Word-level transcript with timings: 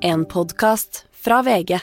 En 0.00 0.24
podkast 0.24 1.06
fra 1.10 1.40
VG. 1.42 1.74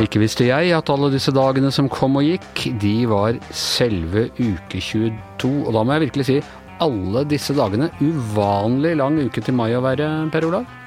Ikke 0.00 0.22
visste 0.22 0.46
jeg 0.46 0.72
at 0.72 0.88
alle 0.88 1.10
disse 1.12 1.34
dagene 1.36 1.68
som 1.74 1.90
kom 1.92 2.16
og 2.16 2.24
gikk, 2.24 2.64
de 2.80 2.94
var 3.10 3.36
selve 3.52 4.30
uke 4.38 4.80
22. 4.80 5.52
Og 5.66 5.74
da 5.76 5.84
må 5.84 5.98
jeg 5.98 6.06
virkelig 6.06 6.28
si 6.30 6.38
alle 6.84 7.26
disse 7.28 7.52
dagene. 7.56 7.90
Uvanlig 8.00 8.96
lang 9.02 9.20
uke 9.20 9.44
til 9.44 9.58
mai 9.58 9.74
å 9.76 9.84
være, 9.84 10.08
Per 10.32 10.48
Olav? 10.48 10.83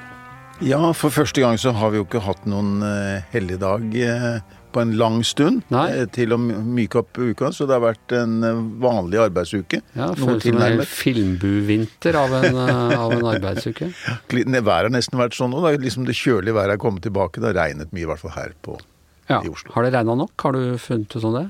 Ja, 0.64 0.80
for 0.96 1.14
første 1.14 1.42
gang 1.42 1.58
så 1.60 1.70
har 1.76 1.92
vi 1.92 2.00
jo 2.00 2.06
ikke 2.06 2.22
hatt 2.24 2.46
noen 2.50 2.80
uh, 2.82 3.20
helligdag 3.30 3.92
uh, 3.94 4.56
på 4.74 4.82
en 4.82 4.96
lang 4.98 5.20
stund 5.26 5.62
uh, 5.70 6.02
til 6.14 6.34
å 6.34 6.38
myke 6.40 6.98
opp 7.02 7.20
uka, 7.20 7.52
så 7.54 7.68
det 7.68 7.76
har 7.76 7.84
vært 7.84 8.14
en 8.18 8.40
vanlig 8.82 9.22
arbeidsuke. 9.28 9.80
Ja, 9.94 10.10
Føles 10.18 10.48
som 10.48 10.58
en 10.66 10.82
filmbuvinter 10.82 12.18
av 12.18 12.34
en, 12.40 12.58
av 13.04 13.14
en 13.14 13.26
arbeidsuke. 13.36 13.92
Været 14.28 14.72
har 14.74 14.92
nesten 14.92 15.22
vært 15.22 15.38
sånn 15.38 15.54
nå. 15.54 15.62
Liksom 15.78 16.08
det 16.08 16.18
kjølige 16.18 16.58
været 16.58 16.74
er 16.74 16.82
kommet 16.82 17.06
tilbake. 17.06 17.38
Det 17.38 17.52
har 17.52 17.60
regnet 17.62 17.94
mye, 17.94 18.08
i 18.08 18.10
hvert 18.10 18.26
fall 18.26 18.34
her 18.34 18.56
på 18.66 18.80
ja. 19.28 19.40
i 19.44 19.50
Oslo. 19.52 19.72
Har 19.74 19.86
det 19.86 19.92
regna 19.94 20.16
nok? 20.18 20.34
Har 20.42 20.56
du 20.56 20.78
funnet 20.82 21.14
ut 21.16 21.26
om 21.28 21.36
det? 21.36 21.44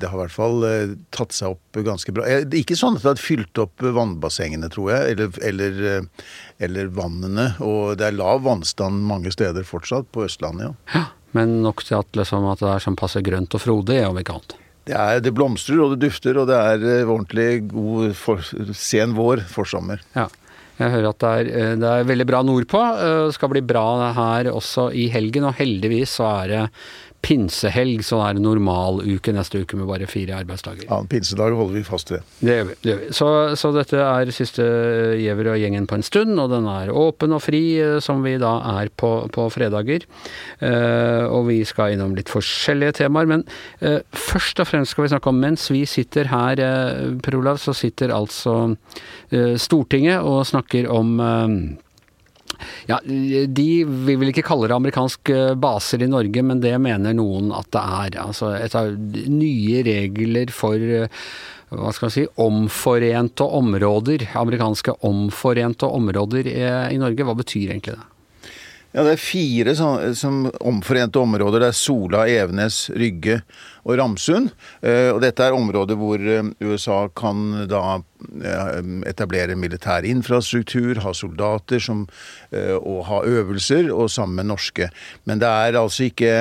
Det 0.00 0.10
har 0.12 0.18
i 0.18 0.22
hvert 0.22 0.34
fall 0.34 0.66
uh, 0.66 0.94
tatt 1.14 1.36
seg 1.36 1.56
opp 1.56 1.80
ganske 1.84 2.14
bra. 2.14 2.28
Det 2.44 2.56
er 2.56 2.62
ikke 2.62 2.78
sånn 2.78 2.98
at 2.98 3.06
det 3.06 3.14
har 3.14 3.22
fylt 3.22 3.62
opp 3.62 3.82
vannbassengene, 3.82 4.70
tror 4.72 4.92
jeg, 4.94 5.16
eller, 5.16 5.40
eller, 5.48 5.82
eller, 6.62 6.92
vannene. 6.94 7.48
Og 7.64 7.96
det 8.00 8.10
er 8.10 8.20
lav 8.20 8.44
vannstand 8.46 9.04
mange 9.08 9.32
steder 9.34 9.66
fortsatt, 9.66 10.12
på 10.12 10.26
Østlandet, 10.28 10.70
ja. 10.70 11.00
ja 11.00 11.08
men 11.36 11.62
nok 11.64 11.80
til 11.86 11.96
at, 11.96 12.10
liksom, 12.16 12.44
at 12.52 12.60
det 12.60 12.68
er 12.68 12.84
sånn 12.84 12.98
passe 13.00 13.22
grønt 13.24 13.54
og 13.56 13.62
frodig, 13.64 14.02
om 14.04 14.18
ikke 14.20 14.36
annet? 14.36 14.58
Det, 14.82 14.96
er, 14.98 15.20
det 15.22 15.32
blomstrer 15.36 15.80
og 15.80 15.94
det 15.94 16.08
dufter, 16.08 16.38
og 16.42 16.48
det 16.50 16.58
er 16.58 17.06
ordentlig 17.06 17.62
god 17.70 18.16
for, 18.18 18.42
sen 18.76 19.14
vår, 19.16 19.44
forsommer. 19.48 20.02
Ja. 20.16 20.26
Jeg 20.82 20.94
hører 20.96 21.10
at 21.12 21.22
det 21.22 21.32
er, 21.32 21.50
eh, 21.52 21.74
det 21.78 21.88
er 21.88 22.10
veldig 22.10 22.26
bra 22.28 22.42
nordpå. 22.46 22.82
Eh, 22.98 23.20
det 23.28 23.36
skal 23.38 23.52
bli 23.52 23.62
bra 23.64 23.86
her 24.16 24.50
også 24.52 24.90
i 24.92 25.08
helgen, 25.12 25.48
og 25.48 25.56
heldigvis 25.58 26.18
så 26.18 26.28
er 26.42 26.52
det 26.52 26.62
pinsehelg, 27.22 28.02
så 28.06 28.18
er 28.26 28.36
det 28.36 28.42
normaluke 28.42 29.32
neste 29.34 29.62
uke 29.62 29.78
med 29.78 29.86
bare 29.86 30.08
fire 30.10 30.40
arbeidsdager. 30.42 30.88
Ja, 30.88 30.98
pinsedag 31.08 31.54
holder 31.54 31.78
vi 31.78 31.84
fast 31.86 32.10
ved. 32.10 32.26
Det 32.40 32.56
gjør 32.56 32.68
vi. 32.70 32.76
Det 32.82 32.90
gjør 32.90 33.00
vi. 33.02 33.10
Så, 33.18 33.28
så, 33.60 33.70
dette 33.76 34.00
er 34.02 34.32
siste 34.34 34.66
Giæver 35.20 35.52
og 35.52 35.60
gjengen 35.62 35.86
på 35.90 35.98
en 35.98 36.06
stund, 36.06 36.34
og 36.42 36.50
den 36.52 36.66
er 36.70 36.90
åpen 36.90 37.36
og 37.36 37.44
fri, 37.44 37.62
eh, 37.78 38.00
som 38.02 38.24
vi 38.26 38.34
da 38.42 38.56
er 38.74 38.90
på, 38.98 39.12
på 39.32 39.46
fredager. 39.54 40.06
Eh, 40.58 41.24
og 41.28 41.46
vi 41.50 41.60
skal 41.68 41.94
innom 41.94 42.16
litt 42.18 42.32
forskjellige 42.32 42.98
temaer, 43.04 43.30
men 43.30 43.46
eh, 43.80 44.00
først 44.10 44.62
og 44.62 44.70
fremst 44.72 44.96
skal 44.96 45.06
vi 45.06 45.12
snakke 45.14 45.30
om 45.30 45.40
mens 45.42 45.68
vi 45.70 45.84
sitter 45.88 46.32
her, 46.32 46.62
eh, 46.62 47.14
Per 47.22 47.38
Olav, 47.38 47.62
så 47.62 47.74
sitter 47.76 48.12
altså 48.14 48.74
Stortinget 49.32 50.26
og 50.28 50.42
snakker 50.44 50.88
om 50.92 51.16
ja, 52.86 52.98
De 53.04 53.68
vil 53.86 54.30
ikke 54.30 54.44
kalle 54.46 54.68
det 54.70 54.76
amerikanske 54.76 55.40
baser 55.60 56.04
i 56.04 56.10
Norge, 56.10 56.44
men 56.46 56.62
det 56.62 56.74
mener 56.82 57.16
noen 57.16 57.50
at 57.56 57.70
det 57.74 57.82
er. 57.82 58.20
Altså 58.22 58.52
et 58.58 58.76
nye 59.30 59.82
regler 59.86 60.52
for 60.54 60.78
hva 61.72 61.92
skal 61.96 62.08
man 62.08 62.12
si, 62.14 62.26
omforente 62.44 63.46
områder, 63.60 64.26
amerikanske 64.36 64.98
omforente 65.08 65.88
områder 65.88 66.50
i 66.52 67.00
Norge. 67.00 67.24
Hva 67.24 67.36
betyr 67.38 67.72
egentlig 67.72 67.96
det? 67.96 68.11
Ja, 68.92 69.02
Det 69.06 69.12
er 69.14 69.20
fire 69.20 69.72
som, 69.76 69.94
som 70.14 70.50
omforente 70.60 71.18
områder. 71.18 71.62
Det 71.62 71.68
er 71.70 71.76
Sola, 71.76 72.26
Evenes, 72.28 72.90
Rygge 72.92 73.38
og 73.88 73.96
Ramsund. 73.96 74.50
Eh, 74.84 75.08
og 75.14 75.22
dette 75.24 75.46
er 75.46 75.56
områder 75.56 75.96
hvor 75.96 76.20
eh, 76.20 76.50
USA 76.60 77.06
kan 77.16 77.64
da 77.70 77.82
eh, 77.96 78.82
etablere 79.08 79.56
militær 79.56 80.04
infrastruktur, 80.04 81.00
ha 81.00 81.14
soldater 81.16 81.80
som, 81.80 82.04
og 82.52 83.00
ha 83.08 83.22
øvelser, 83.24 83.88
og 83.94 84.12
sammen 84.12 84.42
med 84.42 84.50
norske. 84.52 84.90
Men 85.24 85.40
det 85.40 85.48
er 85.48 85.80
altså 85.80 86.10
ikke 86.10 86.34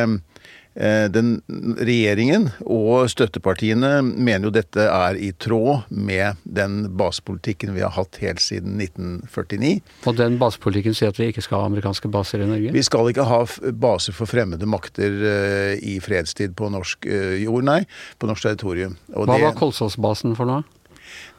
den 0.72 1.42
Regjeringen 1.82 2.46
og 2.64 3.10
støttepartiene 3.12 3.90
mener 4.08 4.48
jo 4.48 4.54
dette 4.56 4.86
er 4.88 5.18
i 5.20 5.34
tråd 5.36 5.90
med 5.92 6.40
den 6.48 6.86
basepolitikken 6.96 7.74
vi 7.76 7.84
har 7.84 7.92
hatt 7.92 8.22
helt 8.24 8.40
siden 8.40 8.80
1949. 8.80 9.74
Og 10.08 10.16
den 10.16 10.38
basepolitikken 10.40 10.96
sier 10.96 11.12
at 11.12 11.20
vi 11.20 11.28
ikke 11.32 11.44
skal 11.44 11.64
ha 11.64 11.70
amerikanske 11.72 12.12
baser 12.12 12.44
i 12.44 12.50
Norge? 12.50 12.72
Vi 12.72 12.86
skal 12.88 13.12
ikke 13.12 13.28
ha 13.28 13.42
baser 13.84 14.16
for 14.16 14.32
fremmede 14.32 14.70
makter 14.70 15.12
uh, 15.12 15.74
i 15.76 15.98
fredstid 16.04 16.56
på 16.56 16.72
norsk 16.72 17.08
uh, 17.10 17.36
jord, 17.42 17.68
nei. 17.68 17.82
På 18.22 18.30
norsk 18.32 18.48
territorium. 18.48 18.96
Og 19.16 19.28
Hva 19.28 19.42
var 19.42 19.58
Kolsåsbasen 19.60 20.38
for 20.40 20.50
noe? 20.50 20.64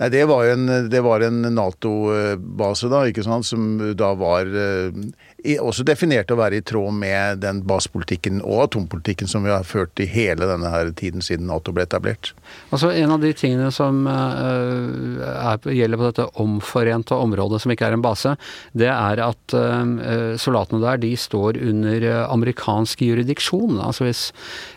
Nei, 0.00 0.09
Det 0.12 0.26
var 0.28 0.50
en, 0.53 0.69
en 0.69 1.54
Nato-base, 1.56 2.91
da, 2.93 3.04
ikke 3.09 3.25
sant, 3.25 3.49
som 3.49 3.78
da 3.97 4.12
var 4.19 4.50
også 5.43 5.83
definert 5.87 6.31
å 6.31 6.39
være 6.39 6.61
i 6.61 6.65
tråd 6.65 6.95
med 6.95 7.41
den 7.43 7.63
basepolitikken 7.67 8.41
og 8.45 8.69
atompolitikken 8.69 9.31
som 9.31 9.47
vi 9.47 9.51
har 9.51 9.67
ført 9.67 9.99
i 10.03 10.07
hele 10.07 10.47
denne 10.47 10.71
her 10.71 10.91
tiden 10.99 11.25
siden 11.25 11.49
Nato 11.51 11.75
ble 11.75 11.87
etablert. 11.87 12.31
Altså 12.71 12.93
En 12.95 13.15
av 13.15 13.23
de 13.23 13.33
tingene 13.35 13.71
som 13.75 14.05
uh, 14.07 15.23
er, 15.27 15.73
gjelder 15.75 15.99
på 15.99 16.11
dette 16.11 16.29
omforente 16.43 17.17
området, 17.17 17.63
som 17.63 17.75
ikke 17.75 17.89
er 17.89 17.97
en 17.97 18.05
base, 18.05 18.37
det 18.79 18.91
er 18.93 19.25
at 19.25 19.57
uh, 19.57 20.37
soldatene 20.39 20.83
der 20.85 21.03
de 21.03 21.13
står 21.19 21.59
under 21.63 22.07
amerikansk 22.29 23.03
juridiksjon. 23.03 23.81
Altså 23.83 24.07
hvis 24.07 24.23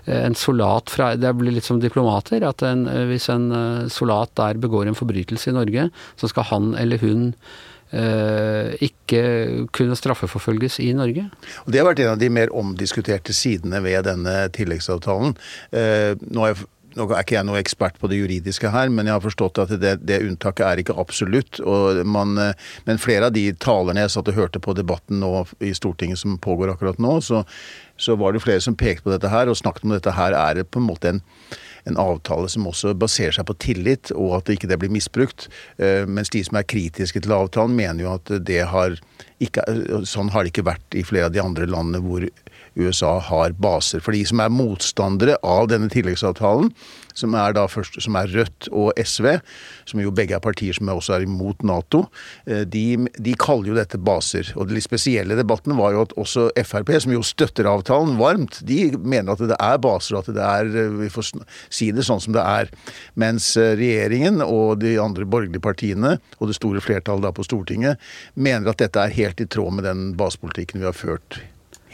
en 0.09 0.35
soldat 0.37 0.91
fra 0.93 1.13
Det 1.19 1.31
blir 1.37 1.55
litt 1.55 1.65
som 1.65 1.79
diplomater. 1.81 2.43
at 2.45 2.61
en, 2.63 2.85
Hvis 3.09 3.29
en 3.29 3.89
soldat 3.89 4.33
der 4.37 4.57
begår 4.61 4.87
en 4.87 4.97
forbrytelse 4.97 5.49
i 5.49 5.55
Norge, 5.55 5.89
så 6.17 6.29
skal 6.29 6.49
han 6.51 6.75
eller 6.79 7.01
hun 7.01 7.33
Eh, 7.35 7.74
ikke 7.93 9.67
kunne 9.75 9.95
straffeforfølges 9.95 10.79
i 10.83 10.89
Norge. 10.97 11.27
Og 11.65 11.71
Det 11.71 11.79
har 11.79 11.85
vært 11.87 12.01
en 12.03 12.13
av 12.15 12.19
de 12.19 12.29
mer 12.33 12.49
omdiskuterte 12.51 13.33
sidene 13.33 13.81
ved 13.85 14.07
denne 14.09 14.49
tilleggsavtalen. 14.55 15.35
Eh, 15.71 16.15
nå 16.19 16.47
er 16.49 16.57
nå 16.95 17.05
er 17.09 17.25
ikke 17.25 17.35
jeg 17.35 17.47
noe 17.47 17.59
ekspert 17.59 17.97
på 17.99 18.07
det 18.07 18.21
juridiske 18.21 18.69
her, 18.71 18.87
men 18.93 19.09
jeg 19.09 19.17
har 19.17 19.23
forstått 19.23 19.59
at 19.65 19.73
det, 19.81 19.97
det 20.07 20.21
unntaket 20.23 20.63
er 20.63 20.81
ikke 20.81 20.95
absolutt. 21.01 21.59
Man, 22.07 22.37
eh, 22.39 22.53
men 22.87 23.01
flere 23.01 23.29
av 23.29 23.35
de 23.35 23.49
talerne 23.59 24.05
jeg 24.05 24.13
satt 24.15 24.31
og 24.31 24.39
hørte 24.39 24.61
på 24.63 24.75
debatten 24.77 25.19
nå 25.19 25.43
i 25.59 25.73
Stortinget 25.75 26.21
som 26.21 26.37
pågår 26.41 26.71
akkurat 26.71 27.01
nå, 27.03 27.17
så, 27.25 27.43
så 27.99 28.15
var 28.19 28.31
det 28.31 28.43
flere 28.45 28.63
som 28.63 28.77
pekte 28.79 29.09
på 29.09 29.15
dette 29.15 29.31
her 29.31 29.51
og 29.51 29.59
snakket 29.59 29.87
om 29.87 29.95
dette 29.95 30.15
her 30.15 30.37
er 30.39 30.63
på 30.63 30.79
en 30.79 30.87
måte 30.87 31.11
en 31.11 31.23
en 31.85 31.99
avtale 32.01 32.49
som 32.49 32.65
også 32.69 32.95
baserer 32.97 33.35
seg 33.35 33.47
på 33.49 33.57
tillit, 33.61 34.11
og 34.15 34.39
at 34.39 34.51
ikke 34.53 34.69
det 34.71 34.79
blir 34.81 34.93
misbrukt. 34.93 35.47
Eh, 35.77 36.03
mens 36.09 36.33
de 36.33 36.41
som 36.45 36.57
er 36.59 36.67
kritiske 36.67 37.21
til 37.21 37.35
avtalen, 37.35 37.77
mener 37.77 38.05
jo 38.05 38.13
at 38.15 38.31
det 38.47 38.63
har 38.71 38.97
ikke, 39.43 39.65
sånn 40.07 40.31
har 40.33 40.45
det 40.45 40.53
ikke 40.53 40.69
vært 40.69 40.97
i 40.97 41.05
flere 41.05 41.29
av 41.29 41.35
de 41.35 41.43
andre 41.43 41.67
landene 41.69 42.01
hvor 42.03 42.25
USA 42.75 43.17
har 43.23 43.55
baser. 43.61 44.03
For 44.03 44.15
de 44.15 44.23
som 44.27 44.41
er 44.43 44.53
motstandere 44.53 45.37
av 45.45 45.69
denne 45.71 45.91
tilleggsavtalen, 45.93 46.71
som 47.15 47.35
er 47.39 47.57
først, 47.71 47.97
som 48.03 48.17
er 48.19 48.31
Rødt 48.31 48.69
og 48.71 48.91
SV, 48.99 49.37
som 49.87 50.01
jo 50.01 50.13
begge 50.15 50.35
er 50.35 50.43
partier 50.43 50.75
som 50.75 50.91
også 50.91 51.15
er 51.17 51.25
imot 51.25 51.63
Nato, 51.65 52.05
eh, 52.47 52.63
de, 52.67 53.07
de 53.15 53.35
kaller 53.39 53.71
jo 53.71 53.77
dette 53.77 53.99
baser. 54.01 54.51
Og 54.55 54.67
den 54.67 54.77
litt 54.77 54.87
spesielle 54.87 55.37
debatten 55.39 55.75
var 55.79 55.95
jo 55.95 56.03
at 56.05 56.15
også 56.19 56.49
Frp, 56.65 56.91
som 57.01 57.15
jo 57.15 57.23
støtter 57.25 57.69
avtalen 57.69 58.19
varmt, 58.19 58.61
de 58.67 58.91
mener 58.97 59.33
at 59.33 59.43
det 59.43 59.57
er 59.59 59.81
baser, 59.81 60.17
og 60.17 60.25
at 60.25 60.35
det 60.35 60.45
er 60.45 60.71
eh, 60.83 60.99
Vi 61.05 61.11
får 61.13 61.31
si 61.69 61.91
det 61.95 62.05
sånn 62.07 62.23
som 62.23 62.35
det 62.35 62.43
er. 62.43 62.71
Mens 63.19 63.53
eh, 63.59 63.73
regjeringen 63.79 64.43
og 64.45 64.79
de 64.83 64.97
andre 65.01 65.27
borgerlige 65.27 65.63
partiene, 65.63 66.17
og 66.39 66.51
det 66.51 66.59
store 66.59 66.83
flertallet 66.83 67.25
da 67.25 67.33
på 67.35 67.45
Stortinget, 67.47 68.01
mener 68.35 68.71
at 68.71 68.81
dette 68.83 69.01
er 69.01 69.15
helt 69.15 69.41
i 69.41 69.49
tråd 69.49 69.79
med 69.79 69.87
den 69.87 70.07
basepolitikken 70.19 70.83
vi 70.83 70.89
har 70.89 70.97
ført 70.97 71.39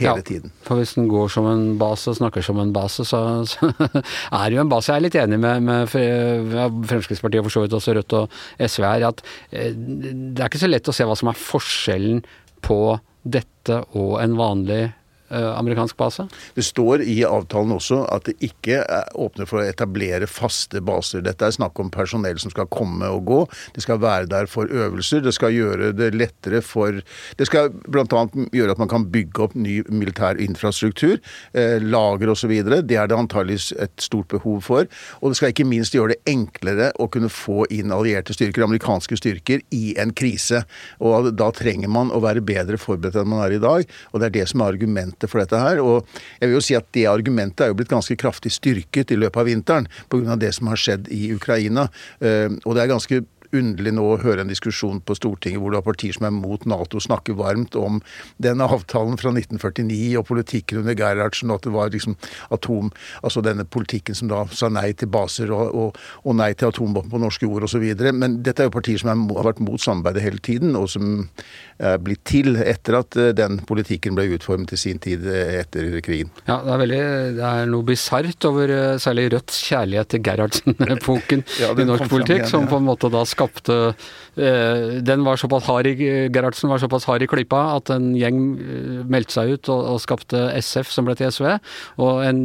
hele 0.01 0.22
ja, 0.22 0.25
tiden. 0.28 0.53
For 0.66 0.79
hvis 0.79 0.95
den 0.97 1.09
går 1.12 1.31
som 1.34 1.47
en 1.50 1.66
base 1.81 2.12
og 2.12 2.17
snakker 2.19 2.45
som 2.45 2.59
en 2.62 2.73
base, 2.75 3.06
så, 3.07 3.22
så 3.50 3.72
er 4.39 4.45
det 4.50 4.57
jo 4.57 4.63
en 4.66 4.72
base. 4.72 4.91
Jeg 4.91 5.01
er 5.01 5.06
litt 5.07 5.19
enig 5.22 5.41
med, 5.41 5.66
med 5.67 5.91
Fremskrittspartiet 5.91 7.41
og 7.41 7.47
for 7.47 7.58
så 7.58 7.66
vidt 7.66 7.78
også 7.78 7.97
Rødt 7.97 8.17
og 8.20 8.40
SV 8.59 8.87
her, 8.87 9.08
at 9.11 9.23
eh, 9.52 9.72
det 9.76 10.41
er 10.41 10.49
ikke 10.49 10.64
så 10.64 10.72
lett 10.72 10.91
å 10.91 10.96
se 10.96 11.08
hva 11.08 11.17
som 11.20 11.31
er 11.31 11.40
forskjellen 11.40 12.26
på 12.66 12.81
dette 13.22 13.84
og 13.97 14.17
en 14.22 14.37
vanlig 14.37 14.84
amerikansk 15.31 15.97
base? 15.99 16.28
Det 16.55 16.66
står 16.66 17.05
i 17.07 17.22
avtalen 17.28 17.75
også 17.75 18.03
at 18.11 18.28
det 18.28 18.37
ikke 18.43 18.81
åpner 19.16 19.47
for 19.49 19.61
å 19.61 19.67
etablere 19.67 20.28
faste 20.29 20.81
baser. 20.83 21.23
Dette 21.25 21.47
er 21.47 21.55
snakk 21.55 21.79
om 21.79 21.91
personell 21.93 22.39
som 22.41 22.51
skal 22.53 22.69
komme 22.72 23.07
og 23.11 23.25
gå. 23.29 23.39
Det 23.75 23.83
skal 23.85 24.01
være 24.01 24.29
der 24.31 24.49
for 24.51 24.69
øvelser. 24.69 25.23
Det 25.25 25.33
skal 25.35 25.55
gjøre 25.55 25.91
det 25.97 26.11
lettere 26.16 26.61
for 26.66 27.01
Det 27.37 27.47
skal 27.47 27.72
bl.a. 27.72 28.23
gjøre 28.53 28.75
at 28.75 28.81
man 28.81 28.89
kan 28.91 29.07
bygge 29.11 29.45
opp 29.45 29.55
ny 29.55 29.81
militær 29.89 30.39
infrastruktur, 30.41 31.19
eh, 31.53 31.78
lager 31.81 32.31
osv. 32.33 32.51
Det 32.87 32.97
er 32.97 33.09
det 33.09 33.17
antageligvis 33.17 33.72
et 33.79 33.93
stort 34.01 34.28
behov 34.31 34.61
for. 34.66 34.87
Og 35.22 35.31
det 35.31 35.39
skal 35.39 35.53
ikke 35.53 35.67
minst 35.67 35.95
gjøre 35.95 36.16
det 36.16 36.31
enklere 36.31 36.91
å 36.99 37.09
kunne 37.11 37.31
få 37.31 37.66
inn 37.73 37.93
allierte 37.95 38.35
styrker, 38.35 38.66
amerikanske 38.66 39.17
styrker, 39.19 39.63
i 39.72 39.95
en 40.01 40.13
krise. 40.13 40.63
Og 40.99 41.31
da 41.37 41.51
trenger 41.55 41.91
man 41.91 42.11
å 42.11 42.22
være 42.23 42.43
bedre 42.45 42.79
forberedt 42.81 43.19
enn 43.22 43.31
man 43.31 43.45
er 43.45 43.57
i 43.57 43.61
dag. 43.63 43.87
Og 44.11 44.22
det 44.22 44.29
er 44.29 44.37
det 44.39 44.47
som 44.51 44.63
er 44.63 44.73
argumentet 44.73 45.21
rette 45.22 45.32
for 45.32 45.41
dette 45.41 45.59
her. 45.59 45.82
Og 45.82 46.08
jeg 46.40 46.50
vil 46.50 46.58
jo 46.58 46.64
si 46.66 46.78
at 46.78 46.88
det 46.94 47.08
argumentet 47.09 47.66
er 47.66 47.72
jo 47.72 47.78
blitt 47.79 47.91
ganske 47.91 48.18
kraftig 48.18 48.52
styrket 48.52 49.12
i 49.12 49.20
løpet 49.20 49.41
av 49.41 49.46
vinteren 49.46 49.88
pga. 50.09 50.35
det 50.35 50.53
som 50.53 50.68
har 50.68 50.78
skjedd 50.78 51.09
i 51.12 51.34
Ukraina. 51.34 51.90
Og 52.22 52.76
det 52.76 52.82
er 52.82 52.91
ganske 52.91 53.23
underlig 53.58 53.94
nå 53.96 54.06
å 54.14 54.20
høre 54.22 54.46
en 54.46 54.52
diskusjon 54.52 55.02
på 55.06 55.16
Stortinget 55.18 55.62
hvor 55.62 55.74
du 55.74 55.80
har 55.80 55.86
partier 55.86 56.16
som 56.16 56.28
er 56.28 56.36
mot 56.36 56.66
Nato, 56.70 57.02
snakke 57.03 57.36
varmt 57.38 57.76
om 57.80 58.00
den 58.42 58.64
avtalen 58.64 59.20
fra 59.20 59.34
1949 59.34 60.18
og 60.20 60.28
politikken 60.30 60.82
under 60.84 60.98
Gerhardsen, 60.98 61.52
og 61.52 61.62
at 61.62 61.68
det 61.68 61.76
var 61.76 61.94
liksom 61.94 62.18
atom 62.52 62.92
Altså 63.22 63.42
denne 63.44 63.64
politikken 63.68 64.16
som 64.18 64.30
da 64.32 64.42
sa 64.56 64.70
nei 64.72 64.92
til 64.98 65.09
baser 65.12 65.52
og, 65.53 65.76
og, 65.78 65.98
og 66.26 66.36
nei 66.38 66.52
til 66.58 66.72
atomvåpen 66.72 67.12
på 67.12 67.20
norske 67.22 67.46
jord 67.46 67.66
osv. 67.68 67.84
Men 68.18 68.40
dette 68.46 68.64
er 68.64 68.70
jo 68.70 68.74
partier 68.74 69.02
som 69.02 69.12
er, 69.12 69.22
har 69.38 69.50
vært 69.52 69.62
mot 69.64 69.82
samarbeidet 69.82 70.24
hele 70.26 70.42
tiden, 70.44 70.76
og 70.80 70.90
som 70.92 71.22
er 71.82 71.98
blitt 72.02 72.24
til 72.30 72.58
etter 72.59 72.98
at 73.00 73.18
eh, 73.20 73.32
den 73.38 73.59
politikken 73.68 74.18
ble 74.18 74.28
utformet 74.36 74.74
i 74.76 74.80
sin 74.80 75.00
tid 75.02 75.26
eh, 75.30 75.59
etter 75.62 75.88
krigen. 76.06 76.32
Ja, 76.46 76.59
det 76.66 76.74
er, 76.76 76.82
veldig, 76.84 77.02
det 77.38 77.48
er 77.52 77.72
noe 77.72 77.88
bisart 77.88 78.48
over 78.50 78.74
eh, 78.76 79.00
særlig 79.02 79.30
Rødts 79.34 79.62
kjærlighet 79.70 80.12
til 80.14 80.24
Gerhardsen-epoken 80.28 81.46
ja, 81.62 81.72
i 81.74 81.88
norsk 81.88 82.08
politikk, 82.12 82.44
igjen, 82.44 82.52
som 82.52 82.70
på 82.70 82.78
en 82.82 82.88
måte 82.88 83.09
da 83.14 83.24
skal 83.30 83.41
skapte 83.41 83.78
eh, 84.38 85.02
Den 85.02 85.26
var 85.26 85.41
såpass 85.41 85.66
hard 85.70 85.90
i 85.90 85.96
Gerhardsen 86.29 86.70
var 86.70 86.82
såpass 86.82 87.05
hard 87.09 87.26
i 87.26 87.29
klypa 87.29 87.64
at 87.78 87.91
en 87.93 88.14
gjeng 88.16 88.40
eh, 88.61 89.02
meldte 89.09 89.40
seg 89.40 89.55
ut 89.55 89.73
og, 89.73 89.84
og 89.96 90.02
skapte 90.03 90.47
SF, 90.61 90.93
som 90.93 91.09
ble 91.09 91.17
til 91.17 91.32
SV. 91.34 91.47
Og 92.02 92.23
en 92.26 92.41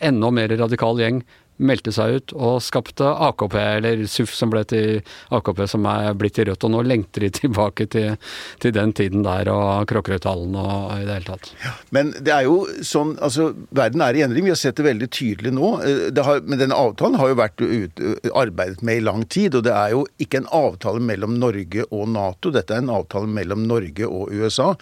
enda 0.00 0.32
mer 0.34 0.56
radikal 0.56 1.00
gjeng 1.00 1.22
meldte 1.62 1.92
seg 1.94 2.18
ut 2.18 2.34
og 2.34 2.62
skapte 2.64 3.06
AKP, 3.28 3.56
eller 3.60 4.04
SUF 4.10 4.32
som 4.34 4.50
ble 4.52 4.64
til 4.68 5.00
AKP, 5.34 5.64
som 5.70 5.86
er 5.90 6.14
blitt 6.18 6.36
til 6.38 6.48
Rødt. 6.48 6.66
Og 6.66 6.72
nå 6.74 6.82
lengter 6.86 7.26
de 7.26 7.30
tilbake 7.38 7.86
til, 7.92 8.16
til 8.62 8.74
den 8.74 8.94
tiden 8.96 9.24
der 9.26 9.50
og 9.52 9.86
Kråkerødhallen 9.90 10.56
og 10.58 10.94
i 10.96 11.06
det 11.06 11.18
hele 11.18 11.28
tatt. 11.28 11.52
Ja, 11.64 11.74
men 11.94 12.12
det 12.18 12.34
er 12.34 12.48
jo 12.48 12.56
sånn, 12.84 13.14
altså 13.22 13.52
verden 13.74 14.02
er 14.04 14.18
i 14.18 14.24
endring. 14.26 14.48
Vi 14.48 14.54
har 14.54 14.60
sett 14.60 14.78
det 14.80 14.88
veldig 14.88 15.10
tydelig 15.14 15.54
nå. 15.54 15.70
Eh, 15.86 16.22
har, 16.26 16.42
men 16.46 16.60
denne 16.60 16.78
avtalen 16.78 17.18
har 17.20 17.30
jo 17.30 17.38
vært 17.42 17.64
ut, 17.64 18.04
arbeidet 18.34 18.82
med 18.86 19.02
i 19.02 19.04
lang 19.04 19.26
tid. 19.30 19.58
Og 19.58 19.66
det 19.66 19.74
er 19.74 19.94
jo 19.94 20.04
ikke 20.22 20.42
en 20.42 20.50
avtale 20.54 21.02
mellom 21.04 21.38
Norge 21.40 21.86
og 21.90 22.08
Nato, 22.14 22.52
dette 22.54 22.74
er 22.74 22.82
en 22.82 22.92
avtale 22.94 23.30
mellom 23.30 23.66
Norge 23.68 24.08
og 24.08 24.34
USA. 24.34 24.72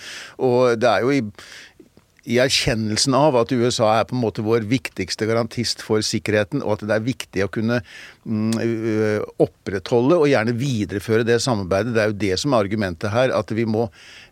Og 0.43 0.81
det 0.81 0.89
er 0.89 1.05
jo 1.05 1.13
i 1.13 1.23
i 2.25 2.39
erkjennelsen 2.43 3.17
av 3.19 3.37
at 3.41 3.53
USA 3.55 3.89
er 3.97 4.07
på 4.07 4.15
en 4.15 4.23
måte 4.23 4.45
vår 4.47 4.67
viktigste 4.71 5.27
garantist 5.27 5.83
for 5.83 6.05
sikkerheten, 6.07 6.63
og 6.63 6.77
at 6.77 6.85
det 6.87 6.97
er 6.97 7.07
viktig 7.07 7.45
å 7.45 7.51
kunne 7.53 7.81
mm, 8.25 8.53
opprettholde 9.43 10.21
og 10.21 10.31
gjerne 10.31 10.55
videreføre 10.59 11.27
det 11.27 11.41
samarbeidet. 11.43 11.97
Det 11.97 12.05
er 12.05 12.13
jo 12.13 12.21
det 12.23 12.37
som 12.43 12.55
er 12.55 12.67
argumentet 12.67 13.15
her. 13.15 13.35
At 13.35 13.51
vi 13.55 13.67
må, 13.67 13.89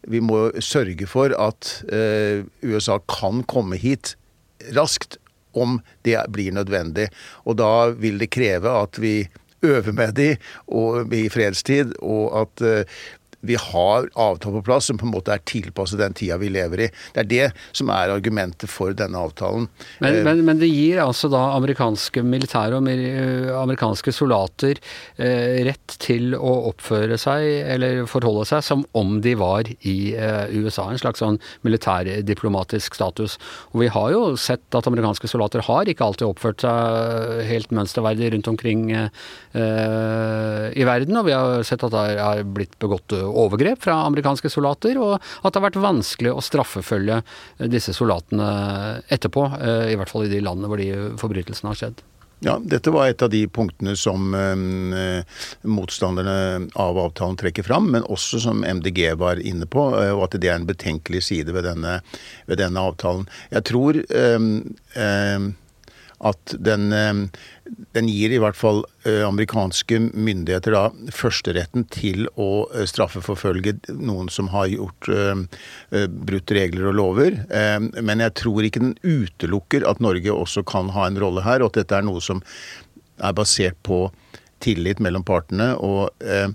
vi 0.07 0.23
må 0.23 0.49
sørge 0.63 1.09
for 1.11 1.35
at 1.35 1.73
USA 2.63 3.01
kan 3.11 3.43
komme 3.51 3.81
hit 3.81 4.15
raskt 4.77 5.19
om 5.53 5.81
det 6.07 6.19
blir 6.31 6.55
nødvendig. 6.55 7.09
Og 7.45 7.59
da 7.59 7.91
vil 7.91 8.21
det 8.21 8.31
kreve 8.35 8.71
at 8.85 8.99
vi 9.03 9.25
øver 9.67 9.93
med 9.93 10.15
de 10.17 10.29
og 10.73 11.13
i 11.15 11.27
fredstid, 11.29 11.93
og 12.01 12.45
at 12.45 12.63
vi 13.47 13.57
har 13.57 14.09
avtale 14.15 14.59
på 14.59 14.67
plass 14.69 14.91
som 14.91 14.99
på 15.01 15.07
en 15.09 15.15
måte 15.15 15.33
er 15.33 15.43
tilpasset 15.49 16.01
den 16.01 16.17
tida 16.17 16.37
vi 16.41 16.51
lever 16.53 16.87
i. 16.87 16.89
Det 17.15 17.23
er 17.23 17.31
det 17.31 17.47
som 17.77 17.91
er 17.95 18.13
argumentet 18.13 18.71
for 18.71 18.95
denne 18.97 19.21
avtalen. 19.21 19.69
Men, 20.01 20.19
eh, 20.19 20.25
men, 20.27 20.45
men 20.47 20.61
det 20.61 20.69
gir 20.69 21.01
altså 21.05 21.31
da 21.33 21.47
amerikanske 21.57 22.23
militære 22.27 22.81
og 22.81 22.91
amerikanske 23.63 24.13
soldater 24.15 24.81
eh, 25.17 25.63
rett 25.71 25.97
til 26.03 26.35
å 26.37 26.53
oppføre 26.71 27.19
seg 27.21 27.47
eller 27.75 28.05
forholde 28.11 28.47
seg 28.51 28.65
som 28.67 28.85
om 28.97 29.19
de 29.25 29.35
var 29.41 29.69
i 29.89 29.97
eh, 30.15 30.53
USA. 30.61 30.91
En 30.91 31.01
slags 31.01 31.23
sånn 31.23 31.41
militærdiplomatisk 31.67 32.99
status. 32.99 33.39
Og 33.73 33.85
vi 33.85 33.91
har 33.93 34.13
jo 34.15 34.23
sett 34.41 34.77
at 34.77 34.89
amerikanske 34.91 35.31
soldater 35.31 35.65
har 35.67 35.89
ikke 35.89 36.07
alltid 36.07 36.29
oppført 36.29 36.67
seg 36.67 37.45
helt 37.49 37.73
mønsterverdig 37.75 38.33
rundt 38.35 38.51
omkring 38.53 38.87
eh, 38.93 39.09
i 40.77 40.87
verden, 40.87 41.17
og 41.19 41.29
vi 41.29 41.37
har 41.37 41.65
sett 41.67 41.83
at 41.87 41.95
det 41.95 42.21
har 42.21 42.45
blitt 42.45 42.77
begått 42.83 43.15
overgrep 43.31 43.83
fra 43.87 44.01
amerikanske 44.09 44.51
soldater, 44.53 44.99
og 45.01 45.17
at 45.19 45.51
det 45.53 45.61
har 45.61 45.69
vært 45.69 45.83
vanskelig 45.83 46.35
å 46.35 46.45
straffefølge 46.45 47.21
disse 47.71 47.95
soldatene 47.97 48.51
etterpå. 49.09 49.47
Eh, 49.61 49.91
I 49.95 49.99
hvert 50.01 50.13
fall 50.13 50.29
i 50.29 50.33
de 50.33 50.43
landene 50.45 50.71
hvor 50.71 50.81
de 50.81 51.19
forbrytelsene 51.21 51.73
har 51.73 51.83
skjedd. 51.83 52.07
Ja, 52.41 52.55
dette 52.65 52.91
var 52.91 53.11
et 53.11 53.21
av 53.23 53.29
de 53.33 53.43
punktene 53.53 53.93
som 54.01 54.33
eh, 54.35 55.41
motstanderne 55.69 56.71
av 56.73 56.99
avtalen 56.99 57.37
trekker 57.41 57.67
fram, 57.67 57.91
men 57.93 58.07
også 58.09 58.41
som 58.41 58.65
MDG 58.65 59.03
var 59.21 59.43
inne 59.45 59.69
på, 59.69 59.91
eh, 60.01 60.13
og 60.15 60.25
at 60.25 60.39
det 60.41 60.49
er 60.49 60.57
en 60.57 60.69
betenkelig 60.69 61.27
side 61.29 61.53
ved 61.53 61.69
denne, 61.69 61.99
ved 62.49 62.63
denne 62.63 62.81
avtalen. 62.81 63.29
Jeg 63.53 63.69
tror 63.69 64.01
eh, 64.01 64.47
eh 64.97 65.51
at 66.21 66.55
den, 66.61 66.93
eh, 66.93 67.15
den, 67.97 68.09
gir 68.09 68.33
i 68.35 68.41
hvert 68.43 68.59
fall 68.59 68.83
eh, 69.09 69.23
amerikanske 69.25 69.99
myndigheter 70.13 70.75
da 70.77 70.83
førsteretten 71.17 71.87
til 71.93 72.29
å 72.37 72.67
eh, 72.75 72.85
straffeforfølge 72.89 73.79
noen 73.97 74.29
som 74.33 74.51
har 74.53 74.69
gjort 74.71 75.09
brutt 76.29 76.53
regler 76.55 76.91
og 76.91 76.97
lover. 76.99 77.39
Men 78.03 78.23
jeg 78.23 78.35
tror 78.39 78.67
ikke 78.67 78.83
den 78.83 78.97
utelukker 79.03 79.87
at 79.89 80.03
Norge 80.05 80.35
også 80.35 80.63
kan 80.67 80.91
ha 80.95 81.07
en 81.09 81.19
rolle 81.21 81.45
her, 81.47 81.63
og 81.63 81.73
at 81.73 81.81
dette 81.81 81.99
er 81.99 82.07
noe 82.07 82.23
som 82.25 82.43
er 83.21 83.37
basert 83.37 83.79
på 83.87 84.07
tillit 84.63 85.01
mellom 85.03 85.25
partene. 85.27 85.73
Og 85.81 86.11
eh, 86.25 86.49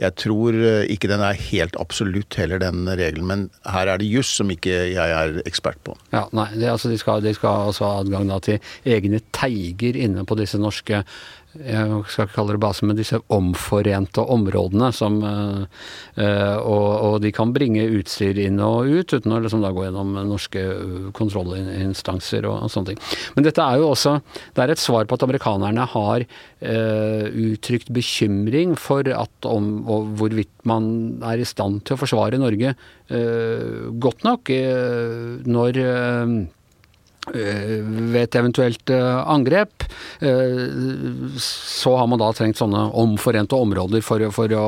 jeg 0.00 0.16
tror 0.20 0.56
eh, 0.56 0.86
ikke 0.92 1.10
den 1.10 1.24
er 1.24 1.38
helt 1.50 1.76
absolutt 1.80 2.36
heller, 2.40 2.62
den 2.62 2.88
regelen. 2.88 3.26
Men 3.30 3.46
her 3.68 3.90
er 3.90 4.00
det 4.00 4.10
juss 4.10 4.32
som 4.40 4.50
ikke 4.52 4.76
jeg 4.92 5.16
er 5.16 5.40
ekspert 5.48 5.80
på. 5.86 5.96
Ja, 6.14 6.26
nei, 6.36 6.48
det, 6.56 6.70
altså, 6.72 6.90
de, 6.92 6.98
skal, 7.00 7.24
de 7.24 7.34
skal 7.36 7.70
altså 7.70 7.86
ha 7.88 8.00
adgang 8.04 8.30
da, 8.30 8.40
til 8.44 8.60
egne 8.88 9.22
teiger 9.36 9.98
inne 9.98 10.26
på 10.28 10.38
disse 10.40 10.60
norske 10.60 11.04
jeg 11.58 12.02
skal 12.06 12.28
ikke 12.28 12.36
kalle 12.36 12.54
det 12.54 12.62
base, 12.62 12.86
men 12.86 12.98
disse 12.98 13.18
omforente 13.34 14.22
områdene 14.22 14.90
som 14.94 15.16
uh, 15.24 15.64
og, 16.20 16.88
og, 16.94 17.16
de 17.24 17.32
kan 17.34 17.50
bringe 17.54 17.88
utstyr 17.98 18.38
inn 18.44 18.60
og 18.62 18.86
ut 18.86 19.14
uten 19.16 19.34
å 19.34 19.40
liksom 19.42 19.64
da 19.64 19.72
gå 19.74 19.86
gjennom 19.86 20.14
norske 20.28 20.62
kontrollinstanser 21.16 22.46
og, 22.46 22.66
og, 22.66 22.70
sånne 22.70 22.92
ting. 22.92 23.02
Men 23.34 23.48
dette 23.48 23.64
er 23.64 23.80
jo 23.80 23.90
også 23.90 24.16
Det 24.54 24.62
er 24.62 24.74
et 24.74 24.82
svar 24.82 25.08
på 25.08 25.18
at 25.18 25.26
amerikanerne 25.26 25.88
har 25.94 26.26
uh, 26.26 27.26
uttrykt 27.26 27.90
bekymring 27.94 28.76
for 28.78 29.10
at 29.10 29.50
om 29.50 29.72
hvorvidt 30.20 30.54
man 30.68 31.20
er 31.26 31.42
i 31.42 31.48
stand 31.48 31.82
til 31.82 31.96
å 31.96 32.02
forsvare 32.04 32.38
Norge 32.40 32.76
uh, 32.76 33.90
godt 33.98 34.26
nok 34.26 34.54
når 35.50 35.82
Eh, 36.20 36.59
ved 37.28 38.16
et 38.22 38.36
eventuelt 38.38 38.90
eh, 38.90 39.18
angrep, 39.28 39.84
eh, 40.24 40.62
så 41.36 41.92
har 41.98 42.08
man 42.08 42.20
da 42.22 42.30
trengt 42.32 42.58
sånne 42.58 42.86
omforente 42.96 43.58
områder 43.58 44.00
for, 44.04 44.24
for 44.34 44.54
å 44.56 44.64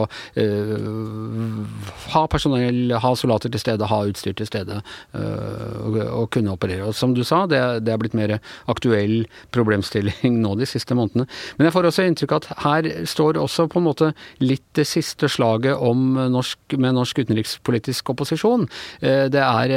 ha 2.12 2.22
personell, 2.30 2.92
ha 3.00 3.12
soldater 3.16 3.52
til 3.52 3.62
stede, 3.62 3.88
ha 3.88 4.00
utstyr 4.08 4.36
til 4.36 4.48
stede 4.48 4.80
og, 5.16 5.96
og 6.02 6.28
kunne 6.34 6.52
operere. 6.54 6.86
Og 6.88 6.96
som 6.96 7.14
du 7.16 7.22
sa, 7.26 7.44
det, 7.50 7.60
det 7.86 7.94
er 7.94 8.00
blitt 8.00 8.16
mer 8.16 8.36
aktuell 8.70 9.24
problemstilling 9.54 10.38
nå 10.42 10.54
de 10.60 10.68
siste 10.68 10.96
månedene. 10.98 11.28
Men 11.56 11.68
jeg 11.68 11.76
får 11.76 11.90
også 11.90 12.06
inntrykk 12.08 12.36
av 12.36 12.42
at 12.42 12.64
her 12.66 12.90
står 13.08 13.40
også 13.40 13.68
på 13.72 13.80
en 13.80 13.88
måte 13.88 14.12
litt 14.44 14.64
det 14.78 14.86
siste 14.88 15.30
slaget 15.32 15.80
om 15.80 16.14
norsk, 16.32 16.76
med 16.76 16.96
norsk 16.98 17.24
utenrikspolitisk 17.24 18.12
opposisjon. 18.14 18.68
Det 19.00 19.42
er 19.42 19.76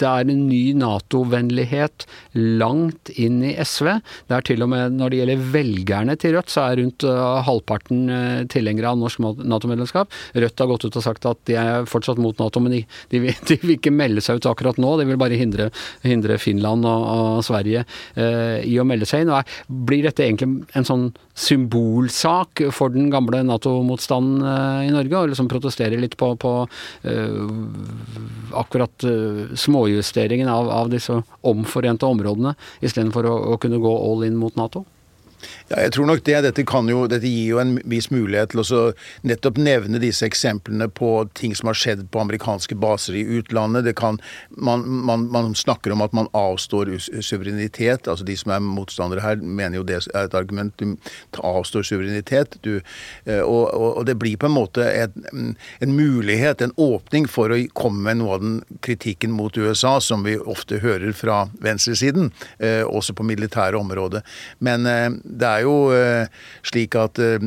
det 0.00 0.08
er 0.08 0.30
en 0.30 0.44
ny 0.48 0.62
Nato-vennlighet 0.78 2.06
langt 2.34 3.10
inn 3.14 3.42
i 3.46 3.54
SV. 3.60 3.90
Det 4.28 4.36
er 4.36 4.46
til 4.46 4.64
og 4.64 4.70
med 4.72 4.96
når 4.98 5.12
det 5.12 5.20
gjelder 5.20 5.44
velgerne 5.54 6.16
til 6.20 6.34
Rødt, 6.36 6.52
så 6.52 6.64
er 6.66 6.80
rundt 6.80 7.06
uh, 7.06 7.40
halvparten 7.46 8.02
uh, 8.10 8.42
tilhengere 8.50 8.90
av 8.90 9.00
norsk 9.00 9.22
Nato-medlemskap. 9.22 10.12
Rødt 10.34 10.62
har 10.62 10.70
gått 10.70 10.86
ut 10.88 10.98
og 10.98 11.06
sagt 11.06 11.28
at 11.30 11.42
de 11.50 11.58
er 11.60 11.88
fortsatt 11.90 12.20
mot 12.22 12.38
Nato, 12.42 12.62
men 12.62 12.76
de, 12.76 12.82
de, 13.12 13.22
vil, 13.26 13.38
de 13.48 13.58
vil, 13.62 13.76
ikke 13.78 13.94
melde 13.94 14.24
seg 14.24 14.40
ut 14.40 14.50
akkurat 14.50 14.80
nå. 14.82 14.96
De 15.00 15.08
vil 15.08 15.20
bare 15.20 15.38
hindre, 15.38 15.70
hindre 16.04 16.38
Finland 16.42 16.86
og, 16.88 17.06
og 17.14 17.44
Sverige 17.46 17.84
eh, 18.18 18.64
i 18.66 18.78
å 18.80 18.86
melde 18.88 19.08
seg 19.08 19.24
inn. 19.24 19.32
Og 19.34 19.78
blir 19.88 20.06
dette 20.08 20.26
egentlig 20.26 20.64
en 20.74 20.88
sånn 20.88 21.06
symbolsak 21.38 22.64
for 22.74 22.94
den 22.94 23.10
gamle 23.12 23.42
Nato-motstanden 23.46 24.42
i 24.86 24.92
Norge, 24.94 25.18
og 25.18 25.32
liksom 25.32 25.48
protestere 25.50 25.98
litt 25.98 26.14
på, 26.18 26.28
på 26.38 26.52
akkurat 28.54 29.06
små 29.58 29.83
småjusteringen 29.84 30.48
av, 30.48 30.70
av 30.70 30.90
disse 30.90 31.22
omforente 31.42 32.06
områdene, 32.06 32.54
istedenfor 32.80 33.28
å, 33.28 33.36
å 33.54 33.58
kunne 33.60 33.78
gå 33.78 33.92
all 33.92 34.24
in 34.24 34.36
mot 34.36 34.56
Nato? 34.56 34.84
Ja, 35.70 35.80
jeg 35.84 35.94
tror 35.96 36.08
nok 36.10 36.24
det. 36.26 36.36
Dette, 36.46 36.64
jo, 36.90 37.04
dette 37.10 37.30
gir 37.30 37.54
jo 37.54 37.60
en 37.62 37.76
viss 37.90 38.10
mulighet 38.12 38.52
til 38.52 38.62
å 38.62 38.80
nettopp 39.26 39.58
nevne 39.60 40.00
disse 40.02 40.26
eksemplene 40.26 40.88
på 40.92 41.12
ting 41.38 41.54
som 41.56 41.70
har 41.70 41.78
skjedd 41.78 42.06
på 42.12 42.22
amerikanske 42.22 42.76
baser 42.80 43.18
i 43.18 43.24
utlandet. 43.38 43.90
Kan, 43.98 44.20
man, 44.50 44.84
man, 44.86 45.28
man, 45.32 45.52
snakker 45.54 45.94
om 45.94 46.02
at 46.04 46.14
man 46.16 46.28
avstår 46.36 46.92
suverenitet. 47.22 48.08
altså 48.08 48.26
De 48.26 48.36
som 48.36 48.54
er 48.54 48.64
motstandere 48.64 49.24
her, 49.24 49.40
mener 49.42 49.80
jo 49.80 49.86
det 49.88 50.00
er 50.12 50.26
et 50.28 50.38
argument. 50.38 50.76
Du 50.78 51.40
avstår 51.40 51.86
suverenitet. 51.86 52.58
Du, 52.64 52.80
og, 53.26 53.64
og, 53.74 53.88
og, 53.98 54.02
det 54.08 54.18
blir 54.20 54.38
på 54.40 54.48
en 54.50 54.56
måte 54.56 54.84
et, 54.84 55.14
en 55.32 55.94
mulighet, 55.96 56.62
en 56.62 56.74
åpning, 56.80 57.28
for 57.30 57.52
å 57.52 57.60
komme 57.76 58.04
med 58.04 58.20
noe 58.20 58.36
av 58.36 58.44
den 58.44 58.56
kritikken 58.84 59.32
mot 59.34 59.56
USA 59.56 59.96
som 60.00 60.24
vi 60.26 60.36
ofte 60.38 60.80
hører 60.82 61.12
fra 61.16 61.44
venstresiden, 61.62 62.30
eh, 62.58 62.82
også 62.84 63.14
på 63.16 63.26
militære 63.26 63.78
områder. 63.78 64.24
Men 64.58 64.86
eh, 64.86 65.08
det 65.40 65.48
er 65.48 65.64
jo 65.66 65.76
eh, 65.94 66.26
slik 66.66 66.96
at 66.98 67.18
eh, 67.22 67.42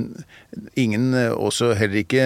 ingen, 0.75 1.13
eh, 1.13 1.31
også 1.31 1.71
heller 1.77 2.01
ikke 2.01 2.23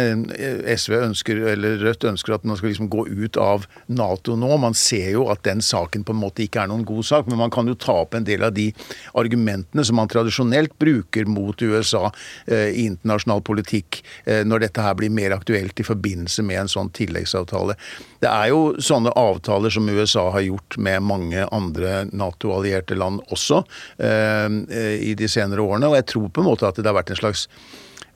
SV 0.77 0.95
ønsker, 1.01 1.41
eller 1.53 1.77
Rødt 1.81 2.05
ønsker 2.07 2.35
at 2.35 2.45
man 2.47 2.57
skal 2.59 2.71
liksom 2.71 2.89
gå 2.91 3.05
ut 3.07 3.37
av 3.41 3.67
Nato 3.87 4.35
nå. 4.39 4.49
Man 4.61 4.75
ser 4.77 5.11
jo 5.15 5.27
at 5.33 5.43
den 5.47 5.63
saken 5.65 6.05
på 6.07 6.15
en 6.15 6.21
måte 6.21 6.45
ikke 6.45 6.63
er 6.63 6.71
noen 6.71 6.85
god 6.87 7.07
sak, 7.07 7.29
men 7.29 7.39
man 7.41 7.53
kan 7.53 7.67
jo 7.69 7.75
ta 7.75 8.01
opp 8.03 8.15
en 8.17 8.27
del 8.27 8.45
av 8.47 8.53
de 8.55 8.69
argumentene 9.17 9.85
som 9.87 9.99
man 9.99 10.11
tradisjonelt 10.11 10.77
bruker 10.81 11.27
mot 11.29 11.61
USA 11.61 12.09
i 12.47 12.85
internasjonal 12.87 13.43
politikk, 13.45 14.01
når 14.25 14.65
dette 14.65 14.83
her 14.83 14.95
blir 14.97 15.11
mer 15.13 15.35
aktuelt 15.35 15.79
i 15.79 15.85
forbindelse 15.85 16.43
med 16.45 16.63
en 16.63 16.71
sånn 16.71 16.91
tilleggsavtale. 16.95 17.75
Det 18.21 18.29
er 18.29 18.51
jo 18.51 18.61
sånne 18.81 19.13
avtaler 19.17 19.73
som 19.73 19.89
USA 19.89 20.27
har 20.35 20.45
gjort 20.45 20.77
med 20.77 21.05
mange 21.05 21.45
andre 21.51 22.05
Nato-allierte 22.11 22.97
land 22.97 23.21
også 23.33 23.63
i 24.01 25.13
de 25.17 25.31
senere 25.31 25.63
årene. 25.63 25.89
Og 25.89 25.99
jeg 25.99 26.09
tror 26.13 26.29
på 26.29 26.43
en 26.43 26.51
måte 26.51 26.67
at 26.67 26.79
det 26.79 26.87
har 26.87 26.97
vært 26.97 27.13
en 27.13 27.21
slags 27.21 27.47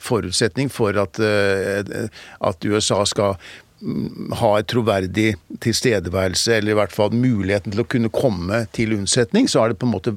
forutsetning 0.02 0.72
for 0.74 0.98
at, 1.00 1.20
eh, 1.20 2.08
at 2.46 2.66
USA 2.66 3.02
skal 3.08 3.36
mm, 3.82 4.34
ha 4.40 4.52
et 4.60 4.70
troverdig 4.72 5.28
tilstedeværelse, 5.64 6.58
eller 6.58 6.74
i 6.74 6.78
hvert 6.80 6.96
fall 6.96 7.14
muligheten 7.16 7.74
til 7.74 7.84
å 7.84 7.88
kunne 7.90 8.12
komme 8.14 8.64
til 8.76 8.96
unnsetning, 8.98 9.50
så 9.52 9.64
har 9.64 9.72
det 9.72 9.80
på 9.82 9.90
en 9.90 9.94
måte 9.96 10.16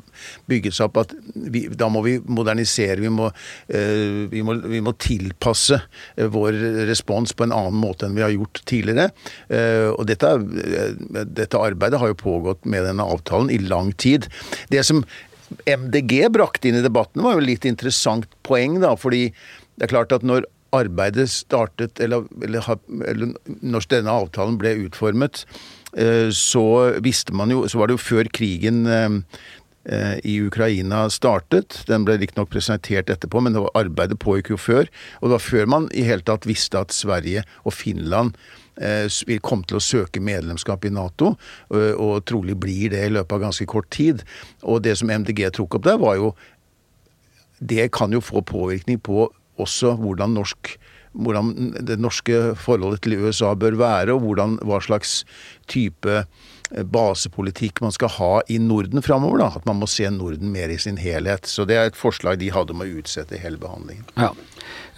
bygget 0.51 0.79
seg 0.79 0.89
opp 0.89 1.03
at 1.05 1.15
vi, 1.35 1.67
da 1.69 1.91
må 1.93 2.03
vi 2.07 2.17
modernisere, 2.25 3.01
vi 3.05 3.13
må, 3.13 3.31
uh, 3.31 4.25
vi 4.33 4.45
må, 4.47 4.59
vi 4.65 4.83
må 4.85 4.95
tilpasse 5.01 5.81
uh, 5.81 6.27
vår 6.35 6.59
respons 6.91 7.35
på 7.37 7.47
en 7.47 7.57
annen 7.57 7.79
måte 7.79 8.09
enn 8.09 8.19
vi 8.19 8.27
har 8.27 8.35
gjort 8.35 8.63
tidligere. 8.69 9.11
Og 9.99 10.05
dette, 10.09 10.29
dette, 11.27 11.59
arbeidet 11.59 11.99
har 12.01 12.11
jo 12.11 12.19
pågått 12.19 12.67
med 12.69 12.85
denne 12.87 13.05
avtalen 13.07 13.51
i 13.53 13.59
lang 13.63 13.91
tid. 14.01 14.27
Det 14.73 14.83
som 14.87 15.03
MDG 15.67 16.29
brakte 16.33 16.69
inn 16.69 16.79
i 16.79 16.85
debatten, 16.85 17.23
var 17.25 17.39
jo 17.39 17.47
litt 17.47 17.67
interessant 17.69 18.29
poeng, 18.47 18.79
da. 18.83 18.95
Fordi 19.01 19.29
det 19.79 19.87
er 19.87 19.95
klart 19.95 20.15
at 20.15 20.27
når 20.27 20.47
arbeidet 20.75 21.29
startet, 21.33 22.01
eller, 22.03 22.27
eller, 22.45 22.65
eller 23.09 23.33
når 23.47 23.87
denne 23.91 24.17
avtalen 24.25 24.59
ble 24.61 24.75
utformet, 24.85 25.45
eh, 25.97 26.29
så 26.35 26.65
visste 27.05 27.33
man 27.37 27.53
jo 27.55 27.67
Så 27.69 27.79
var 27.79 27.89
det 27.89 27.97
jo 27.97 28.05
før 28.05 28.29
krigen 28.33 28.85
eh, 28.87 29.09
eh, 29.87 30.19
i 30.25 30.39
Ukraina 30.45 31.07
startet. 31.11 31.85
Den 31.89 32.05
ble 32.05 32.19
riktignok 32.19 32.51
presentert 32.53 33.09
etterpå, 33.09 33.41
men 33.41 33.57
arbeidet 33.73 34.19
pågikk 34.21 34.53
jo 34.57 34.61
før. 34.61 34.91
Og 35.21 35.29
det 35.29 35.37
var 35.39 35.47
før 35.47 35.67
man 35.67 35.89
i 35.95 36.05
hele 36.05 36.27
tatt 36.27 36.49
visste 36.49 36.81
at 36.81 36.93
Sverige 36.93 37.47
og 37.65 37.77
Finland 37.77 38.37
vil 39.27 39.41
komme 39.43 39.67
til 39.67 39.81
å 39.81 39.83
søke 39.83 40.21
medlemskap 40.23 40.85
i 40.87 40.91
Nato, 40.95 41.33
og 41.75 42.13
trolig 42.31 42.55
blir 42.63 42.93
det 42.93 43.01
i 43.09 43.11
løpet 43.11 43.33
av 43.35 43.41
ganske 43.43 43.65
kort 43.67 43.89
tid. 43.91 44.23
Og 44.63 44.85
det 44.85 44.93
som 45.01 45.11
MDG 45.11 45.49
tok 45.57 45.75
opp 45.81 45.89
der, 45.89 45.99
var 45.99 46.15
jo 46.15 46.37
Det 47.59 47.91
kan 47.91 48.13
jo 48.15 48.21
få 48.23 48.39
påvirkning 48.47 49.01
på 49.03 49.27
også 49.59 49.97
hvordan 50.01 50.39
norsk 50.39 50.77
hvordan 51.19 51.73
det 51.89 51.97
norske 51.99 52.53
forholdet 52.61 53.01
til 53.03 53.17
USA 53.25 53.55
bør 53.59 53.79
være, 53.81 54.13
og 54.15 54.21
hvordan, 54.23 54.59
hva 54.63 54.77
slags 54.85 55.23
type 55.67 56.21
Eh, 56.71 56.85
basepolitikk 56.85 57.81
man 57.81 57.95
skal 57.95 58.11
ha 58.19 58.33
i 58.53 58.59
Norden 58.61 59.03
framover. 59.05 59.45
At 59.47 59.67
man 59.69 59.81
må 59.81 59.89
se 59.89 60.09
Norden 60.13 60.53
mer 60.53 60.69
i 60.73 60.79
sin 60.81 60.99
helhet. 61.01 61.49
Så 61.49 61.65
det 61.69 61.79
er 61.79 61.89
et 61.89 61.97
forslag 61.99 62.41
de 62.41 62.51
hadde 62.53 62.77
om 62.77 62.85
å 62.85 62.91
utsette 63.01 63.41
hele 63.41 63.61
behandlingen. 63.61 64.05
Ja. 64.19 64.33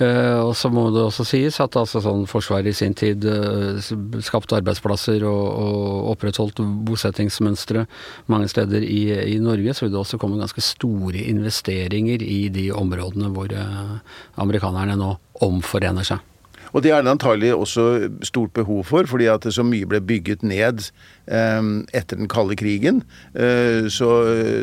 Uh, 0.01 0.49
og 0.49 0.55
så 0.57 0.71
må 0.73 0.87
det 0.95 1.03
også 1.05 1.27
sies 1.29 1.59
at 1.61 1.77
altså, 1.77 2.01
sånn 2.01 2.23
Forsvaret 2.31 2.71
i 2.71 2.77
sin 2.77 2.95
tid 2.97 3.27
uh, 3.29 3.77
skapte 4.25 4.57
arbeidsplasser 4.57 5.27
og, 5.29 5.43
og 5.61 6.09
opprettholdt 6.15 6.63
bosettingsmønstre 6.89 7.85
mange 8.33 8.49
steder 8.49 8.87
i, 8.87 9.03
i, 9.35 9.37
Norge, 9.45 9.75
så 9.77 9.85
vil 9.85 9.93
det 9.93 10.01
også 10.01 10.21
komme 10.23 10.41
ganske 10.41 10.65
store 10.65 11.27
investeringer 11.29 12.25
i 12.25 12.47
de 12.55 12.71
områdene 12.73 13.29
hvor 13.35 13.53
uh, 13.53 14.01
amerikanerne 14.41 14.97
nå 15.01 15.13
omforener 15.45 16.09
seg. 16.09 16.30
Og 16.73 16.85
det 16.85 16.93
er 16.95 17.05
det 17.05 17.15
antagelig 17.15 17.55
også 17.57 17.87
stort 18.27 18.53
behov 18.57 18.85
for, 18.91 19.09
fordi 19.11 19.31
at 19.33 19.47
så 19.53 19.65
mye 19.67 19.89
ble 19.89 20.03
bygget 20.05 20.45
ned 20.47 20.87
eh, 21.27 21.63
etter 21.97 22.21
den 22.21 22.31
kalde 22.31 22.59
krigen. 22.61 23.03
Eh, 23.35 23.89
så, 23.93 24.11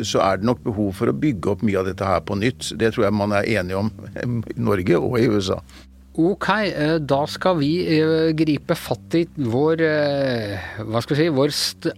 så, 0.02 0.22
er 0.24 0.40
det 0.40 0.48
nok 0.48 0.64
behov 0.66 0.94
for 0.98 1.10
å 1.10 1.16
bygge 1.16 1.54
opp 1.54 1.66
mye 1.66 1.80
av 1.80 1.90
dette 1.90 2.06
her 2.06 2.24
på 2.24 2.38
nytt. 2.38 2.72
Det 2.78 2.94
tror 2.94 3.08
jeg 3.08 3.18
man 3.18 3.36
er 3.36 3.50
enige 3.58 3.84
om 3.84 3.92
i 4.18 4.58
Norge 4.60 4.98
og 4.98 5.20
i 5.20 5.28
USA. 5.28 5.62
Ok, 6.18 6.48
eh, 6.50 6.96
da 6.98 7.20
skal 7.30 7.60
vi 7.60 7.68
eh, 7.94 8.32
gripe 8.34 8.74
fatt 8.74 9.14
i 9.14 9.20
vår 9.38 9.82
eh, 9.86 10.64
hva 10.82 10.98
skal 11.04 11.14
vi 11.14 11.20
si, 11.20 11.28
vår 11.30 11.52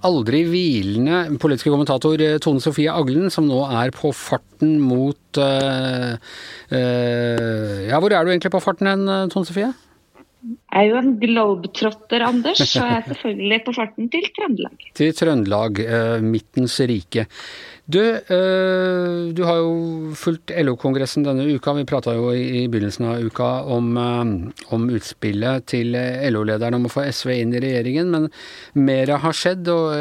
aldri 0.04 0.42
hvilende 0.44 1.38
politiske 1.40 1.72
kommentator 1.72 2.20
Tone 2.44 2.60
Sofie 2.60 2.92
Aglen, 2.92 3.30
som 3.32 3.48
nå 3.48 3.62
er 3.80 3.88
på 3.96 4.12
farten 4.12 4.76
mot 4.84 5.16
Ja, 5.40 6.18
hvor 7.96 8.12
er 8.12 8.24
du 8.26 8.30
egentlig 8.34 8.52
på 8.52 8.60
farten 8.60 8.90
hen, 8.90 9.08
Tone 9.32 9.48
Sofie? 9.48 9.70
Jeg 10.40 10.86
er 10.86 10.86
jo 10.88 11.00
en 11.00 11.10
globetrotter, 11.20 12.22
Anders, 12.24 12.62
så 12.64 12.86
jeg 12.86 12.96
er 12.96 13.08
selvfølgelig 13.10 13.58
på 13.66 13.74
farten 13.76 14.06
til 14.08 14.24
Trøndelag. 14.32 14.86
Til 14.96 15.12
Trøndelag, 15.18 15.80
eh, 15.84 16.22
midtens 16.24 16.78
rike. 16.88 17.26
Du, 17.90 18.00
eh, 18.00 19.34
du 19.36 19.42
har 19.44 19.60
jo 19.60 20.14
fulgt 20.16 20.54
LO-kongressen 20.54 21.26
denne 21.26 21.44
uka. 21.44 21.74
Vi 21.76 21.84
prata 21.84 22.14
jo 22.16 22.30
i, 22.32 22.64
begynnelsen 22.72 23.10
av 23.10 23.20
uka 23.20 23.50
om, 23.68 23.92
eh, 23.98 24.64
om 24.72 24.88
utspillet 24.88 25.66
til 25.66 25.92
LO-lederen 25.92 26.78
om 26.78 26.88
å 26.88 26.94
få 26.94 27.04
SV 27.10 27.34
inn 27.36 27.52
i 27.52 27.60
regjeringen, 27.60 28.08
men 28.08 28.30
mer 28.80 29.12
har 29.18 29.36
skjedd. 29.36 29.68
Og 29.68 29.92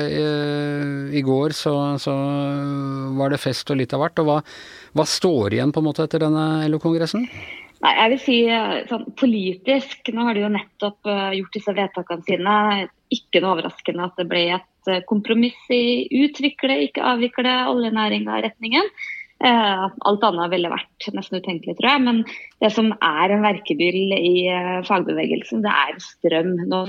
i 1.11 1.21
går 1.25 1.51
så, 1.51 1.75
så, 1.99 2.15
var 3.17 3.33
det 3.33 3.43
fest 3.43 3.69
og 3.71 3.81
litt 3.81 3.91
av 3.93 4.05
hvert. 4.05 4.23
Og 4.23 4.29
hva, 4.29 4.43
hva 4.95 5.05
står 5.05 5.57
igjen 5.57 5.73
på 5.73 5.83
en 5.83 5.91
måte 5.91 6.07
etter 6.07 6.23
denne 6.23 6.69
LO-kongressen? 6.69 7.27
Nei, 7.79 7.91
jeg 7.95 8.11
vil 8.11 8.19
si 8.19 8.37
eh, 8.51 8.79
sånn 8.89 9.05
politisk, 9.19 10.09
nå 10.11 10.25
har 10.27 10.35
de 10.35 10.41
jo 10.43 10.49
nettopp 10.51 11.07
uh, 11.07 11.29
gjort 11.31 11.53
disse 11.55 11.75
vedtakene 11.77 12.25
sine. 12.27 12.55
Ikke 13.15 13.39
noe 13.39 13.53
overraskende 13.55 14.09
at 14.09 14.19
det 14.19 14.25
ble 14.27 14.41
et 14.57 14.89
uh, 14.91 14.99
kompromiss 15.07 15.61
i 15.71 16.09
utvikle, 16.25 16.75
ikke 16.89 17.05
avvikle 17.13 17.53
oljenæringa-retningen. 17.71 18.91
Uh, 19.39 19.85
alt 20.09 20.25
annet 20.27 20.51
ville 20.51 20.73
vært 20.73 21.07
nesten 21.15 21.39
utenkelig, 21.39 21.77
tror 21.79 21.89
jeg. 21.93 22.03
Men 22.09 22.19
det 22.59 22.73
som 22.75 22.91
er 22.97 23.35
en 23.35 23.47
verkebyll 23.47 24.11
i 24.17 24.33
fagbevegelsen, 24.89 25.63
det 25.63 25.71
er 25.85 26.03
strøm. 26.03 26.51
Nå, 26.67 26.83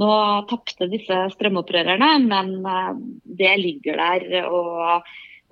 nå 0.00 0.10
tapte 0.48 0.88
disse 0.88 1.20
strømopprørerne, 1.36 2.14
men 2.24 2.56
det 3.28 3.52
ligger 3.60 4.00
der. 4.00 4.48
og 4.48 5.04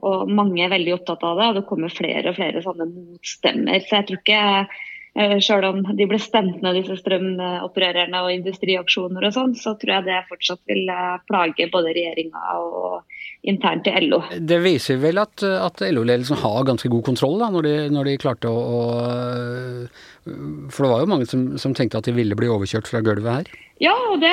og 0.03 0.31
mange 0.31 0.65
er 0.65 0.73
veldig 0.73 0.97
opptatt 0.97 1.23
av 1.27 1.39
det, 1.39 1.49
og 1.49 1.59
det 1.59 1.67
kommer 1.69 1.93
flere 1.95 2.33
og 2.33 2.39
flere 2.39 2.63
sånne 2.65 2.89
motstemmer. 2.91 3.85
Så 3.87 4.01
jeg 4.01 4.09
tror 4.09 4.23
ikke 4.23 4.43
Sjøl 5.13 5.43
selv 5.45 5.67
om 5.69 5.81
de 5.99 6.07
ble 6.09 6.17
stemt 6.17 6.63
ned, 6.65 6.79
disse 6.79 6.95
strømopprørerne 7.03 8.23
og 8.25 8.33
industriaksjoner 8.33 9.27
og 9.29 9.35
sånn, 9.37 9.53
så 9.61 9.75
tror 9.77 9.99
jeg 9.99 10.07
det 10.07 10.21
fortsatt 10.31 10.63
vil 10.71 10.89
eh, 10.89 11.19
plage 11.29 11.67
både 11.75 11.93
regjeringa 11.93 12.55
og 12.57 13.12
internt 13.43 13.89
i 13.91 13.95
LO. 14.07 14.23
Det 14.39 14.61
viser 14.63 15.01
vel 15.03 15.19
at, 15.23 15.43
at 15.43 15.83
LO-ledelsen 15.83 16.39
har 16.43 16.69
ganske 16.69 16.91
god 16.93 17.05
kontroll, 17.11 17.39
da, 17.43 17.51
når 17.55 17.67
de, 17.67 17.75
når 17.95 18.11
de 18.11 18.19
klarte 18.23 18.51
å, 18.51 18.63
å, 18.63 18.81
For 20.71 20.87
det 20.87 20.93
var 20.93 21.03
jo 21.03 21.11
mange 21.11 21.29
som, 21.31 21.49
som 21.59 21.75
tenkte 21.75 21.99
at 21.99 22.09
de 22.11 22.17
ville 22.17 22.39
bli 22.39 22.51
overkjørt 22.53 22.91
fra 22.91 23.03
gulvet 23.05 23.41
her? 23.41 23.53
Ja, 23.83 23.97
og 24.13 24.21
det 24.23 24.31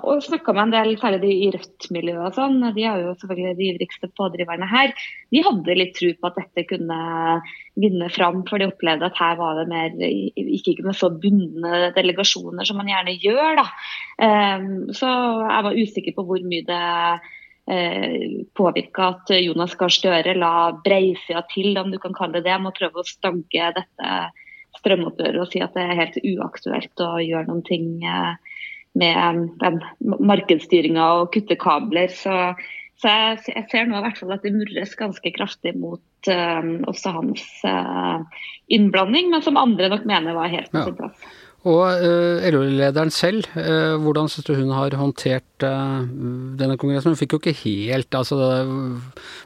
og 0.00 0.22
snakka 0.24 0.52
med 0.54 0.62
en 0.66 0.72
del, 0.74 0.94
særlig 1.00 1.20
de 1.22 1.32
i 1.32 1.48
Rødt-miljøet 1.54 2.26
og 2.30 2.36
sånn. 2.36 2.58
De 2.76 2.84
er 2.88 3.02
jo 3.02 3.14
selvfølgelig 3.20 3.56
de 3.58 3.68
ivrigste 3.72 4.08
pådriverne 4.18 4.68
her. 4.68 4.94
De 5.32 5.42
hadde 5.44 5.76
litt 5.78 5.94
tro 5.98 6.10
på 6.16 6.30
at 6.30 6.38
dette 6.40 6.64
kunne 6.70 6.98
vinne 7.80 8.08
fram, 8.12 8.42
for 8.48 8.60
de 8.60 8.68
opplevde 8.70 9.08
at 9.08 9.20
her 9.20 9.38
var 9.40 9.60
det 9.60 9.66
mer 9.72 9.96
ikke 10.02 10.78
med 10.86 10.96
så 10.98 11.10
bundne 11.12 11.92
delegasjoner 11.96 12.68
som 12.68 12.80
man 12.80 12.90
gjerne 12.92 13.16
gjør. 13.22 13.62
da. 13.62 13.68
Um, 14.22 14.72
så 14.96 15.08
jeg 15.08 15.68
var 15.68 15.80
usikker 15.84 16.16
på 16.16 16.26
hvor 16.28 16.44
mye 16.48 16.66
det 16.68 16.82
påvirka 18.58 19.04
at 19.12 19.30
Jonas 19.38 19.76
Gahr 19.78 19.92
Støre 19.94 20.34
la 20.34 20.72
breisida 20.82 21.44
til, 21.52 21.76
om 21.78 21.92
du 21.92 21.98
kan 22.02 22.14
kalle 22.16 22.40
det 22.40 22.48
det, 22.48 22.56
med 22.58 22.72
å 22.72 22.78
prøve 22.78 23.02
å 23.02 23.06
stagge 23.06 23.68
dette 23.76 24.14
strømopprøret 24.80 25.38
og 25.44 25.50
si 25.52 25.62
at 25.62 25.76
det 25.76 25.84
er 25.84 26.00
helt 26.00 26.18
uaktuelt 26.18 27.02
å 27.04 27.10
gjøre 27.22 27.46
noen 27.50 27.62
ting 27.66 28.02
eh, 28.02 28.32
med 28.98 29.44
den 29.62 29.78
markedsstyringa 30.02 31.06
og 31.20 31.30
kutte 31.36 31.56
kabler. 31.60 32.10
Så, 32.10 32.34
så 33.00 33.12
jeg, 33.14 33.38
jeg, 33.52 33.64
ser 33.70 33.86
nå 33.86 34.00
i 34.00 34.04
hvert 34.08 34.18
fall 34.18 34.34
at 34.34 34.42
det 34.44 34.54
murres 34.56 34.96
ganske 34.98 35.32
kraftig 35.36 35.76
mot 35.78 36.02
også 36.28 37.14
hans 37.16 37.46
innblanding, 38.70 39.30
men 39.32 39.42
som 39.42 39.56
andre 39.58 39.88
nok 39.90 40.04
mener 40.06 40.36
var 40.36 40.52
helt 40.52 40.70
på 40.74 40.84
sin 40.84 40.98
plass. 40.98 41.24
Og 41.62 41.82
uh, 41.86 42.42
LO-lederen 42.50 43.12
selv, 43.14 43.46
uh, 43.54 43.94
hvordan 44.02 44.26
syns 44.30 44.48
du 44.48 44.54
hun 44.58 44.72
har 44.74 44.96
håndtert 44.98 45.62
uh, 45.62 46.02
denne 46.58 46.74
kongressen? 46.74 47.14
Hun 47.14 47.20
fikk 47.20 47.36
jo 47.36 47.38
ikke 47.38 47.54
helt 47.60 48.18
altså 48.18 48.38
Det 48.40 48.56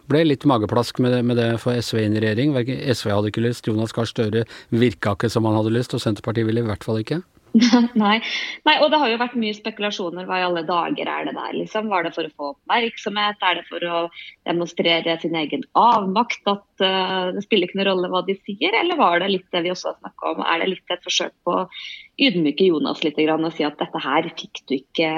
ble 0.09 0.23
litt 0.25 0.47
mageplask 0.49 1.03
med 1.05 1.13
det, 1.13 1.21
med 1.29 1.37
det 1.37 1.51
for 1.61 1.77
SV 1.77 2.07
inn 2.07 2.17
i 2.17 2.25
regjering. 2.25 2.57
SV 2.89 3.13
hadde 3.13 3.33
ikke 3.35 3.45
lyst, 3.45 3.69
Jonas 3.69 3.93
Gahr 3.93 4.09
Støre 4.09 4.47
virka 4.73 5.13
ikke 5.13 5.29
som 5.33 5.45
han 5.45 5.59
hadde 5.59 5.75
lyst, 5.77 5.93
og 5.93 6.01
Senterpartiet 6.01 6.49
ville 6.49 6.65
i 6.65 6.71
hvert 6.71 6.89
fall 6.89 7.03
ikke. 7.05 7.21
Nei. 8.03 8.17
Nei. 8.67 8.75
og 8.83 8.91
det 8.93 9.01
har 9.01 9.11
jo 9.11 9.19
vært 9.21 9.37
mye 9.41 9.57
spekulasjoner. 9.57 10.27
Hva 10.29 10.41
i 10.41 10.47
alle 10.47 10.63
dager 10.69 11.11
er 11.11 11.29
det 11.29 11.35
der, 11.37 11.53
liksom? 11.57 11.91
Var 11.93 12.07
det 12.07 12.13
for 12.17 12.29
å 12.29 12.33
få 12.35 12.49
oppmerksomhet? 12.55 13.43
Er 13.49 13.61
det 13.61 13.67
for 13.69 13.87
å 13.87 14.01
demonstrere 14.49 15.17
sin 15.23 15.37
egen 15.39 15.65
avmakt? 15.79 16.43
At 16.51 16.85
uh, 16.85 17.33
det 17.37 17.45
spiller 17.47 17.69
ikke 17.69 17.81
noen 17.81 17.91
rolle 17.91 18.13
hva 18.13 18.25
de 18.27 18.37
sier? 18.43 18.77
Eller 18.77 19.01
var 19.01 19.23
det 19.23 19.33
litt 19.33 19.49
det 19.55 19.65
vi 19.67 19.73
også 19.73 19.93
har 19.93 20.01
snakka 20.01 20.35
om, 20.35 20.43
er 20.45 20.63
det 20.63 20.73
litt 20.75 20.97
et 20.97 21.07
forsøk 21.07 21.37
på 21.47 21.61
å 21.63 21.69
ydmyke 22.17 22.69
Jonas 22.69 23.05
litt 23.05 23.19
og 23.27 23.53
si 23.53 23.65
at 23.67 23.79
dette 23.81 24.01
her 24.01 24.29
fikk 24.37 24.63
du 24.69 24.77
ikke 24.79 25.11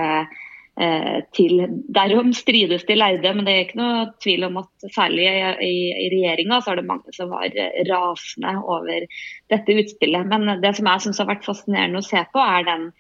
til 1.35 1.65
Derom 1.91 2.29
strides 2.37 2.85
de 2.87 2.95
lærde, 2.95 3.33
men 3.35 3.47
det 3.47 3.55
er 3.55 3.65
ikke 3.65 3.81
noe 3.81 4.03
tvil 4.23 4.47
om 4.47 4.61
at 4.61 4.89
særlig 4.95 5.25
i, 5.67 5.73
i 5.91 6.09
regjeringa 6.13 6.61
så 6.63 6.73
er 6.73 6.81
det 6.81 6.87
mange 6.87 7.15
som 7.17 7.33
var 7.33 7.51
rasende 7.89 8.53
over 8.63 9.07
dette 9.51 9.79
utspillet. 9.83 10.29
Men 10.31 10.61
det 10.63 10.77
som 10.79 10.87
jeg 10.87 11.05
syns 11.07 11.19
har 11.23 11.31
vært 11.33 11.49
fascinerende 11.49 12.03
å 12.03 12.07
se 12.07 12.23
på, 12.31 12.45
er 12.45 12.69
den 12.69 12.91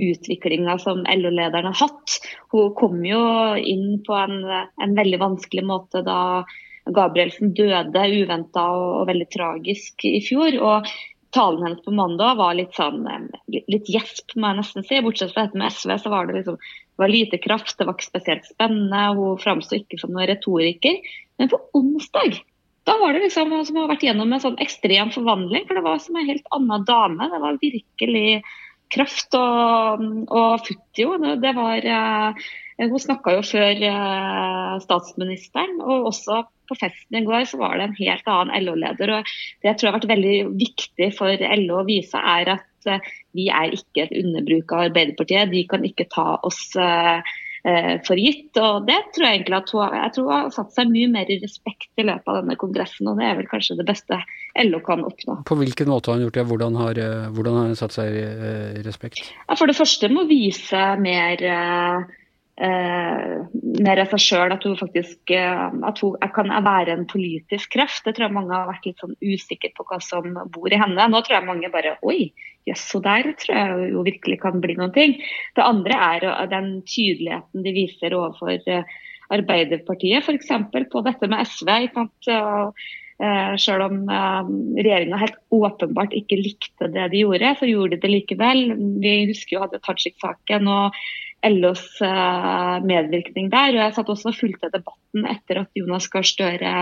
utviklinga 0.00 0.76
som 0.80 1.04
LO-lederen 1.04 1.70
har 1.72 1.80
hatt. 1.80 2.18
Hun 2.52 2.74
kom 2.76 3.00
jo 3.04 3.22
inn 3.60 4.02
på 4.04 4.16
en, 4.16 4.38
en 4.80 4.94
veldig 4.96 5.20
vanskelig 5.22 5.64
måte 5.68 6.04
da 6.06 6.20
Gabrielsen 6.90 7.52
døde 7.54 8.04
uventa 8.10 8.64
og, 8.74 8.86
og 9.02 9.08
veldig 9.12 9.28
tragisk 9.30 10.06
i 10.08 10.18
fjor. 10.24 10.56
og 10.58 10.92
talen 11.32 11.64
hennes 11.66 11.82
på 11.84 11.94
mandag 11.96 12.36
var 12.38 12.54
litt 12.58 12.76
sånn 12.76 13.02
litt 13.48 13.90
gjesp, 13.90 14.34
må 14.36 14.52
jeg 14.52 14.60
nesten 14.60 14.86
si. 14.86 15.00
Bortsett 15.04 15.34
fra 15.34 15.46
dette 15.46 15.60
med 15.60 15.72
SV, 15.72 15.96
så 16.02 16.12
var 16.12 16.28
det 16.28 16.38
liksom 16.40 16.58
det 16.62 17.00
var 17.00 17.12
lite 17.12 17.40
kraft, 17.40 17.78
det 17.78 17.86
var 17.88 17.96
ikke 17.96 18.10
spesielt 18.10 18.48
spennende. 18.50 19.04
Hun 19.16 19.38
framsto 19.40 19.78
ikke 19.78 19.98
som 20.00 20.12
noen 20.12 20.28
retoriker. 20.28 20.98
Men 21.40 21.50
på 21.52 21.60
onsdag 21.78 22.42
da 22.84 22.96
var 22.98 23.14
det 23.14 23.22
liksom 23.22 23.52
som 23.66 23.78
å 23.78 23.84
ha 23.84 23.92
vært 23.92 24.02
gjennom 24.02 24.32
en 24.34 24.42
sånn 24.42 24.58
ekstrem 24.62 25.12
forvandling. 25.14 25.68
For 25.68 25.78
det 25.78 25.84
var 25.86 26.00
som 26.02 26.18
en 26.18 26.28
helt 26.28 26.48
annen 26.54 26.86
dame. 26.88 27.28
Det 27.30 27.40
var 27.44 27.60
virkelig 27.62 28.42
kraft 28.92 29.36
og, 29.38 30.02
og 30.26 30.66
futt 30.66 31.00
jo. 31.00 31.14
Det 31.40 31.52
var 31.56 31.86
eh, 31.96 32.48
Hun 32.90 33.02
snakka 33.02 33.36
jo 33.36 33.44
før 33.46 33.84
eh, 33.86 34.74
statsministeren, 34.82 35.78
og 35.84 36.08
også 36.10 36.42
på 36.70 36.78
festen 36.80 37.20
i 37.20 37.24
går 37.26 37.46
så 37.50 37.60
var 37.60 37.76
det 37.78 37.88
en 37.88 37.98
helt 37.98 38.28
annen 38.30 38.66
LO-leder. 38.66 39.14
og 39.18 39.30
Det 39.62 39.70
jeg 39.70 39.78
tror 39.78 39.90
har 39.90 39.98
vært 40.00 40.10
veldig 40.14 40.36
viktig 40.58 41.08
for 41.18 41.46
LO 41.62 41.82
å 41.82 41.86
vise, 41.88 42.18
er 42.18 42.54
at 42.56 42.88
uh, 42.88 43.12
vi 43.36 43.48
er 43.52 43.76
ikke 43.76 44.06
et 44.06 44.14
underbruk 44.22 44.72
av 44.72 44.88
Arbeiderpartiet. 44.88 45.52
De 45.52 45.64
kan 45.68 45.84
ikke 45.86 46.08
ta 46.12 46.38
oss 46.42 46.62
uh, 46.80 47.20
for 48.06 48.18
gitt. 48.18 48.56
og 48.58 48.88
Det 48.88 48.96
tror 49.14 49.26
jeg 49.26 49.36
egentlig 49.36 49.58
at 49.60 49.68
hun, 49.70 49.98
jeg 50.00 50.14
tror 50.16 50.24
hun 50.26 50.32
har 50.34 50.48
satt 50.56 50.72
seg 50.74 50.88
mye 50.90 51.10
mer 51.12 51.28
i 51.30 51.36
respekt 51.42 52.00
i 52.00 52.06
løpet 52.08 52.32
av 52.32 52.40
denne 52.40 52.56
kongressen. 52.58 53.10
og 53.10 53.20
Det 53.20 53.28
er 53.28 53.36
vel 53.38 53.50
kanskje 53.52 53.76
det 53.78 53.86
beste 53.86 54.18
LO 54.64 54.80
kan 54.82 55.04
oppnå. 55.06 55.36
På 55.46 55.58
hvilken 55.60 55.92
måte 55.92 56.10
har 56.10 56.18
hun 56.18 56.26
gjort 56.26 56.40
det? 56.40 56.46
Hvordan 56.48 56.80
har, 56.80 57.02
hvordan 57.36 57.60
har 57.60 57.70
hun 57.70 57.78
satt 57.78 57.94
seg 57.94 58.18
i 58.18 58.82
respekt? 58.82 59.28
For 59.54 59.70
det 59.70 59.78
første 59.78 60.10
må 60.10 60.26
vise 60.30 60.82
mer 61.04 61.46
eh, 62.62 63.34
mer 63.82 64.02
av 64.02 64.12
seg 64.12 64.22
sjøl, 64.22 64.54
at 64.54 64.64
hun 64.66 64.78
faktisk 64.78 65.32
eh, 65.34 65.66
at 65.88 66.00
hun 66.02 66.16
kan 66.36 66.52
være 66.64 66.94
en 66.94 67.04
politisk 67.10 67.74
kraft. 67.74 68.04
Det 68.06 68.16
tror 68.16 68.28
jeg 68.28 68.36
mange 68.36 68.54
har 68.54 68.70
vært 68.70 68.88
litt 68.88 69.02
sånn 69.02 69.16
usikre 69.18 69.72
på 69.76 69.86
hva 69.88 69.98
som 70.04 70.30
bor 70.54 70.72
i 70.72 70.80
henne. 70.80 71.08
Nå 71.10 71.22
tror 71.22 71.38
jeg 71.38 71.48
mange 71.48 71.72
bare 71.72 71.96
Oi, 72.06 72.30
jøss, 72.68 72.86
yes, 72.94 73.04
der 73.04 73.30
tror 73.42 73.58
jeg 73.58 73.92
jo 73.92 74.06
virkelig 74.06 74.40
kan 74.44 74.62
bli 74.62 74.78
noen 74.78 74.94
ting. 74.94 75.18
Det 75.58 75.66
andre 75.66 75.98
er 76.12 76.50
den 76.52 76.74
tydeligheten 76.88 77.66
de 77.66 77.76
viser 77.76 78.18
overfor 78.18 78.54
eh, 78.70 78.98
Arbeiderpartiet, 79.32 80.26
f.eks. 80.26 80.50
på 80.92 81.06
dette 81.06 81.30
med 81.30 81.46
SV. 81.48 81.70
Ikke 81.86 82.02
sant? 82.02 82.82
Selv 83.62 83.84
om 83.84 84.00
regjeringa 84.10 85.20
helt 85.20 85.36
åpenbart 85.54 86.12
ikke 86.16 86.40
likte 86.40 86.88
det 86.90 87.04
de 87.12 87.20
gjorde, 87.22 87.52
så 87.60 87.68
gjorde 87.68 87.94
de 87.94 88.00
det 88.02 88.10
likevel. 88.10 88.60
Vi 89.00 89.12
husker 89.30 89.54
jo 89.54 89.62
hadde 89.62 89.80
Tajik-saken 89.86 90.66
og 90.68 90.98
LOs 91.46 91.84
uh, 92.04 92.78
medvirkning 92.86 93.50
der. 93.52 93.74
og 93.74 93.82
Jeg 93.82 93.96
satt 93.98 94.12
også 94.14 94.32
og 94.32 94.38
fulgte 94.38 94.70
debatten 94.72 95.28
etter 95.30 95.62
at 95.64 95.78
Jonas 95.78 96.08
Gahr 96.12 96.26
Støre 96.26 96.74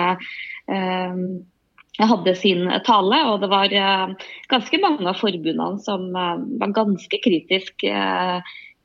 hadde 2.01 2.35
sin 2.39 2.65
tale. 2.87 3.21
og 3.33 3.41
Det 3.43 3.51
var 3.51 3.75
ganske 4.49 4.81
mange 4.81 5.09
av 5.11 5.19
forbundene 5.21 5.81
som 5.85 6.07
var 6.15 6.73
ganske 6.77 7.19
kritiske 7.25 7.93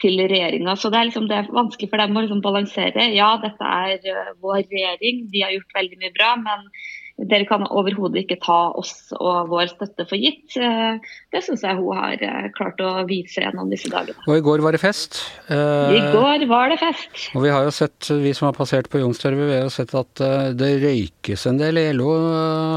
til 0.02 0.20
regjeringa. 0.20 0.74
Så 0.76 0.90
det 0.92 1.00
er, 1.00 1.08
liksom, 1.10 1.30
det 1.30 1.38
er 1.38 1.54
vanskelig 1.56 1.92
for 1.92 2.02
dem 2.02 2.18
å 2.18 2.26
liksom 2.26 2.42
balansere. 2.44 3.08
Ja, 3.16 3.36
dette 3.40 3.64
er 3.64 4.36
vår 4.44 4.66
regjering, 4.66 5.28
de 5.32 5.46
har 5.46 5.54
gjort 5.56 5.78
veldig 5.78 6.02
mye 6.02 6.16
bra. 6.18 6.34
men 6.42 6.68
dere 7.16 7.46
kan 7.48 7.64
overhodet 7.72 8.26
ikke 8.26 8.38
ta 8.44 8.58
oss 8.76 9.14
og 9.16 9.52
vår 9.52 9.70
støtte 9.72 10.04
for 10.10 10.20
gitt. 10.20 10.58
Eh, 10.60 10.98
det 11.32 11.42
syns 11.46 11.64
jeg 11.64 11.78
hun 11.80 11.96
har 11.96 12.20
eh, 12.20 12.50
klart 12.58 12.82
å 12.84 12.92
vise 13.08 13.40
gjennom 13.44 13.72
disse 13.72 13.92
dagene. 13.92 14.20
Og 14.28 14.40
i 14.40 14.44
går 14.44 14.64
var 14.66 14.76
det 14.76 14.82
fest? 14.84 15.22
I 15.48 16.02
går 16.12 16.44
var 16.50 16.74
det 16.74 16.80
fest. 16.82 17.30
Og 17.34 17.46
vi 17.46 17.54
har 17.54 17.64
jo 17.68 17.72
sett, 17.76 18.10
vi 18.10 18.34
som 18.36 18.50
har 18.50 18.58
passert 18.58 18.90
på 18.92 19.00
Youngstorget, 19.00 19.48
vi 19.48 19.56
har 19.60 19.64
jo 19.64 19.74
sett 19.74 19.96
at 19.96 20.26
eh, 20.26 20.52
det 20.60 20.74
røykes 20.84 21.48
en 21.52 21.62
del 21.62 21.80
i 21.80 21.88
LO. 21.96 22.12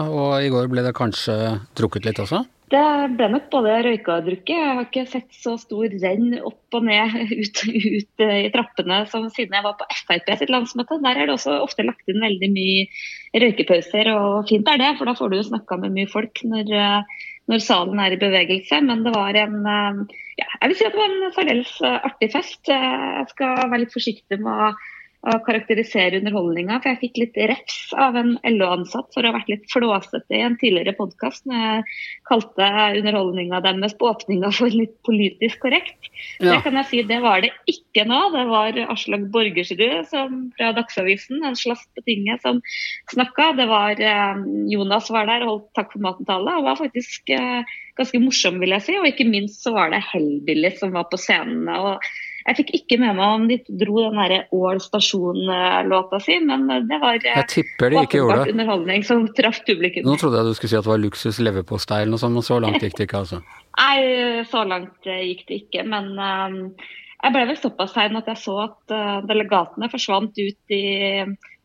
Og 0.09 0.31
i 0.38 0.53
går 0.55 0.70
ble 0.70 0.87
det 0.87 0.94
kanskje 0.96 1.59
drukket 1.79 2.07
litt 2.07 2.22
også? 2.22 2.44
Det 2.68 2.81
ble 3.16 3.28
nok 3.33 3.46
både 3.52 3.76
røyka 3.87 4.18
og 4.18 4.26
drukket. 4.26 4.50
Jeg 4.52 4.72
har 4.76 4.85
ikke 4.85 5.04
sett 5.09 5.37
så 5.37 5.54
stor 5.61 5.94
renn 6.02 6.35
opp 6.37 6.76
og 6.76 6.85
ned 6.85 7.14
ut, 7.42 7.62
ut, 7.64 8.24
i 8.24 8.50
trappene 8.52 8.98
som 9.09 9.24
siden 9.33 9.57
jeg 9.57 9.64
var 9.64 9.78
på 9.78 9.87
Frp 10.02 10.28
sitt 10.40 10.52
landsmøte. 10.52 10.98
Der 11.04 11.16
er 11.16 11.31
det 11.31 11.37
også 11.38 11.57
ofte 11.62 11.87
lagt 11.87 12.12
inn 12.12 12.20
veldig 12.24 12.50
mye 12.52 13.40
røykepauser, 13.44 14.12
og 14.12 14.52
fint 14.52 14.68
er 14.68 14.83
det. 14.83 14.92
For 14.98 15.09
da 15.09 15.16
får 15.16 15.33
du 15.33 15.38
jo 15.38 15.48
snakka 15.48 15.81
med 15.81 15.96
mye 15.96 16.12
folk 16.12 16.44
når, 16.50 16.74
når, 17.48 17.64
salen 17.64 18.04
er 18.04 18.18
i 18.18 18.20
bevegelse. 18.20 18.83
Men 18.85 19.07
det 19.07 19.16
var 19.16 19.40
en 19.46 19.59
ja, 19.64 20.46
jeg 20.61 20.68
vil 20.68 20.78
si 20.78 20.88
at 20.90 20.94
det 20.94 21.02
var 21.02 21.16
en 21.16 21.37
særdeles 21.38 21.74
artig 21.88 22.33
fest. 22.37 22.62
Jeg 22.68 23.28
skal 23.33 23.64
være 23.64 23.85
litt 23.87 23.96
forsiktig 23.96 24.42
med 24.44 24.68
å 24.68 24.72
å 25.26 25.35
karakterisere 25.42 26.20
underholdninga. 26.20 26.78
For 26.78 26.92
jeg 26.92 27.00
fikk 27.00 27.18
litt 27.18 27.38
refs 27.50 27.78
av 27.98 28.16
en 28.18 28.37
LO-ansatt 28.46 29.11
for 29.14 29.26
å 29.26 29.33
ha 29.33 29.38
vært 29.38 29.50
litt 29.50 29.64
flåsete 29.72 30.37
i 30.37 30.44
en 30.46 30.54
tidligere 30.61 30.94
podkast 30.98 31.48
når 31.48 31.64
jeg 31.64 31.96
kalte 32.31 32.68
underholdninga 33.00 33.61
deres 33.64 33.96
på 33.98 34.12
åpninga 34.12 34.52
for 34.54 34.70
litt 34.70 34.94
politisk 35.07 35.59
korrekt. 35.64 36.11
Ja. 36.38 36.52
Det 36.52 36.61
kan 36.66 36.78
jeg 36.78 36.90
si, 36.90 37.02
det 37.11 37.18
var 37.24 37.42
det 37.42 37.50
ikke 37.70 38.07
nå. 38.09 38.20
Det 38.37 38.46
var 38.52 38.78
Aslaug 38.94 39.26
Borgersrud 39.35 40.07
fra 40.12 40.70
Dagsavisen, 40.78 41.42
en 41.42 41.59
slass 41.59 41.83
på 41.96 42.07
tinget, 42.07 42.44
som 42.46 42.62
snakka. 43.11 43.50
Det 43.59 43.68
var 43.70 43.98
eh, 43.98 44.46
Jonas 44.70 45.11
var 45.14 45.26
der 45.31 45.46
og 45.46 45.52
holdt 45.52 45.68
takk 45.81 45.92
for 45.96 46.07
maten-tale. 46.07 46.61
Og 46.61 46.70
var 46.70 46.78
faktisk 46.78 47.35
eh, 47.35 47.76
ganske 47.98 48.22
morsom, 48.22 48.62
vil 48.62 48.76
jeg 48.76 48.87
si. 48.87 48.98
Og 49.02 49.11
ikke 49.11 49.26
minst 49.28 49.66
så 49.66 49.74
var 49.74 49.90
det 49.90 50.04
Hellbilly 50.12 50.76
som 50.78 50.94
var 50.94 51.11
på 51.11 51.18
scenen. 51.20 51.66
og 51.74 52.07
jeg 52.48 52.56
fikk 52.62 52.70
ikke 52.78 52.96
med 53.02 53.16
meg 53.18 53.34
om 53.37 53.46
de 53.50 53.58
dro 53.80 53.98
den 54.00 54.16
derre 54.16 54.38
Ål 54.56 54.80
stasjon-låta 54.80 56.20
si, 56.24 56.38
men 56.44 56.64
det 56.88 56.98
var 57.02 57.18
eh, 57.18 57.40
jeg 57.42 57.48
tipper 57.52 57.92
de 57.92 58.04
ikke 58.06 58.22
gjorde 58.22 58.38
det. 58.40 58.54
underholdning 58.54 59.04
som 59.04 59.26
traff 59.37 59.61
publikum. 59.68 60.06
Nå 60.08 60.16
trodde 60.20 60.40
jeg 60.40 60.48
du 60.48 60.56
skulle 60.56 60.72
si 60.72 60.78
at 60.78 60.87
det 60.87 60.92
var 60.94 61.02
luksus 61.02 61.40
leverpostei 61.44 62.00
eller 62.02 62.14
noe 62.14 62.22
sånt, 62.22 62.38
men 62.38 62.46
så 62.46 62.61
langt 62.64 62.84
gikk 62.84 62.96
det 62.96 63.08
ikke, 63.08 63.24
altså? 63.26 63.42
Nei, 63.82 63.98
så 64.48 64.64
langt 64.68 65.11
eh, 65.11 65.26
gikk 65.28 65.44
det 65.50 65.61
ikke. 65.64 65.84
Men 65.92 66.11
um, 66.16 66.58
jeg 67.18 67.37
ble 67.37 67.44
vel 67.50 67.61
såpass 67.61 67.94
sein 67.98 68.16
at 68.18 68.32
jeg 68.32 68.40
så 68.40 68.56
at 68.64 68.96
uh, 68.96 69.20
delegatene 69.28 69.92
forsvant 69.92 70.40
ut 70.40 70.74
i 70.74 70.84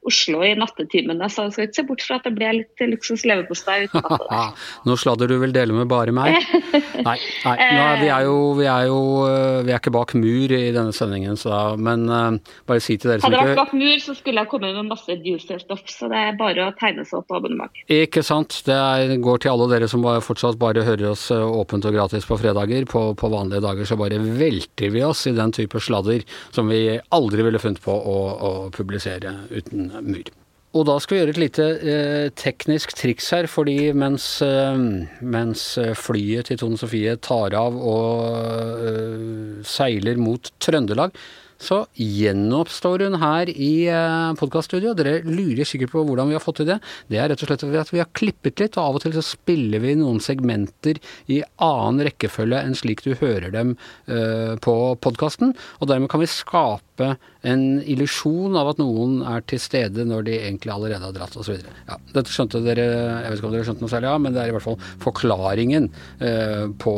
Oslo 0.09 0.43
i 0.45 0.53
nattetimene, 0.59 1.29
så 1.31 1.47
jeg 1.47 1.55
skal 1.55 1.67
ikke 1.67 1.77
se 1.79 1.85
bort 1.87 2.05
fra 2.05 2.19
at 2.19 2.27
det 2.27 2.33
ble 2.37 2.51
litt 2.59 2.83
luksus 2.91 3.23
leverpostei 3.27 3.87
uten. 3.87 4.03
Nå 4.87 4.97
sladder 4.99 5.31
du 5.31 5.37
vel 5.41 5.55
dele 5.55 5.75
med 5.75 5.89
bare 5.91 6.13
meg? 6.15 6.39
Nei, 7.03 7.17
nei 7.43 7.53
nå, 7.75 7.83
vi, 7.99 8.07
er 8.13 8.25
jo, 8.27 8.35
vi, 8.55 8.65
er 8.69 8.85
jo, 8.87 8.99
eh, 9.27 9.61
vi 9.65 9.73
er 9.73 9.79
ikke 9.79 9.91
bak 9.93 10.13
mur 10.15 10.53
i 10.55 10.61
denne 10.73 10.93
sendingen, 10.95 11.35
så, 11.39 11.73
men 11.75 12.05
uh, 12.07 12.53
bare 12.69 12.83
si 12.83 12.95
til 12.95 13.11
dere 13.11 13.23
som 13.23 13.33
ikke 13.33 13.41
Hadde 13.41 13.49
det 13.49 13.55
vært 13.57 13.59
bak 13.59 13.73
mur, 13.75 13.95
så 14.03 14.15
skulle 14.15 14.43
jeg 14.43 14.51
kommet 14.51 14.77
med 14.77 14.89
masse 14.91 15.17
juicer-stoff, 15.25 15.83
så 15.91 16.09
det 16.11 16.21
er 16.29 16.37
bare 16.39 16.67
å 16.69 16.75
tegne 16.79 17.05
seg 17.07 17.19
opp 17.19 17.27
på 17.31 17.39
abonnement. 17.39 17.81
Ikke 17.91 18.23
sant. 18.25 18.59
Det 18.67 18.75
er, 18.77 19.15
går 19.23 19.43
til 19.43 19.53
alle 19.53 19.67
dere 19.73 19.89
som 19.91 20.05
fortsatt 20.23 20.59
bare 20.61 20.85
hører 20.85 21.11
oss 21.11 21.25
eh, 21.33 21.43
åpent 21.43 21.87
og 21.89 21.95
gratis 21.95 22.27
på 22.29 22.37
fredager. 22.39 22.87
På, 22.89 23.05
på 23.19 23.31
vanlige 23.33 23.63
dager 23.65 23.89
så 23.89 23.97
bare 23.99 24.19
velter 24.21 24.93
vi 24.93 25.03
oss 25.05 25.25
i 25.29 25.35
den 25.35 25.53
type 25.55 25.81
sladder 25.83 26.23
som 26.55 26.71
vi 26.71 26.99
aldri 27.15 27.45
ville 27.45 27.61
funnet 27.61 27.81
på 27.83 27.93
å, 27.93 28.17
å 28.33 28.53
publisere 28.73 29.35
uten 29.51 29.92
mur. 30.01 30.31
Og 30.73 30.87
da 30.89 30.95
skal 30.97 31.13
vi 31.13 31.19
gjøre 31.21 31.33
et 31.35 31.41
lite 31.41 31.65
eh, 31.85 32.27
teknisk 32.33 32.95
triks 32.97 33.27
her, 33.35 33.45
fordi 33.45 33.91
mens, 33.93 34.25
eh, 34.41 34.79
mens 35.21 35.67
flyet 35.99 36.49
til 36.49 36.57
Tone 36.63 36.79
Sofie 36.81 37.13
tar 37.21 37.53
av 37.59 37.77
og 37.77 38.87
eh, 38.89 39.61
seiler 39.69 40.17
mot 40.17 40.49
Trøndelag, 40.63 41.13
så 41.63 41.79
gjenoppstår 41.97 43.05
hun 43.05 43.17
her 43.21 43.49
i 43.51 43.87
eh, 43.91 44.33
podkaststudio. 44.39 44.93
Dere 44.97 45.21
lurer 45.25 45.67
sikkert 45.67 45.93
på 45.93 46.03
hvordan 46.07 46.29
vi 46.29 46.37
har 46.37 46.43
fått 46.43 46.61
til 46.61 46.69
det. 46.69 46.79
Det 47.11 47.19
er 47.19 47.31
rett 47.31 47.43
og 47.43 47.49
slett 47.49 47.65
at 47.65 47.93
vi 47.93 48.01
har 48.01 48.11
klippet 48.15 48.61
litt, 48.61 48.77
og 48.77 48.83
av 48.83 48.99
og 48.99 49.05
til 49.05 49.15
så 49.15 49.23
spiller 49.25 49.83
vi 49.83 49.95
noen 49.99 50.21
segmenter 50.23 50.99
i 51.31 51.41
annen 51.63 52.03
rekkefølge 52.07 52.61
enn 52.63 52.77
slik 52.77 53.03
du 53.05 53.13
hører 53.19 53.53
dem 53.53 53.75
eh, 54.07 54.55
på 54.63 54.75
podkasten. 55.03 55.55
Og 55.79 55.91
dermed 55.91 56.11
kan 56.11 56.23
vi 56.23 56.29
skape 56.31 57.15
en 57.43 57.65
illusjon 57.89 58.55
av 58.59 58.73
at 58.73 58.79
noen 58.79 59.19
er 59.27 59.43
til 59.49 59.59
stede 59.61 60.05
når 60.07 60.27
de 60.27 60.37
egentlig 60.39 60.73
allerede 60.73 61.09
har 61.09 61.15
dratt 61.15 61.35
osv. 61.39 61.57
Ja, 61.89 61.99
dette 62.13 62.31
skjønte 62.31 62.63
dere, 62.63 62.87
jeg 63.23 63.33
vet 63.33 63.41
ikke 63.41 63.49
om 63.49 63.57
dere 63.57 63.67
skjønte 63.67 63.85
noe 63.85 63.93
særlig 63.93 64.11
av, 64.13 64.23
men 64.23 64.35
det 64.35 64.43
er 64.43 64.53
i 64.53 64.55
hvert 64.55 64.67
fall 64.67 64.79
forklaringen 65.03 65.89
eh, 66.23 66.65
på 66.79 66.95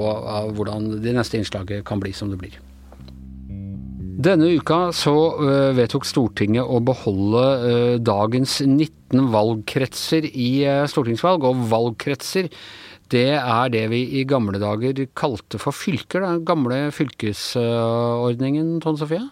hvordan 0.56 0.96
det 1.04 1.16
neste 1.18 1.40
innslaget 1.40 1.86
kan 1.88 2.02
bli 2.04 2.14
som 2.16 2.32
det 2.34 2.42
blir. 2.42 2.60
Denne 4.16 4.48
uka 4.56 4.94
så 4.96 5.12
uh, 5.42 5.74
vedtok 5.76 6.06
Stortinget 6.08 6.64
å 6.64 6.80
beholde 6.88 7.42
uh, 7.60 7.96
dagens 8.00 8.62
19 8.64 9.26
valgkretser 9.34 10.28
i 10.32 10.50
uh, 10.64 10.86
stortingsvalg. 10.88 11.44
Og 11.44 11.66
valgkretser, 11.72 12.48
det 13.12 13.28
er 13.36 13.74
det 13.74 13.84
vi 13.92 14.06
i 14.22 14.24
gamle 14.28 14.62
dager 14.62 15.04
kalte 15.20 15.60
for 15.60 15.76
fylker. 15.76 16.24
Den 16.24 16.46
gamle 16.48 16.86
fylkesordningen, 16.96 18.78
Tone 18.86 19.02
Sofie? 19.02 19.26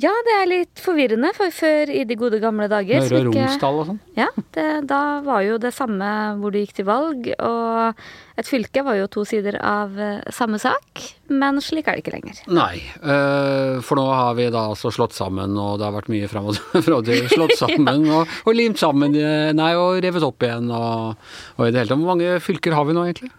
Ja, 0.00 0.10
det 0.26 0.32
er 0.40 0.48
litt 0.50 0.80
forvirrende, 0.82 1.30
for 1.36 1.54
før 1.54 1.90
i 1.92 2.02
de 2.08 2.16
gode 2.18 2.40
gamle 2.42 2.66
dager 2.70 3.04
Møre 3.04 3.20
og 3.20 3.36
Romsdal 3.36 3.76
og 3.78 3.84
sånn? 3.92 4.00
Ja, 4.18 4.26
det, 4.56 4.66
da 4.90 5.00
var 5.22 5.44
jo 5.46 5.58
det 5.62 5.70
samme 5.76 6.08
hvor 6.40 6.50
du 6.50 6.58
gikk 6.58 6.72
til 6.80 6.88
valg, 6.88 7.28
og 7.38 8.00
et 8.40 8.50
fylke 8.50 8.82
var 8.82 8.98
jo 8.98 9.06
to 9.14 9.22
sider 9.28 9.60
av 9.62 9.94
uh, 9.94 10.24
samme 10.34 10.58
sak, 10.58 11.04
men 11.30 11.62
slik 11.62 11.86
er 11.86 11.94
det 11.94 12.02
ikke 12.02 12.16
lenger. 12.16 12.42
Nei, 12.50 12.82
uh, 13.04 13.78
for 13.86 14.00
nå 14.00 14.08
har 14.10 14.34
vi 14.34 14.48
da 14.50 14.66
altså 14.72 14.90
slått 14.94 15.14
sammen, 15.14 15.54
og 15.54 15.78
det 15.78 15.86
har 15.86 15.94
vært 15.94 16.10
mye 16.10 16.30
fram 16.32 16.50
og 16.50 16.58
tilbake. 16.74 17.20
slått 17.30 17.54
sammen 17.62 18.08
og, 18.16 18.34
og, 18.42 18.52
limt 18.58 18.82
sammen, 18.82 19.14
nei, 19.54 19.72
og 19.78 20.02
revet 20.02 20.26
opp 20.26 20.42
igjen, 20.42 20.74
og, 20.74 21.14
og 21.54 21.68
i 21.68 21.70
det 21.70 21.84
hele 21.84 21.92
tatt. 21.92 22.02
Hvor 22.02 22.16
mange 22.16 22.34
fylker 22.42 22.74
har 22.74 22.90
vi 22.90 22.98
nå, 22.98 23.06
egentlig? 23.06 23.30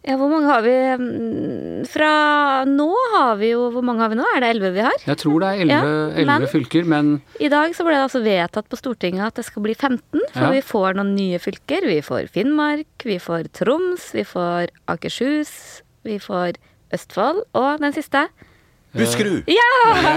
Ja, 0.00 0.14
hvor 0.16 0.30
mange 0.32 0.48
har 0.48 0.62
vi 0.64 0.74
mm, 0.96 1.82
Fra 1.90 2.12
nå 2.64 2.88
har 3.14 3.34
vi 3.36 3.50
jo 3.50 3.66
Hvor 3.74 3.84
mange 3.84 4.00
har 4.00 4.08
vi 4.08 4.16
nå? 4.16 4.24
Er 4.32 4.40
det 4.40 4.52
elleve 4.54 4.70
vi 4.72 4.84
har? 4.86 4.96
Jeg 5.04 5.20
tror 5.20 5.42
det 5.42 5.50
er 5.50 5.64
elleve 5.66 6.24
ja, 6.24 6.48
fylker, 6.48 6.88
men 6.88 7.18
I 7.36 7.50
dag 7.52 7.74
så 7.76 7.84
ble 7.84 7.98
det 7.98 8.06
altså 8.06 8.22
vedtatt 8.24 8.70
på 8.72 8.80
Stortinget 8.80 9.26
at 9.28 9.40
det 9.40 9.44
skal 9.48 9.64
bli 9.66 9.74
15, 9.76 10.00
for 10.32 10.46
ja. 10.46 10.52
vi 10.54 10.62
får 10.64 10.96
noen 10.96 11.12
nye 11.18 11.40
fylker. 11.42 11.84
Vi 11.88 12.00
får 12.04 12.30
Finnmark, 12.32 12.88
vi 13.04 13.18
får 13.20 13.50
Troms, 13.56 14.10
vi 14.16 14.24
får 14.24 14.72
Akershus, 14.90 15.52
vi 16.08 16.16
får 16.22 16.56
Østfold, 16.96 17.44
og 17.58 17.84
den 17.84 17.94
siste 17.94 18.24
Buskerud! 18.90 19.46
Ja, 19.46 19.66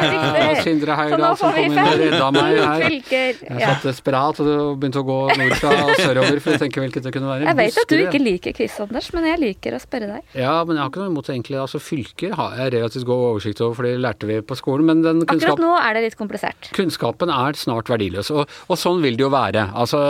riktig! 0.02 0.62
Sindre 0.66 0.96
Heidal 0.98 1.36
som 1.38 1.54
kom 1.54 1.60
inn 1.62 1.78
og 1.78 1.92
redda 2.00 2.30
meg 2.34 2.56
her. 2.58 2.86
Fylker. 2.88 3.42
Jeg 3.46 3.60
satt 3.62 3.86
desperat 3.86 4.40
og 4.42 4.80
begynte 4.82 5.04
å 5.04 5.06
gå 5.06 5.18
nordfra 5.38 5.74
og 5.84 5.92
sørover 6.00 6.40
for 6.42 6.56
å 6.56 6.62
tenke 6.64 6.82
hvilket 6.82 7.06
det 7.06 7.12
kunne 7.14 7.30
være. 7.30 7.46
Jeg 7.52 7.60
vet 7.60 7.78
at 7.84 7.94
du 7.94 7.98
ikke 8.00 8.22
liker 8.24 8.56
quiz, 8.58 8.80
Anders, 8.82 9.12
men 9.14 9.28
jeg 9.30 9.42
liker 9.44 9.78
å 9.78 9.82
spørre 9.84 10.10
deg. 10.16 10.26
Ja, 10.34 10.56
men 10.66 10.80
jeg 10.80 10.86
har 10.86 10.90
ikke 10.90 11.04
noe 11.04 11.14
imot 11.14 11.30
egentlig. 11.30 11.60
Altså, 11.62 11.82
fylker 11.84 12.34
har 12.40 12.58
jeg 12.64 12.74
relativt 12.80 13.06
god 13.12 13.26
oversikt 13.30 13.62
over, 13.62 13.78
for 13.78 13.90
det 13.90 13.94
lærte 14.02 14.30
vi 14.32 14.40
på 14.42 14.58
skolen. 14.58 14.90
Men 14.90 15.06
den 15.06 15.22
kunnskap... 15.22 15.54
Akkurat 15.54 15.66
nå 15.68 15.74
er 15.78 16.00
det 16.00 16.06
litt 16.08 16.18
komplisert. 16.18 16.72
Kunnskapen 16.74 17.34
er 17.34 17.60
snart 17.62 17.94
verdiløs, 17.94 18.34
og, 18.34 18.50
og 18.74 18.82
sånn 18.82 19.06
vil 19.06 19.20
det 19.20 19.28
jo 19.28 19.30
være. 19.34 19.70
Altså, 19.78 20.02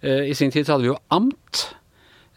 eh, 0.00 0.30
i 0.32 0.38
sin 0.38 0.54
tid 0.54 0.64
så 0.64 0.78
hadde 0.78 0.88
vi 0.88 0.94
jo 0.94 1.00
amt. 1.12 1.68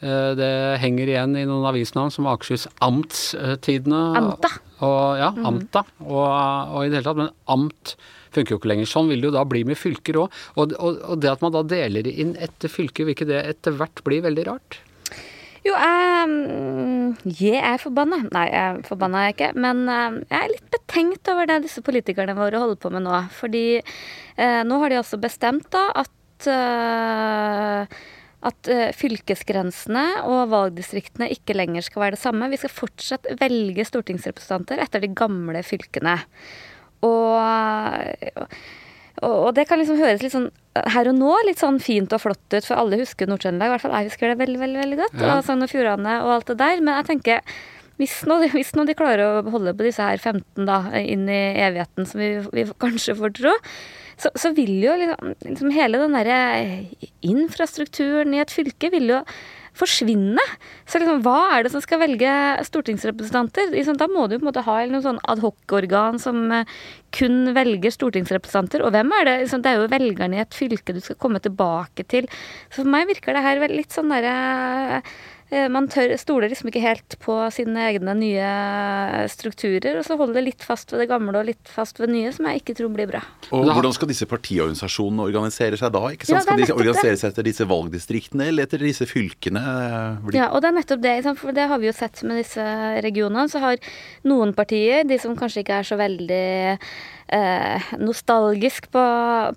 Eh, 0.01 0.31
det 0.37 0.51
henger 0.81 1.11
igjen 1.11 1.37
i 1.37 1.45
noen 1.45 1.67
avisnavn 1.69 2.11
som 2.13 2.27
Akershus 2.29 2.65
Amtstidene. 2.81 4.01
Amta. 4.17 4.49
Og, 4.81 5.01
ja, 5.19 5.29
mm. 5.35 5.45
amta. 5.45 5.83
Og, 6.07 6.25
og, 6.25 6.79
i 6.81 6.89
det 6.89 6.99
hele 6.99 7.05
tatt. 7.05 7.19
Men 7.19 7.33
amt 7.53 7.95
funker 8.33 8.55
jo 8.55 8.61
ikke 8.61 8.71
lenger. 8.71 8.89
Sånn 8.89 9.11
vil 9.11 9.21
det 9.21 9.29
jo 9.29 9.35
da 9.35 9.43
bli 9.45 9.61
med 9.67 9.77
fylker 9.77 10.23
òg. 10.23 10.39
Og, 10.55 10.73
og, 10.79 11.03
og, 11.05 11.19
det 11.21 11.29
at 11.29 11.43
man 11.45 11.53
da 11.53 11.61
deler 11.67 12.09
inn 12.09 12.33
etter 12.41 12.71
fylke, 12.71 13.05
vil 13.05 13.13
ikke 13.13 13.29
det 13.29 13.43
etter 13.51 13.75
hvert 13.77 14.01
bli 14.07 14.21
veldig 14.25 14.45
rart? 14.47 14.79
Jo, 15.61 15.75
jeg, 15.77 17.35
jeg 17.37 17.59
er 17.61 17.77
forbanna. 17.83 18.23
Nei, 18.33 18.47
jeg 18.49 18.61
er 18.71 18.79
forbanna 18.87 19.27
jeg 19.27 19.35
ikke. 19.35 19.51
Men 19.61 19.83
jeg 19.85 20.39
er 20.39 20.49
litt 20.55 20.71
betenkt 20.73 21.29
over 21.29 21.51
det 21.51 21.59
disse 21.67 21.83
politikerne 21.85 22.33
våre 22.39 22.63
holder 22.63 22.81
på 22.81 22.89
med 22.95 23.05
nå. 23.05 23.19
Fordi 23.37 23.67
uh, 23.77 24.63
nå 24.65 24.81
har 24.81 24.89
de 24.89 24.97
altså 25.03 25.21
bestemt 25.21 25.69
da 25.75 25.83
at 26.01 26.49
uh, 26.49 28.01
at 28.47 28.71
uh, 28.71 28.87
fylkesgrensene 28.97 30.05
og 30.25 30.49
valgdistriktene 30.53 31.29
ikke 31.33 31.55
lenger 31.57 31.85
skal 31.85 32.05
være 32.05 32.17
det 32.17 32.23
samme. 32.23 32.49
Vi 32.51 32.59
skal 32.61 32.73
fortsatt 32.73 33.29
velge 33.41 33.85
stortingsrepresentanter 33.87 34.81
etter 34.81 35.03
de 35.03 35.11
gamle 35.17 35.61
fylkene. 35.65 36.17
Og, 37.05 37.37
og, 39.25 39.49
det 39.57 39.65
kan 39.69 39.81
liksom 39.81 39.99
høres 40.01 40.21
litt 40.21 40.35
sånn 40.35 40.51
her 40.93 41.09
og 41.09 41.17
nå 41.17 41.33
litt 41.47 41.61
sånn 41.61 41.81
fint 41.83 42.13
og 42.13 42.21
flott 42.23 42.53
ut, 42.53 42.63
for 42.63 42.77
alle 42.77 43.01
husker 43.01 43.29
Nord-Trøndelag. 43.29 43.69
I 43.69 43.73
hvert 43.75 43.85
fall 43.85 43.95
jeg 43.97 44.11
husker 44.11 44.31
det 44.31 44.39
veldig, 44.41 44.59
veldig, 44.61 44.81
veldig 44.85 44.99
godt. 45.01 45.19
Ja. 45.19 45.37
Og 45.37 45.45
Sogn 45.47 45.65
og 45.65 45.71
Fjordane 45.71 46.17
og 46.23 46.35
alt 46.37 46.51
det 46.53 46.57
der. 46.61 46.83
Men 46.83 46.99
jeg 47.01 47.09
tenker 47.09 47.55
hvis 48.01 48.21
nå, 48.25 48.39
hvis 48.55 48.73
nå, 48.77 48.85
de 48.89 48.97
klarer 48.97 49.21
å 49.21 49.49
holde 49.53 49.75
på 49.77 49.85
disse 49.85 50.05
her 50.05 50.17
15 50.17 50.65
da, 50.65 50.83
inn 50.97 51.27
i 51.29 51.41
evigheten, 51.61 52.07
som 52.09 52.21
vi, 52.21 52.31
vi 52.55 52.65
kanskje 52.81 53.17
får 53.19 53.35
tro, 53.37 53.53
så, 54.19 54.33
så 54.35 54.51
vil 54.57 54.75
jo 54.83 54.97
liksom, 54.99 55.33
liksom 55.47 55.73
hele 55.75 56.01
den 56.01 56.17
derre 56.17 56.41
infrastrukturen 57.25 58.35
i 58.35 58.43
et 58.43 58.53
fylke 58.53 58.91
vil 58.93 59.15
jo 59.15 59.23
forsvinne. 59.77 60.43
Så 60.89 60.99
liksom, 60.99 61.21
hva 61.23 61.55
er 61.55 61.63
det 61.63 61.71
som 61.73 61.83
skal 61.83 62.01
velge 62.01 62.31
stortingsrepresentanter? 62.67 63.71
Liksom, 63.71 63.97
da 63.99 64.07
må 64.11 64.27
du 64.27 64.35
på 64.35 64.43
en 64.43 64.49
måte 64.49 64.65
ha 64.65 64.77
noe 64.91 65.03
sånn 65.05 65.21
adhoc-organ 65.31 66.19
som 66.21 66.43
eh, 66.51 66.77
kun 67.15 67.53
velger 67.55 67.93
stortingsrepresentanter. 67.95 68.83
Og 68.85 68.91
hvem 68.95 69.13
er 69.15 69.27
det? 69.27 69.35
Liksom, 69.45 69.63
det 69.63 69.71
er 69.71 69.79
jo 69.79 69.91
velgerne 69.93 70.39
i 70.39 70.43
et 70.43 70.57
fylke 70.57 70.95
du 70.95 71.01
skal 71.03 71.19
komme 71.21 71.41
tilbake 71.43 72.05
til. 72.11 72.27
Så 72.69 72.81
for 72.81 72.91
meg 72.91 73.07
virker 73.11 73.37
det 73.37 73.45
her 73.47 73.63
litt 73.71 73.95
sånn 73.95 74.11
derre 74.11 75.01
man 75.71 75.89
tør, 75.91 76.13
stoler 76.19 76.51
liksom 76.51 76.69
ikke 76.71 76.83
helt 76.83 77.17
på 77.19 77.35
sine 77.51 77.87
egne 77.89 78.13
nye 78.15 78.51
strukturer, 79.31 79.99
og 79.99 80.05
så 80.07 80.15
holder 80.19 80.39
det 80.39 80.45
litt 80.45 80.65
fast 80.65 80.93
ved 80.93 81.03
det 81.03 81.09
gamle 81.11 81.35
og 81.41 81.49
litt 81.49 81.71
fast 81.71 81.99
ved 81.99 82.09
det 82.09 82.15
nye, 82.15 82.31
som 82.35 82.47
jeg 82.47 82.61
ikke 82.61 82.77
tror 82.79 82.93
blir 82.95 83.09
bra. 83.09 83.23
Og 83.51 83.67
Hvordan 83.67 83.95
skal 83.95 84.11
disse 84.11 84.27
partiorganisasjonene 84.29 85.25
organisere 85.27 85.79
seg 85.79 85.93
da? 85.95 86.03
ikke 86.15 86.29
sant? 86.29 86.37
Ja, 86.37 86.43
skal 86.45 86.61
de 86.63 86.75
organisere 86.75 87.19
seg 87.19 87.33
etter 87.33 87.47
disse 87.47 87.67
valgdistriktene 87.67 88.47
eller 88.51 88.67
etter 88.67 88.83
disse 88.83 89.07
fylkene? 89.09 89.63
Ja, 90.35 90.49
og 90.51 90.61
det 90.63 90.71
er 90.71 90.77
nettopp 90.77 91.03
det. 91.03 91.15
For 91.41 91.55
det 91.55 91.67
har 91.71 91.81
vi 91.81 91.89
jo 91.89 91.95
sett 91.95 92.21
med 92.27 92.41
disse 92.41 92.65
regionene. 93.03 93.49
Så 93.51 93.61
har 93.63 93.79
noen 94.27 94.55
partier, 94.57 95.03
de 95.07 95.19
som 95.21 95.35
kanskje 95.37 95.65
ikke 95.65 95.81
er 95.81 95.87
så 95.87 95.97
veldig 95.99 96.45
eh, 97.31 97.91
nostalgisk 98.01 98.89
på, 98.93 99.03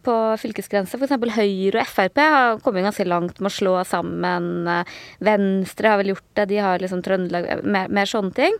på 0.06 0.16
fylkesgrensa. 0.42 0.98
F.eks. 0.98 1.16
Høyre 1.34 1.82
og 1.82 1.90
Frp 1.90 2.20
har 2.22 2.60
kommet 2.64 2.86
ganske 2.86 3.06
langt 3.08 3.40
med 3.40 3.50
å 3.50 3.54
slå 3.54 3.76
sammen. 3.88 4.68
Eh, 4.70 4.96
Venstre 5.84 5.92
har 5.92 6.00
vel 6.00 6.14
gjort 6.14 6.30
det, 6.34 6.44
de 6.48 6.58
har 6.64 6.80
liksom 6.80 7.02
Trøndelag 7.04 7.64
Mer, 7.64 7.88
mer 7.92 8.08
sånne 8.08 8.32
ting. 8.32 8.54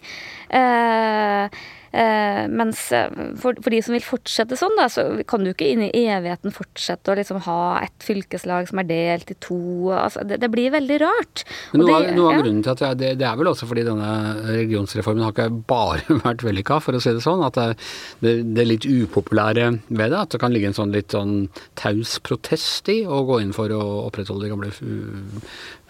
Eh, 0.53 1.49
Eh, 1.95 2.49
mens 2.51 2.89
eh, 2.93 3.07
for, 3.39 3.55
for, 3.63 3.71
de 3.71 3.79
som 3.85 3.95
vil 3.95 4.03
fortsette 4.03 4.57
sånn, 4.59 4.75
da, 4.75 4.89
så 4.91 5.05
kan 5.31 5.45
du 5.47 5.53
ikke 5.53 5.69
inn 5.71 5.85
i 5.87 6.07
evigheten 6.11 6.51
fortsette 6.55 7.13
å 7.13 7.15
liksom 7.15 7.39
ha 7.45 7.59
et 7.85 8.03
fylkeslag 8.03 8.67
som 8.67 8.81
er 8.83 8.89
delt 8.89 9.31
i 9.31 9.37
to. 9.45 9.59
Altså, 9.95 10.25
det, 10.27 10.41
det, 10.43 10.51
blir 10.51 10.73
veldig 10.75 10.97
rart. 11.05 11.45
Men 11.71 11.85
noe, 11.85 12.01
det, 12.03 12.17
noe 12.17 12.33
av 12.33 12.43
grunnen 12.43 12.65
til 12.67 12.73
at 12.73 12.83
jeg, 12.83 12.99
det, 12.99 13.11
det, 13.21 13.29
er 13.29 13.39
vel 13.39 13.51
også 13.53 13.69
fordi 13.71 13.85
denne 13.87 14.09
regionsreformen 14.49 15.23
har 15.23 15.37
ikke 15.37 15.63
bare 15.71 16.19
vært 16.27 16.43
vellykka, 16.49 16.81
for 16.83 16.99
å 16.99 17.03
si 17.05 17.15
det 17.15 17.23
sånn. 17.23 17.45
At 17.47 17.61
det, 17.63 18.35
det, 18.43 18.65
er 18.65 18.71
litt 18.73 18.89
upopulære 18.89 19.69
ved 19.87 20.09
det. 20.09 20.19
At 20.19 20.35
det 20.35 20.43
kan 20.43 20.55
ligge 20.55 20.73
en 20.73 20.79
sånn 20.81 20.95
litt 20.95 21.15
sånn 21.15 21.45
taus 21.79 22.17
protest 22.27 22.91
i 22.91 23.05
å 23.07 23.23
gå 23.29 23.39
inn 23.45 23.55
for 23.55 23.71
å 23.71 23.85
opprettholde 24.09 24.49
de 24.49 24.51
gamle 24.51 24.75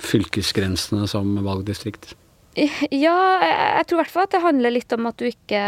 fylkesgrensene 0.05 1.09
som 1.09 1.33
valgdistrikt. 1.49 2.13
Ja, 2.55 3.17
jeg 3.79 3.87
tror 3.89 3.99
i 3.99 4.03
hvert 4.05 4.13
fall 4.13 4.29
at 4.29 4.35
det 4.37 4.45
handler 4.45 4.75
litt 4.75 4.93
om 4.95 5.09
at 5.11 5.19
du 5.19 5.27
ikke 5.27 5.63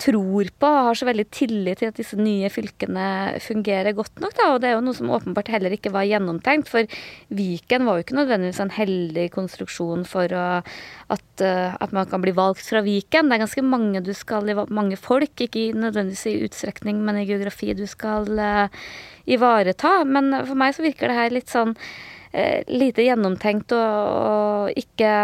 tror 0.00 0.48
på 0.58 0.68
og 0.68 0.88
har 0.88 0.98
så 0.98 1.06
veldig 1.06 1.24
tillit 1.32 1.78
til 1.80 1.90
at 1.92 1.98
disse 1.98 2.16
nye 2.18 2.48
fylkene 2.52 3.38
fungerer 3.42 3.94
godt 3.94 4.18
nok. 4.22 4.34
Da. 4.36 4.48
Og 4.52 4.60
det 4.62 4.70
er 4.70 4.74
jo 4.74 4.82
noe 4.84 4.96
som 4.96 5.12
åpenbart 5.14 5.52
heller 5.54 5.74
ikke 5.76 5.92
var 5.94 6.06
gjennomtenkt. 6.08 6.70
For 6.70 6.88
Viken 7.34 7.86
var 7.86 7.98
jo 7.98 8.04
ikke 8.04 8.18
nødvendigvis 8.18 8.60
en 8.64 8.74
heldig 8.74 9.28
konstruksjon 9.36 10.04
for 10.08 10.34
at, 10.34 10.66
uh, 11.14 11.70
at, 11.78 11.94
man 11.94 12.10
kan 12.10 12.24
bli 12.24 12.34
valgt 12.34 12.66
fra 12.66 12.82
Viken. 12.84 13.30
Det 13.30 13.38
er 13.38 13.44
ganske 13.46 13.66
mange 13.66 14.02
du 14.04 14.12
skal, 14.18 14.50
mange 14.66 14.98
folk, 14.98 15.46
ikke 15.46 15.70
nødvendigvis 15.78 16.26
i 16.32 16.36
utstrekning, 16.48 17.00
men 17.06 17.22
i 17.22 17.28
geografi 17.30 17.72
du 17.78 17.86
skal 17.90 18.28
uh, 18.34 18.84
ivareta. 19.30 20.00
Men 20.04 20.32
for 20.42 20.58
meg 20.58 20.74
så 20.74 20.86
virker 20.86 21.10
det 21.10 21.20
her 21.22 21.38
litt 21.38 21.54
sånn 21.54 21.76
uh, 21.78 22.60
lite 22.66 23.06
gjennomtenkt 23.06 23.78
og, 23.78 24.14
og 24.26 24.84
ikke 24.84 25.16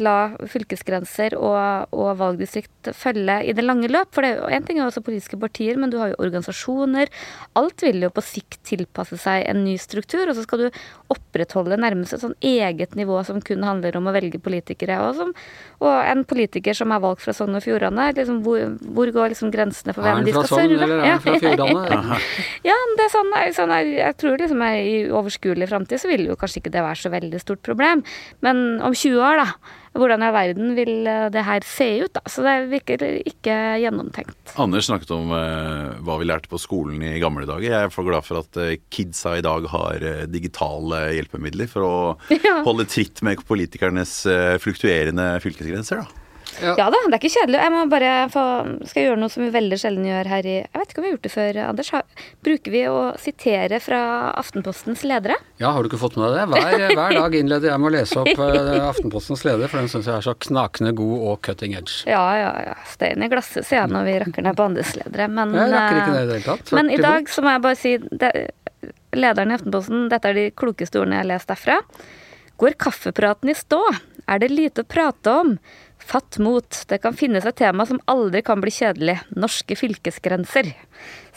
la 0.00 0.32
fylkesgrenser 0.50 1.34
og, 1.38 1.90
og, 1.94 2.10
valgdistrikt 2.20 2.90
følge 2.96 3.40
i 3.48 3.54
det 3.56 3.64
lange 3.64 3.90
løp. 3.90 4.10
For 4.14 4.24
det 4.24 4.32
er 4.32 4.40
jo 4.40 4.50
en 4.56 4.66
ting 4.66 4.80
er 4.80 4.86
også 4.86 5.02
politiske 5.04 5.38
partier, 5.40 5.78
men 5.80 5.92
du 5.92 5.98
har 6.00 6.12
jo 6.12 6.20
organisasjoner. 6.22 7.10
Alt 7.58 7.84
vil 7.84 8.04
jo 8.04 8.12
på 8.14 8.24
sikt 8.24 8.60
tilpasse 8.68 9.18
seg 9.20 9.46
en 9.50 9.62
ny 9.64 9.76
struktur, 9.80 10.28
og 10.28 10.36
så 10.36 10.44
skal 10.46 10.66
du 10.66 10.80
opprettholde 11.10 11.78
nærmest 11.80 12.14
et 12.16 12.22
sånn 12.22 12.36
eget 12.44 12.94
nivå 12.98 13.18
som 13.26 13.40
kun 13.44 13.64
handler 13.66 13.98
om 13.98 14.10
å 14.10 14.14
velge 14.14 14.40
politikere. 14.42 15.00
Og, 15.06 15.16
som, 15.18 15.34
og 15.82 15.90
en 15.90 16.24
politiker 16.28 16.76
som 16.76 16.94
er 16.94 17.02
valgt 17.02 17.24
fra 17.24 17.34
Sogn 17.36 17.58
og 17.58 17.64
Fjordane, 17.64 18.10
liksom, 18.16 18.42
hvor, 18.46 18.76
hvor, 18.94 19.12
går 19.14 19.34
liksom 19.34 19.52
grensene 19.54 19.96
for 19.96 20.06
hvem 20.06 20.24
de 20.26 20.36
skal 20.36 20.50
serve? 20.52 20.78
Er 20.78 20.86
han 20.86 20.86
fra 20.86 20.86
Sogn, 20.86 20.86
eller 20.86 21.04
er 21.04 21.10
han 21.10 21.24
fra 21.24 21.38
Fjordane? 21.44 22.20
ja, 22.70 22.78
det 22.96 23.06
er 23.06 23.14
sånn, 23.16 23.34
sånn 23.56 23.76
jeg, 23.78 23.92
jeg 23.98 24.18
tror 24.22 24.40
liksom 24.44 24.64
i 24.70 24.96
overskuelig 25.20 25.70
framtid 25.70 26.02
så 26.02 26.10
vil 26.10 26.28
jo 26.30 26.38
kanskje 26.38 26.62
ikke 26.62 26.74
det 26.74 26.86
være 26.86 27.02
så 27.02 27.12
veldig 27.12 27.42
stort 27.42 27.62
problem. 27.66 28.04
Men 28.44 28.80
om 28.84 28.94
20 28.94 29.22
år, 29.24 29.44
da 29.44 29.69
hvordan 29.98 30.22
i 30.22 30.30
verden 30.34 30.74
vil 30.76 31.08
eh, 31.10 31.26
det 31.34 31.42
her 31.46 31.64
se 31.66 31.88
ut? 32.04 32.12
da? 32.14 32.22
Så 32.30 32.44
det 32.46 32.54
virker 32.70 33.02
ikke 33.18 33.56
gjennomtenkt. 33.82 34.54
Anders 34.60 34.86
snakket 34.86 35.10
om 35.16 35.32
eh, 35.34 35.98
hva 36.06 36.18
vi 36.20 36.28
lærte 36.30 36.50
på 36.50 36.60
skolen 36.62 37.02
i 37.02 37.18
gamle 37.22 37.48
dager. 37.48 37.66
Jeg 37.66 37.88
er 37.88 37.94
for 37.94 38.06
glad 38.06 38.26
for 38.26 38.42
at 38.44 38.60
eh, 38.60 38.78
kidsa 38.92 39.36
i 39.38 39.44
dag 39.44 39.66
har 39.72 40.06
eh, 40.06 40.24
digitale 40.30 41.02
hjelpemidler 41.18 41.70
for 41.70 41.86
å 41.86 41.94
ja. 42.46 42.60
holde 42.66 42.86
tritt 42.90 43.22
med 43.26 43.42
politikernes 43.48 44.14
fluktuerende 44.62 45.32
fylkesgrenser. 45.42 46.04
da. 46.04 46.29
Ja. 46.60 46.74
ja. 46.78 46.86
da, 46.92 46.98
det 47.06 47.16
er 47.16 47.18
ikke 47.18 47.32
kjedelig. 47.32 47.60
Jeg 47.60 47.72
må 47.74 47.84
bare 47.90 48.12
få, 48.32 48.44
skal 48.90 49.06
gjøre 49.06 49.20
noe 49.20 49.32
som 49.32 49.44
vi 49.44 49.50
veldig 49.54 49.78
sjelden 49.80 50.06
gjør 50.08 50.30
her 50.30 50.48
i 50.48 50.56
Jeg 50.58 50.80
vet 50.80 50.92
ikke 50.92 51.02
om 51.02 51.06
vi 51.06 51.10
har 51.10 51.16
gjort 51.16 51.26
det 51.26 51.32
før, 51.34 51.60
Anders. 51.66 51.90
bruker 52.46 52.74
vi 52.74 52.82
å 52.90 52.98
sitere 53.20 53.80
fra 53.82 54.02
Aftenpostens 54.40 55.04
ledere? 55.08 55.38
Ja, 55.62 55.72
har 55.74 55.82
du 55.82 55.90
ikke 55.90 56.00
fått 56.02 56.18
med 56.20 56.34
deg 56.36 56.54
det? 56.54 56.62
Hver, 56.64 56.86
hver 56.98 57.16
dag 57.16 57.38
innleder 57.40 57.72
jeg 57.72 57.82
med 57.82 57.90
å 57.90 57.94
lese 57.96 58.22
opp 58.22 58.44
uh, 58.44 58.88
Aftenpostens 58.90 59.44
leder, 59.48 59.72
for 59.72 59.82
den 59.82 59.90
syns 59.92 60.08
jeg 60.10 60.16
er 60.16 60.28
så 60.28 60.36
knakende 60.46 60.94
god 61.00 61.26
og 61.32 61.42
cutting 61.46 61.76
edge. 61.78 62.02
Ja, 62.10 62.22
ja, 62.38 62.54
ja. 62.70 62.78
Stein 62.90 63.24
i 63.24 63.30
glasset, 63.32 63.66
sier 63.66 63.82
jeg 63.82 63.94
når 63.94 64.08
vi 64.08 64.16
rakker 64.24 64.46
ned 64.46 64.58
på 64.58 64.70
andres 64.70 64.94
ledere. 64.98 65.28
Men, 65.32 65.54
jeg 65.56 65.74
rakker 65.74 66.00
ikke 66.02 66.16
ned 66.16 66.22
i 66.22 66.30
det 66.30 66.40
hele 66.40 66.48
tatt. 66.48 66.74
Men 66.76 66.92
i 66.92 67.00
dag 67.00 67.30
så 67.30 67.44
må 67.44 67.54
jeg 67.54 67.66
bare 67.68 67.80
si 67.80 67.98
det, 68.00 68.32
Lederen 69.10 69.50
i 69.50 69.56
Aftenposten, 69.56 70.08
dette 70.10 70.30
er 70.30 70.36
de 70.36 70.50
klokeste 70.54 71.00
ordene 71.00 71.18
jeg 71.18 71.24
har 71.24 71.30
lest 71.32 71.50
derfra. 71.50 71.80
Går 72.60 72.76
kaffepraten 72.78 73.50
i 73.50 73.56
stå? 73.58 73.80
Er 74.30 74.42
det 74.42 74.52
lite 74.52 74.84
å 74.84 74.88
prate 74.88 75.32
om? 75.42 75.54
Fatt 76.10 76.40
mot. 76.42 76.66
Det 76.88 76.98
kan 76.98 77.14
finnes 77.14 77.44
et 77.46 77.54
tema 77.54 77.84
som 77.86 78.00
aldri 78.10 78.42
kan 78.42 78.58
bli 78.62 78.72
kjedelig. 78.74 79.20
Norske 79.38 79.76
fylkesgrenser. 79.78 80.72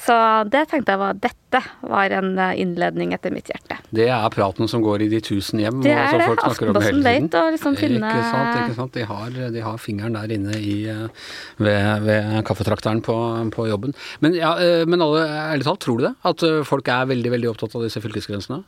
Så 0.01 0.15
det 0.49 0.63
tenkte 0.71 0.95
jeg 0.95 0.99
var 0.99 1.19
Dette 1.21 1.61
var 1.85 2.15
en 2.17 2.31
eh, 2.41 2.55
innledning 2.63 3.13
etter 3.13 3.29
mitt 3.31 3.51
hjerte. 3.51 3.77
Det 3.93 4.07
er 4.09 4.25
praten 4.33 4.67
som 4.71 4.81
går 4.81 5.05
i 5.05 5.11
de 5.11 5.21
tusen 5.23 5.61
hjem? 5.61 5.83
Det 5.85 5.93
er 5.93 6.17
det. 6.17 6.31
Aftenposten 6.33 7.05
vet 7.05 7.37
å 7.37 7.45
liksom 7.53 7.77
finne 7.77 8.01
Ikke 8.01 8.25
sant, 8.31 8.63
ikke 8.63 8.77
sant. 8.79 8.97
De 8.97 9.05
har, 9.11 9.39
de 9.53 9.65
har 9.69 9.77
fingeren 9.77 10.17
der 10.17 10.33
inne 10.39 10.57
i, 10.57 10.77
eh, 10.89 11.05
ved, 11.61 12.07
ved 12.09 12.39
kaffetrakteren 12.49 13.03
på, 13.05 13.17
på, 13.53 13.69
jobben. 13.69 13.93
Men, 14.25 14.39
ja, 14.41 14.55
eh, 14.57 14.87
men 14.89 15.05
alle, 15.05 15.27
ærlig 15.53 15.69
talt, 15.69 15.85
tror 15.85 16.01
du 16.01 16.09
det? 16.09 16.15
At 16.33 16.41
folk 16.65 16.89
er 16.89 17.13
veldig, 17.13 17.37
veldig 17.37 17.53
opptatt 17.53 17.77
av 17.77 17.85
disse 17.85 18.01
fylkesgrensene? 18.01 18.63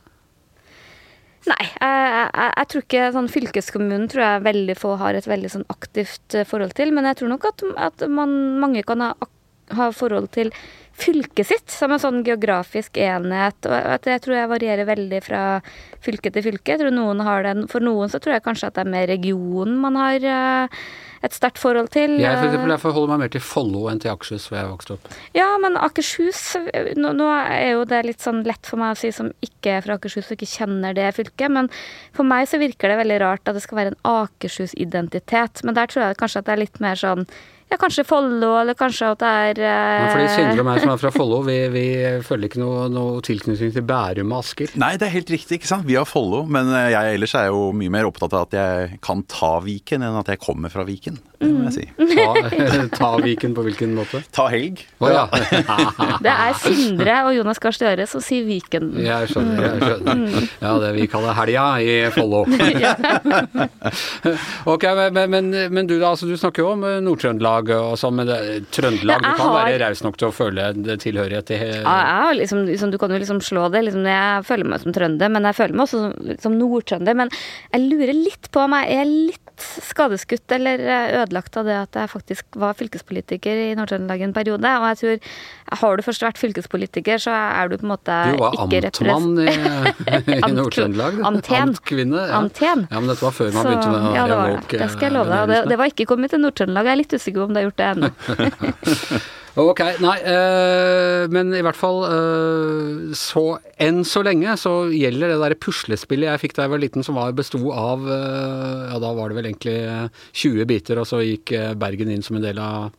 Nei, 1.46 1.66
jeg, 1.78 2.30
jeg, 2.34 2.66
tror 2.70 2.82
ikke 2.82 3.10
sånn 3.14 3.28
Fylkeskommunen 3.30 4.08
tror 4.10 4.24
jeg 4.24 4.46
veldig 4.48 4.74
få 4.78 4.96
har 4.98 5.14
et 5.14 5.28
veldig 5.30 5.50
sånn 5.52 5.66
aktivt 5.70 6.34
eh, 6.34 6.46
forhold 6.48 6.74
til. 6.78 6.90
Men 6.96 7.06
jeg 7.10 7.20
tror 7.20 7.30
nok 7.34 7.46
at, 7.52 7.66
at 7.88 8.06
man, 8.10 8.34
mange 8.62 8.82
kan 8.86 9.04
ha, 9.04 9.12
ha, 9.78 9.90
forhold 9.94 10.32
til 10.34 10.50
fylket 10.96 11.48
sitt 11.48 11.72
som 11.72 11.92
en 11.92 12.00
sånn 12.00 12.22
geografisk 12.26 12.96
enhet. 13.00 13.58
Og 13.68 13.74
at 13.96 14.06
jeg 14.08 14.22
tror 14.24 14.38
jeg 14.38 14.52
varierer 14.52 14.88
veldig 14.88 15.22
fra 15.24 15.42
fylke 16.04 16.32
til 16.32 16.46
fylke. 16.46 16.72
Jeg 16.72 16.82
tror 16.82 16.94
noen 16.94 17.20
har 17.26 17.44
den, 17.46 17.66
For 17.70 17.84
noen 17.84 18.12
så 18.12 18.20
tror 18.22 18.36
jeg 18.36 18.46
kanskje 18.46 18.70
at 18.70 18.78
det 18.78 18.86
er 18.86 18.94
mer 18.94 19.10
regionen 19.10 19.76
man 19.82 19.98
har 20.00 20.24
uh, 20.24 20.80
et 21.26 21.34
sterkt 21.36 21.60
forhold 21.60 21.90
til. 21.94 22.16
Jeg 22.20 22.38
for 22.38 22.48
eksempel, 22.48 22.72
derfor 22.72 22.92
forholder 22.92 23.12
meg 23.12 23.24
mer 23.24 23.32
til 23.34 23.44
Follo 23.44 23.86
enn 23.90 24.00
til 24.02 24.12
Akershus, 24.12 24.46
hvor 24.48 24.60
jeg 24.60 24.70
vokste 24.70 24.96
opp. 24.96 25.10
Ja, 25.36 25.48
men 25.62 25.78
Akershus 25.80 26.42
nå, 26.96 27.12
nå, 27.16 27.28
er 27.32 27.74
jo 27.74 27.84
det 27.88 28.02
litt 28.06 28.24
sånn 28.24 28.44
lett 28.46 28.68
for 28.68 28.80
meg 28.80 28.94
å 28.94 29.00
si 29.00 29.12
som 29.14 29.32
ikke 29.44 29.78
er 29.78 29.84
fra 29.86 29.98
Akershus 29.98 30.30
og 30.30 30.38
ikke 30.38 30.52
kjenner 30.52 30.96
det 30.96 31.10
fylket, 31.16 31.52
men 31.52 31.70
for 32.16 32.28
meg 32.28 32.48
så 32.50 32.60
virker 32.62 32.92
det 32.92 33.00
veldig 33.02 33.20
rart 33.24 33.48
at 33.48 33.58
det 33.58 33.64
skal 33.64 33.82
være 33.82 33.94
en 33.94 34.00
Akershus-identitet. 34.12 35.64
Men 35.66 35.78
der 35.78 35.90
tror 35.90 36.06
jeg 36.06 36.20
kanskje 36.22 36.44
at 36.44 36.48
det 36.48 36.56
er 36.56 36.64
litt 36.64 36.82
mer 36.84 37.00
sånn 37.00 37.26
ja, 37.66 37.76
kanskje 37.80 38.04
Follo, 38.06 38.52
eller 38.60 38.76
kanskje 38.78 39.08
at 39.10 39.22
det 39.22 39.30
er 39.30 39.60
eh... 39.66 40.02
Men 40.04 40.12
fordi 40.12 40.26
Sindre 40.36 40.62
og 40.62 40.68
meg 40.68 40.82
som 40.84 40.92
er 40.92 41.00
fra 41.02 41.10
Follo, 41.14 41.40
vi, 41.48 41.56
vi 41.74 41.86
føler 42.26 42.46
ikke 42.46 42.62
noe, 42.62 42.84
noe, 42.92 43.18
tilknytning 43.26 43.72
til 43.74 43.86
Bærum 43.86 44.34
og 44.34 44.44
Asker. 44.44 44.74
Nei, 44.78 44.92
det 45.00 45.08
er 45.08 45.16
helt 45.16 45.32
riktig, 45.34 45.58
ikke 45.58 45.70
sant. 45.72 45.86
Vi 45.88 45.98
har 45.98 46.06
Follo, 46.06 46.44
men 46.46 46.70
eh, 46.70 46.92
jeg 46.94 47.16
ellers 47.18 47.34
er 47.38 47.50
jo 47.50 47.72
mye 47.74 47.92
mer 47.92 48.06
opptatt 48.06 48.36
av 48.36 48.46
at 48.46 48.54
jeg 48.54 49.00
kan 49.02 49.24
ta 49.30 49.56
Viken, 49.64 50.06
enn 50.06 50.20
at 50.20 50.30
jeg 50.30 50.42
kommer 50.44 50.70
fra 50.70 50.86
Viken. 50.86 51.18
Det 51.36 51.48
må 51.52 51.66
jeg 51.66 51.74
si. 51.74 52.14
Ta, 52.16 52.28
ta 53.00 53.10
Viken 53.20 53.52
på 53.56 53.64
hvilken 53.66 53.92
måte? 53.96 54.22
Ta 54.32 54.46
helg. 54.52 54.80
Oh, 55.02 55.10
ja. 55.10 55.26
det 56.24 56.32
er 56.32 56.54
Sindre 56.62 57.18
og 57.26 57.34
Jonas 57.36 57.60
Gahr 57.60 57.74
Støre 57.76 58.06
som 58.08 58.22
sier 58.24 58.46
Viken. 58.48 58.94
Jeg 59.04 59.32
skjønner. 59.32 59.66
jeg 59.66 59.82
skjønner. 59.82 60.48
Ja, 60.62 60.76
det 60.80 60.94
vi 60.96 61.08
kaller 61.10 61.36
helga 61.36 61.66
i 61.82 61.98
Follo. 62.14 62.44
ok, 64.72 64.88
men, 65.12 65.20
men, 65.34 65.52
men, 65.74 65.90
du 65.90 65.98
da, 65.98 66.14
altså, 66.14 66.30
du 66.30 66.38
snakker 66.40 66.64
jo 66.64 66.72
om 66.76 66.86
eh, 66.88 67.02
Nord-Trøndelag 67.56 67.92
og 67.92 67.98
sånn, 68.00 68.16
men 68.16 68.28
det, 68.28 68.38
Trøndelag, 68.74 69.22
du 69.22 69.28
kan 69.38 69.50
har... 69.50 69.56
være 69.64 69.80
raus 69.84 70.02
nok 70.04 70.18
til 70.20 70.28
å 70.28 70.34
føle 70.34 70.68
tilhørighet 71.02 71.48
til 71.48 71.64
Ja, 71.82 71.96
jeg 72.30 72.40
liksom, 72.42 72.64
liksom, 72.68 72.92
du 72.92 72.98
kan 72.98 73.10
jo 73.10 73.20
liksom 73.22 73.40
slå 73.40 73.68
det. 73.72 73.84
Liksom, 73.86 74.06
jeg 74.06 74.44
føler 74.46 74.70
meg 74.70 74.84
som 74.84 74.94
trønder, 74.96 75.32
men 75.32 75.48
jeg 75.48 75.58
føler 75.58 75.76
meg 75.76 75.86
også 75.86 76.04
som, 76.04 76.36
som 76.42 76.56
nordtrønder. 76.58 77.18
Men 77.18 77.32
jeg 77.72 77.86
lurer 77.86 78.14
litt 78.16 78.50
på 78.52 78.64
om 78.66 78.76
jeg 78.76 79.00
er 79.00 79.10
litt 79.10 79.42
skadeskutt 79.56 80.52
eller 80.52 80.80
eh, 80.80 81.14
ødelagt 81.22 81.56
av 81.56 81.64
det 81.68 81.76
at 81.78 81.96
jeg 81.96 82.10
faktisk 82.12 82.58
var 82.60 82.76
fylkespolitiker 82.76 83.62
i 83.70 83.74
Nord-Trøndelag 83.78 84.24
en 84.26 84.34
periode. 84.36 84.72
Og 84.80 84.86
jeg 84.90 84.98
tror 85.00 85.80
har 85.80 85.96
du 85.96 86.02
først 86.04 86.24
vært 86.26 86.40
fylkespolitiker, 86.40 87.22
så 87.22 87.32
er 87.32 87.70
du 87.70 87.78
på 87.80 87.86
en 87.86 87.92
måte 87.94 88.16
ikke 88.28 88.36
Du 88.36 88.42
var 88.42 88.58
amtmann 88.66 89.40
i, 89.40 89.54
i 90.36 90.52
Nord-Trøndelag. 90.52 91.20
Anten. 91.26 91.56
Amtkvinne. 91.62 92.26
Ja. 92.28 92.42
Anten. 92.42 92.84
ja, 92.90 93.00
men 93.00 93.10
dette 93.10 93.24
var 93.24 93.36
før 93.36 93.50
man 93.54 93.62
så, 93.62 93.72
begynte 93.72 93.94
med 93.94 94.18
ja, 94.18 94.26
det, 94.28 94.38
var, 94.40 94.54
det. 94.60 94.80
det 94.82 94.90
skal 94.92 95.08
jeg 95.08 95.16
love 95.16 95.32
deg. 95.32 95.52
Det, 95.52 95.62
det 95.72 95.80
var 95.80 95.92
ikke 95.94 96.08
kommet 96.12 96.34
til 96.34 96.44
Nord-Trøndelag. 96.44 96.90
Jeg 96.90 96.96
er 96.96 97.02
litt 97.02 97.16
usikker 97.16 97.40
på 97.40 97.45
om 97.46 97.54
det 97.54 97.62
har 97.62 97.70
gjort 97.70 97.82
det 97.82 97.90
ennå. 97.94 98.12
Ok, 99.56 99.78
nei, 100.04 100.18
øh, 100.28 101.22
men 101.32 101.54
i 101.56 101.62
hvert 101.64 101.78
fall 101.78 102.02
øh, 102.04 103.14
så 103.16 103.44
enn 103.80 104.02
så 104.04 104.20
lenge 104.26 104.52
så 104.60 104.72
gjelder 104.92 105.32
det 105.32 105.38
derre 105.40 105.56
puslespillet 105.56 106.28
jeg 106.28 106.42
fikk 106.42 106.56
da 106.58 106.66
jeg 106.66 106.72
var 106.74 106.82
liten 106.82 107.06
som 107.06 107.16
var 107.16 107.32
besto 107.32 107.62
av 107.72 108.04
øh, 108.04 108.82
Ja, 108.90 108.98
da 109.00 109.14
var 109.16 109.32
det 109.32 109.38
vel 109.38 109.48
egentlig 109.48 109.78
20 110.36 110.68
biter, 110.68 111.00
og 111.00 111.08
så 111.08 111.22
gikk 111.24 111.54
Bergen 111.80 112.12
inn 112.12 112.26
som 112.26 112.36
en 112.36 112.44
del 112.44 112.60
av 112.60 112.92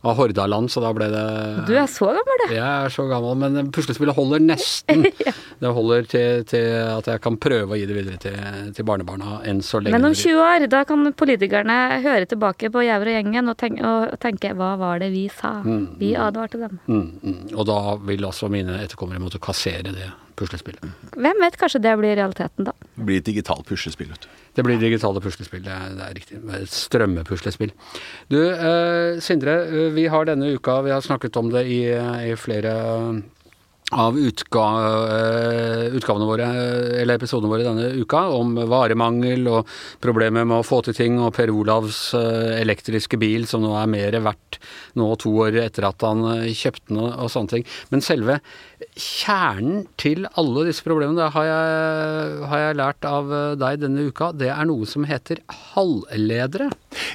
av 0.00 0.16
Hordaland, 0.16 0.70
så 0.72 0.80
da 0.80 0.90
ble 0.96 1.10
det 1.12 1.24
Du 1.68 1.74
er 1.76 1.88
så 1.90 2.08
gammel, 2.08 2.44
du. 2.46 2.54
Jeg 2.54 2.64
er 2.64 2.92
så 2.94 3.04
gammel, 3.10 3.36
men 3.42 3.68
puslespillet 3.74 4.16
holder 4.16 4.40
nesten. 4.40 5.04
ja. 5.26 5.34
Det 5.60 5.72
holder 5.76 6.08
til, 6.08 6.44
til, 6.48 6.68
at 6.86 7.10
jeg 7.12 7.20
kan 7.24 7.36
prøve 7.40 7.76
å 7.76 7.78
gi 7.78 7.84
det 7.88 7.98
videre 7.98 8.20
til, 8.22 8.38
til, 8.76 8.86
barnebarna 8.88 9.42
enn 9.50 9.60
så 9.64 9.82
lenge. 9.82 9.98
Men 9.98 10.08
om 10.08 10.16
20 10.16 10.40
år, 10.40 10.66
da 10.72 10.82
kan 10.88 11.04
politikerne 11.12 11.76
høre 12.06 12.30
tilbake 12.30 12.72
på 12.72 12.86
Gjæver 12.86 13.12
og 13.12 13.18
gjengen 13.18 13.52
og 13.52 13.58
tenke, 13.60 13.92
og 13.92 14.16
tenke, 14.22 14.54
hva 14.56 14.72
var 14.80 15.04
det 15.04 15.10
vi 15.12 15.26
sa? 15.28 15.58
Mm, 15.60 15.84
vi 16.00 16.14
mm. 16.14 16.22
advarte 16.30 16.62
dem. 16.64 16.80
Mm, 16.88 17.06
mm, 17.20 17.44
og 17.52 17.68
da 17.68 17.78
vil 18.08 18.24
også 18.30 18.48
mine 18.52 18.80
etterkommere 18.80 19.20
måtte 19.20 19.42
kassere 19.42 19.92
det 19.92 20.08
puslespillet. 20.40 20.84
Hvem 21.14 21.42
vet, 21.44 21.58
kanskje 21.60 21.82
det 21.84 21.94
blir 22.00 22.16
realiteten 22.18 22.68
da. 22.68 22.74
Det 22.96 23.08
blir 23.08 23.20
et 23.20 23.28
digitalt 23.28 23.68
puslespill, 23.68 24.10
vet 24.12 24.24
du. 24.24 24.30
Det 24.56 24.64
blir 24.66 24.80
digitale 24.80 25.22
puslespill, 25.22 25.62
det 25.66 25.74
er, 25.74 25.92
det 25.98 26.06
er 26.06 26.16
riktig. 26.18 26.40
Strømmepuslespill. 26.74 27.74
Du, 28.32 28.40
eh, 28.50 29.20
Sindre, 29.22 29.60
eh, 29.68 29.90
vi 29.94 30.08
har 30.10 30.26
denne 30.28 30.54
uka, 30.56 30.80
vi 30.86 30.94
har 30.94 31.04
snakket 31.04 31.36
om 31.40 31.52
det 31.54 31.66
i, 31.70 31.82
i 32.30 32.34
flere 32.40 32.74
av 33.90 34.18
utga, 34.18 34.64
eh, 35.10 35.84
utgavene 35.96 36.26
våre, 36.28 36.46
eller 37.00 37.18
episodene 37.18 37.50
våre 37.50 37.66
denne 37.66 37.90
uka, 37.98 38.22
om 38.36 38.54
varemangel 38.70 39.48
og 39.50 39.70
problemer 40.02 40.46
med 40.46 40.60
å 40.60 40.66
få 40.66 40.82
til 40.86 40.94
ting, 40.94 41.18
og 41.18 41.34
Per 41.34 41.50
Olavs 41.50 42.14
eh, 42.14 42.60
elektriske 42.60 43.18
bil 43.20 43.48
som 43.50 43.64
nå 43.64 43.74
er 43.80 43.90
mer 43.90 44.18
verdt 44.22 44.60
nå 44.98 45.10
to 45.20 45.32
år 45.46 45.58
etter 45.64 45.88
at 45.88 46.06
han 46.06 46.22
eh, 46.36 46.50
kjøpte 46.54 46.92
den 46.92 47.02
og 47.02 47.30
sånne 47.32 47.56
ting. 47.56 47.66
Men 47.90 48.04
selve 48.04 48.38
kjernen 48.96 49.84
til 50.00 50.28
alle 50.38 50.68
disse 50.68 50.86
problemene, 50.86 51.18
det 51.18 51.34
har 51.34 51.48
jeg, 51.48 52.36
har 52.52 52.64
jeg 52.64 52.78
lært 52.78 53.08
av 53.08 53.34
deg 53.60 53.82
denne 53.82 54.06
uka, 54.08 54.30
det 54.32 54.52
er 54.54 54.70
noe 54.70 54.86
som 54.88 55.04
heter 55.08 55.42
halvledere. 55.74 56.70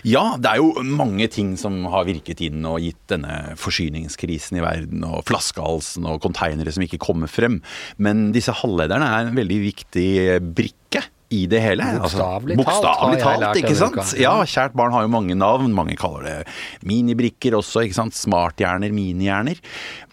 Ja, 0.06 0.36
det 0.40 0.52
er 0.52 0.62
jo 0.62 0.84
mange 0.86 1.28
ting 1.32 1.56
som 1.60 1.80
har 1.90 2.06
virket 2.08 2.44
inn 2.46 2.68
og 2.68 2.84
gitt 2.84 3.00
denne 3.10 3.56
forsyningskrisen 3.60 4.60
i 4.60 4.64
verden, 4.64 5.08
og 5.08 5.26
flaskehalsen 5.30 6.06
og 6.10 6.22
konteinere 6.66 6.74
som 6.74 6.86
ikke 6.86 7.02
kommer 7.02 7.30
frem. 7.30 7.62
Men 7.98 8.32
disse 8.34 8.54
halvlederne 8.54 9.06
er 9.06 9.30
en 9.30 9.38
veldig 9.38 9.60
viktig 9.64 10.10
brikke 10.56 11.04
i 11.34 11.46
det 11.50 11.60
hele. 11.60 11.84
Bokstavelig 12.00 12.58
altså, 12.62 12.82
talt, 12.86 13.22
talt 13.24 13.60
ikke 13.60 13.76
sant? 13.76 14.14
Ja, 14.22 14.38
kjært 14.46 14.76
barn 14.78 14.94
har 14.94 15.06
jo 15.06 15.12
mange 15.12 15.36
navn. 15.36 15.74
Mange 15.76 15.98
kaller 15.98 16.26
det 16.26 16.36
minibrikker 16.86 17.58
også, 17.58 17.86
ikke 17.86 17.98
sant. 17.98 18.16
Smarthjerner, 18.16 18.94
minihjerner. 18.94 19.60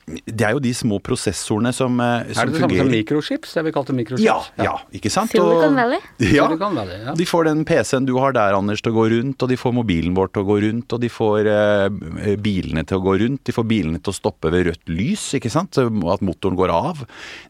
Det 0.03 0.43
er 0.43 0.57
jo 0.57 0.61
de 0.63 0.73
små 0.75 0.99
prosessorene 1.05 1.71
som, 1.75 1.95
fungerer. 1.95 2.33
Er 2.33 2.35
som 2.35 2.49
det 2.51 2.57
det 2.57 2.63
samme 2.65 2.79
som 2.81 2.89
mikrochips? 2.91 3.53
Det 3.55 3.63
vi 3.69 3.73
kalte 3.75 3.95
mikrochips? 3.95 4.25
Ja, 4.27 4.39
ja, 4.59 4.75
ikke 4.99 5.13
sant? 5.15 5.31
Silicon 5.31 5.77
Valley. 5.79 6.01
Ja, 6.19 6.49
Silicon 6.49 6.75
Valley, 6.75 6.99
ja. 7.07 7.15
de 7.19 7.27
får 7.29 7.47
den 7.47 7.63
PC-en 7.69 8.09
du 8.09 8.17
har 8.19 8.35
der, 8.35 8.57
Anders, 8.59 8.83
til 8.83 8.91
å 8.91 8.97
gå 8.97 9.05
rundt, 9.13 9.45
og 9.45 9.53
de 9.53 9.59
får 9.61 9.77
mobilen 9.77 10.17
vår 10.17 10.33
til 10.33 10.43
å 10.43 10.49
gå 10.49 10.57
rundt, 10.65 10.97
og 10.97 11.05
de 11.05 11.11
får 11.13 11.51
eh, 11.53 12.33
bilene 12.43 12.83
til 12.89 12.99
å 12.99 13.05
gå 13.05 13.15
rundt, 13.23 13.45
de 13.47 13.55
får 13.55 13.69
bilene 13.71 14.03
til 14.03 14.11
å 14.11 14.17
stoppe 14.17 14.51
ved 14.53 14.67
rødt 14.73 14.91
lys, 14.91 15.29
ikke 15.39 15.53
sant? 15.55 15.79
At 15.79 16.27
motoren 16.27 16.59
går 16.59 16.75
av. 16.75 17.05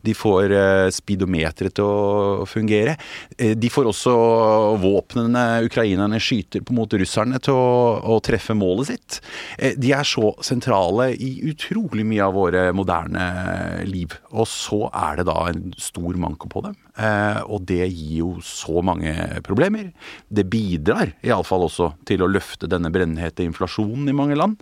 De 0.05 0.15
får 0.17 0.57
eh, 0.59 0.91
speedometeret 0.93 1.77
til 1.81 1.89
å 1.89 2.47
fungere. 2.49 2.99
Eh, 3.39 3.57
de 3.57 3.73
får 3.73 3.89
også 3.95 4.17
våpnene 4.83 5.47
ukrainerne 5.65 6.21
skyter 6.21 6.65
på 6.67 6.77
mot 6.77 7.01
russerne 7.01 7.41
til 7.43 7.57
å, 7.57 7.73
å 8.13 8.21
treffe 8.25 8.57
målet 8.57 8.93
sitt. 8.93 9.21
Eh, 9.57 9.73
de 9.81 9.97
er 9.97 10.05
så 10.05 10.35
sentrale 10.45 11.13
i 11.17 11.35
utrolig 11.49 12.05
mye 12.09 12.29
av 12.29 12.42
våre 12.43 12.69
moderne 12.77 13.25
liv. 13.89 14.15
Og 14.35 14.49
så 14.51 14.87
er 14.91 15.21
det 15.21 15.29
da 15.31 15.39
en 15.51 15.71
stor 15.81 16.19
manko 16.21 16.51
på 16.53 16.65
dem. 16.67 16.77
Eh, 16.93 17.41
og 17.49 17.65
det 17.69 17.87
gir 17.87 18.19
jo 18.19 18.31
så 18.45 18.83
mange 18.85 19.13
problemer. 19.47 19.91
Det 20.29 20.45
bidrar 20.53 21.15
iallfall 21.25 21.65
også 21.69 21.93
til 22.09 22.25
å 22.25 22.29
løfte 22.31 22.69
denne 22.71 22.91
brennhete 22.93 23.47
inflasjonen 23.47 24.11
i 24.13 24.17
mange 24.17 24.37
land. 24.39 24.61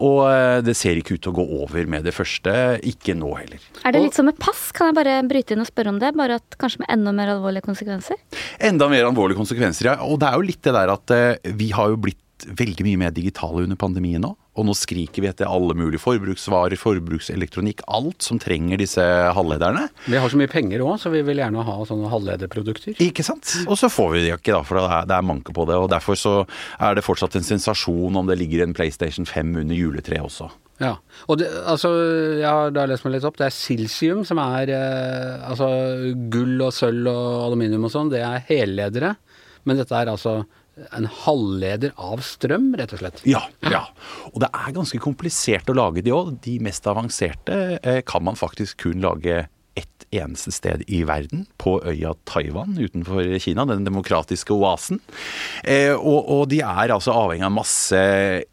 Og 0.00 0.22
eh, 0.30 0.60
det 0.64 0.76
ser 0.78 1.00
ikke 1.00 1.18
ut 1.18 1.24
til 1.26 1.34
å 1.34 1.38
gå 1.40 1.46
over 1.62 1.90
med 1.90 2.06
det 2.08 2.14
første. 2.16 2.54
Ikke 2.86 3.16
nå 3.18 3.34
heller. 3.36 3.62
Er 3.84 3.96
det 3.96 4.04
litt 4.06 4.16
som 4.16 4.28
med 4.28 4.40
pass? 4.40 4.70
Kan 4.76 4.92
jeg 4.92 4.98
bare 5.00 5.18
bryte 5.28 5.56
inn 5.56 5.64
og 5.64 5.70
spørre 5.70 5.92
om 5.92 6.00
det? 6.02 6.14
Bare 6.16 6.40
at 6.40 6.60
kanskje 6.60 6.84
med 6.84 6.92
enda 6.96 7.14
mer 7.16 7.34
alvorlige 7.36 7.66
konsekvenser? 7.68 8.20
Enda 8.70 8.88
mer 8.92 9.08
alvorlige 9.10 9.40
konsekvenser, 9.40 9.92
ja. 9.92 9.98
Og 10.06 10.20
det 10.22 10.30
er 10.30 10.38
jo 10.38 10.48
litt 10.48 10.64
det 10.64 10.76
der 10.76 10.94
at 10.96 11.16
eh, 11.16 11.52
vi 11.58 11.72
har 11.76 11.92
jo 11.92 12.00
blitt 12.08 12.22
veldig 12.46 12.84
mye 12.84 13.00
mer 13.00 13.14
digitale 13.16 13.64
under 13.64 13.78
pandemien 13.80 14.22
nå. 14.22 14.34
Og 14.56 14.66
nå 14.68 14.74
skriker 14.76 15.24
vi 15.24 15.28
etter 15.30 15.48
alle 15.50 15.76
mulige 15.76 16.00
forbruksvarer, 16.02 16.78
forbrukselektronikk, 16.80 17.84
alt 17.92 18.24
som 18.24 18.40
trenger 18.42 18.80
disse 18.80 19.04
halvlederne. 19.36 19.86
Vi 20.08 20.20
har 20.20 20.32
så 20.32 20.40
mye 20.40 20.50
penger 20.50 20.84
òg, 20.84 20.96
så 21.02 21.12
vi 21.12 21.22
vil 21.26 21.42
gjerne 21.42 21.64
ha 21.66 21.78
sånne 21.88 22.10
halvlederprodukter. 22.12 22.96
Ikke 23.04 23.24
sant? 23.26 23.52
Og 23.66 23.76
så 23.80 23.90
får 23.92 24.14
vi 24.14 24.24
det 24.24 24.34
ikke, 24.38 24.54
da, 24.56 24.62
for 24.66 24.80
det 24.80 24.86
er, 24.88 25.08
det 25.12 25.18
er 25.18 25.26
manke 25.28 25.54
på 25.56 25.68
det. 25.68 25.76
Og 25.80 25.90
derfor 25.92 26.18
så 26.20 26.36
er 26.80 26.96
det 26.96 27.04
fortsatt 27.04 27.36
en 27.36 27.46
sensasjon 27.46 28.16
om 28.16 28.30
det 28.30 28.38
ligger 28.40 28.64
en 28.64 28.76
PlayStation 28.76 29.28
5 29.28 29.58
under 29.64 29.76
juletreet 29.76 30.24
også. 30.24 30.50
Ja, 30.80 30.98
og 31.24 31.38
det, 31.40 31.48
altså, 31.64 31.88
jeg 32.36 32.48
har 32.48 32.72
da 32.74 32.84
lest 32.88 33.06
meg 33.06 33.14
litt 33.14 33.24
opp. 33.24 33.38
Det 33.40 33.46
er 33.48 33.54
silsium 33.54 34.26
som 34.28 34.40
er 34.42 34.72
eh, 34.76 35.46
Altså 35.48 35.68
gull 36.32 36.60
og 36.66 36.74
sølv 36.76 37.08
og 37.08 37.46
aluminium 37.46 37.86
og 37.88 37.94
sånn, 37.94 38.12
det 38.12 38.20
er 38.24 38.44
helledere. 38.50 39.14
Men 39.66 39.80
dette 39.80 39.96
er 39.96 40.12
altså 40.12 40.42
en 40.76 41.06
halvleder 41.24 41.94
av 41.96 42.20
strøm, 42.24 42.70
rett 42.76 42.92
og 42.92 43.00
slett. 43.00 43.22
Ja, 43.28 43.42
ja. 43.64 43.86
Og 44.32 44.40
det 44.44 44.50
er 44.52 44.74
ganske 44.76 45.00
komplisert 45.02 45.70
å 45.72 45.76
lage 45.76 46.04
de 46.04 46.12
òg. 46.14 46.34
De 46.44 46.58
mest 46.64 46.86
avanserte 46.90 47.78
eh, 47.80 48.02
kan 48.06 48.24
man 48.26 48.36
faktisk 48.38 48.84
kun 48.84 49.00
lage 49.04 49.46
ett 49.76 50.06
eneste 50.14 50.52
sted 50.54 50.82
i 50.86 51.02
verden, 51.06 51.44
på 51.60 51.76
øya 51.84 52.14
Taiwan 52.28 52.76
utenfor 52.78 53.26
Kina, 53.42 53.66
den 53.68 53.84
demokratiske 53.86 54.54
oasen. 54.54 55.00
Eh, 55.64 55.92
og, 55.94 56.30
og 56.32 56.44
de 56.52 56.62
er 56.64 56.92
altså 56.94 57.14
avhengig 57.16 57.46
av 57.46 57.54
masse 57.54 58.00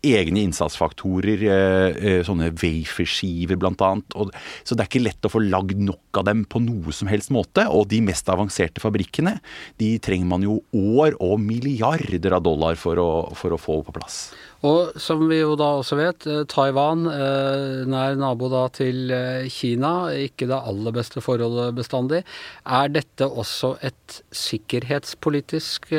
egne 0.03 0.43
innsatsfaktorer, 0.43 1.45
eh, 1.47 1.99
eh, 2.03 2.21
sånne 2.27 2.51
waferskiver 2.57 3.59
annet. 3.63 4.17
Så 4.63 4.75
det 4.75 4.85
er 4.85 4.91
ikke 4.91 5.05
lett 5.05 5.29
å 5.29 5.31
få 5.31 5.43
lagd 5.45 5.79
nok 5.79 6.21
av 6.21 6.27
dem 6.29 6.43
på 6.49 6.61
noe 6.63 6.95
som 6.95 7.11
helst 7.11 7.31
måte. 7.33 7.65
Og 7.71 7.87
de 7.93 8.01
mest 8.05 8.29
avanserte 8.31 8.83
fabrikkene, 8.83 9.37
de 9.81 9.95
trenger 10.03 10.29
man 10.29 10.45
jo 10.45 10.59
år 10.73 11.17
og 11.23 11.39
milliarder 11.43 12.35
av 12.35 12.43
dollar 12.45 12.79
for 12.79 12.99
å, 12.99 13.11
for 13.37 13.55
å 13.55 13.61
få 13.61 13.81
på 13.87 13.95
plass. 13.95 14.25
Og 14.63 14.95
som 15.01 15.25
vi 15.27 15.41
jo 15.41 15.57
da 15.59 15.67
også 15.81 15.97
vet, 15.99 16.25
eh, 16.27 16.43
Taiwan, 16.47 17.03
eh, 17.11 17.83
nær 17.89 18.15
nabo 18.15 18.47
da 18.51 18.63
til 18.71 19.11
eh, 19.11 19.49
Kina, 19.51 20.07
ikke 20.15 20.47
det 20.47 20.59
aller 20.59 20.95
beste 20.95 21.23
forholdet 21.23 21.75
bestandig. 21.75 22.23
Er 22.63 22.87
dette 22.87 23.27
også 23.27 23.75
et 23.83 24.21
sikkerhetspolitisk 24.31 25.91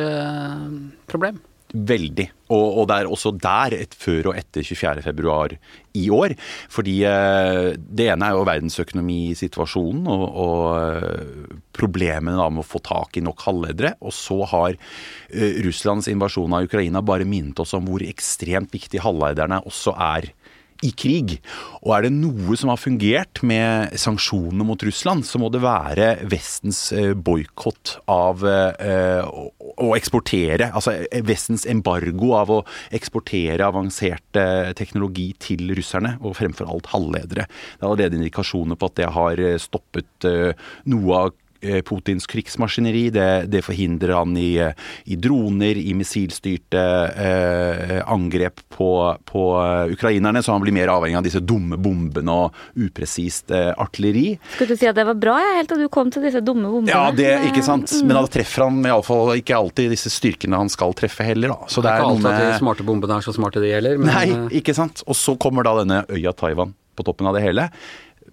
problem? 1.10 1.42
Veldig. 1.74 2.28
Og, 2.54 2.66
og 2.78 2.84
det 2.86 2.96
er 3.00 3.08
også 3.10 3.32
der 3.34 3.74
et 3.74 3.94
før 3.98 4.28
og 4.30 4.36
etter 4.38 4.62
24.2 4.62 5.56
i 5.98 6.04
år. 6.14 6.34
Fordi 6.70 6.94
eh, 7.08 7.72
det 7.74 8.06
ene 8.12 8.28
er 8.28 8.36
jo 8.36 8.44
verdensøkonomisituasjonen 8.46 10.06
og, 10.12 10.24
og 10.44 10.60
eh, 10.78 11.56
problemene 11.74 12.38
da 12.38 12.46
med 12.54 12.62
å 12.62 12.68
få 12.68 12.78
tak 12.84 13.18
i 13.18 13.24
nok 13.26 13.42
halvledere. 13.48 13.96
Og 14.06 14.14
så 14.14 14.38
har 14.52 14.76
eh, 14.76 15.58
Russlands 15.66 16.06
invasjon 16.12 16.54
av 16.54 16.68
Ukraina 16.68 17.02
bare 17.02 17.26
minnet 17.26 17.58
oss 17.64 17.74
om 17.74 17.90
hvor 17.90 18.06
ekstremt 18.06 18.70
viktig 18.74 19.02
halvlederne 19.02 19.64
også 19.66 19.96
er 19.98 20.30
i 20.82 20.90
krig. 20.96 21.36
Og 21.84 21.94
er 21.96 22.06
det 22.06 22.12
noe 22.16 22.56
som 22.58 22.72
har 22.72 22.80
fungert 22.80 23.42
med 23.46 23.94
sanksjonene 24.00 24.66
mot 24.66 24.82
Russland, 24.84 25.26
så 25.28 25.40
må 25.40 25.50
det 25.52 25.62
være 25.64 26.08
Vestens 26.30 26.86
eh, 26.96 27.12
boikott 27.14 27.98
av 28.10 28.44
eh, 28.48 29.22
å, 29.24 29.90
eksportere 29.94 30.70
Altså 30.74 30.96
eh, 31.04 31.22
Vestens 31.26 31.66
embargo 31.70 32.32
av 32.38 32.52
å 32.52 32.60
eksportere 32.94 33.66
avansert 33.66 34.40
teknologi 34.78 35.28
til 35.40 35.70
russerne, 35.76 36.16
og 36.24 36.36
fremfor 36.38 36.68
alt 36.70 36.88
halvledere. 36.92 37.46
Det 37.46 37.84
er 37.84 37.88
allerede 37.88 38.18
indikasjoner 38.18 38.78
på 38.78 38.90
at 38.90 38.98
det 38.98 39.10
har 39.14 39.42
stoppet 39.62 40.26
noe 40.90 41.20
av 41.20 41.32
Putins 41.86 42.26
krigsmaskineri. 42.30 43.08
Det, 43.14 43.28
det 43.52 43.62
forhindrer 43.66 44.14
han 44.18 44.36
i, 44.40 44.56
eh, 44.62 44.74
i 45.10 45.16
droner, 45.20 45.78
i 45.80 45.94
missilstyrte 45.96 46.84
eh, 47.24 47.96
angrep 48.10 48.62
på, 48.74 48.90
på 49.28 49.44
eh, 49.62 49.92
ukrainerne, 49.94 50.42
så 50.44 50.54
han 50.54 50.64
blir 50.64 50.74
mer 50.76 50.92
avhengig 50.94 51.18
av 51.20 51.26
disse 51.26 51.42
dumme 51.44 51.78
bombene 51.80 52.34
og 52.44 52.80
upresist 52.86 53.52
eh, 53.54 53.72
artilleri. 53.80 54.34
Skulle 54.54 54.74
du 54.74 54.80
si 54.80 54.88
at 54.90 54.98
det 54.98 55.06
var 55.08 55.18
bra, 55.20 55.36
jeg, 55.42 55.58
helt 55.60 55.72
til 55.74 55.84
du 55.84 55.90
kom 55.92 56.12
til 56.14 56.26
disse 56.26 56.42
dumme 56.44 56.70
bombene? 56.70 56.94
Ja, 56.94 57.08
det 57.14 57.50
ikke 57.50 57.64
sant. 57.66 57.92
Mm. 57.94 58.08
Men 58.08 58.20
da 58.20 58.24
treffer 58.38 58.66
han 58.66 58.80
iallfall 58.84 59.34
ikke 59.40 59.58
alltid 59.58 59.92
disse 59.94 60.12
styrkene 60.12 60.60
han 60.64 60.72
skal 60.72 60.94
treffe 60.98 61.26
heller, 61.26 61.54
da. 61.54 61.68
Så 61.70 61.82
Det 61.84 61.88
det 61.88 61.92
er 61.92 62.00
er 62.00 62.04
ikke 62.04 62.14
alltid 62.14 62.30
at 62.32 62.46
de 62.46 62.62
smarte 62.62 62.86
bombene 62.86 63.18
er 63.18 63.26
så 63.26 63.34
smarte 63.36 63.62
de 63.62 63.70
gjelder, 63.72 64.00
men 64.00 64.10
Nei, 64.12 64.26
eh, 64.30 64.58
ikke 64.60 64.74
sant. 64.76 65.04
Og 65.08 65.18
så 65.18 65.36
kommer 65.40 65.66
da 65.66 65.76
denne 65.82 66.02
øya 66.12 66.34
Taiwan 66.36 66.74
på 66.94 67.06
toppen 67.06 67.28
av 67.30 67.36
det 67.36 67.44
hele. 67.44 67.68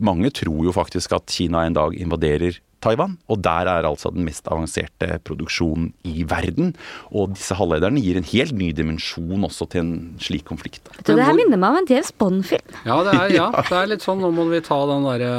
Mange 0.02 0.32
tror 0.34 0.66
jo 0.66 0.74
faktisk 0.74 1.14
at 1.18 1.30
Kina 1.34 1.66
en 1.68 1.78
dag 1.78 1.96
invaderer 1.98 2.58
Taiwan, 2.82 3.16
og 3.32 3.42
der 3.46 3.70
er 3.70 3.88
altså 3.88 4.12
den 4.14 4.26
mest 4.28 4.50
avanserte 4.52 5.20
produksjonen 5.28 5.92
i 6.08 6.26
verden. 6.28 6.74
Og 7.14 7.36
disse 7.38 7.58
halvlederne 7.58 8.02
gir 8.04 8.20
en 8.20 8.28
helt 8.34 8.58
ny 8.58 8.72
dimensjon 8.78 9.48
også 9.48 9.70
til 9.72 9.84
en 9.86 9.96
slik 10.22 10.46
konflikt. 10.50 10.84
Vet 10.98 11.14
det 11.14 11.26
her 11.28 11.38
minner 11.38 11.62
meg 11.62 11.76
om 11.76 11.82
en 11.84 11.90
James 11.92 12.14
Bond-film. 12.18 12.78
Ja, 12.86 13.02
det 13.08 13.18
er, 13.18 13.36
ja, 13.40 13.50
det 13.62 13.82
er 13.84 13.92
litt 13.96 14.06
sånn. 14.06 14.22
Nå 14.24 14.34
må 14.36 14.50
vi 14.52 14.64
ta 14.66 14.80
den 14.92 15.08
derre 15.10 15.36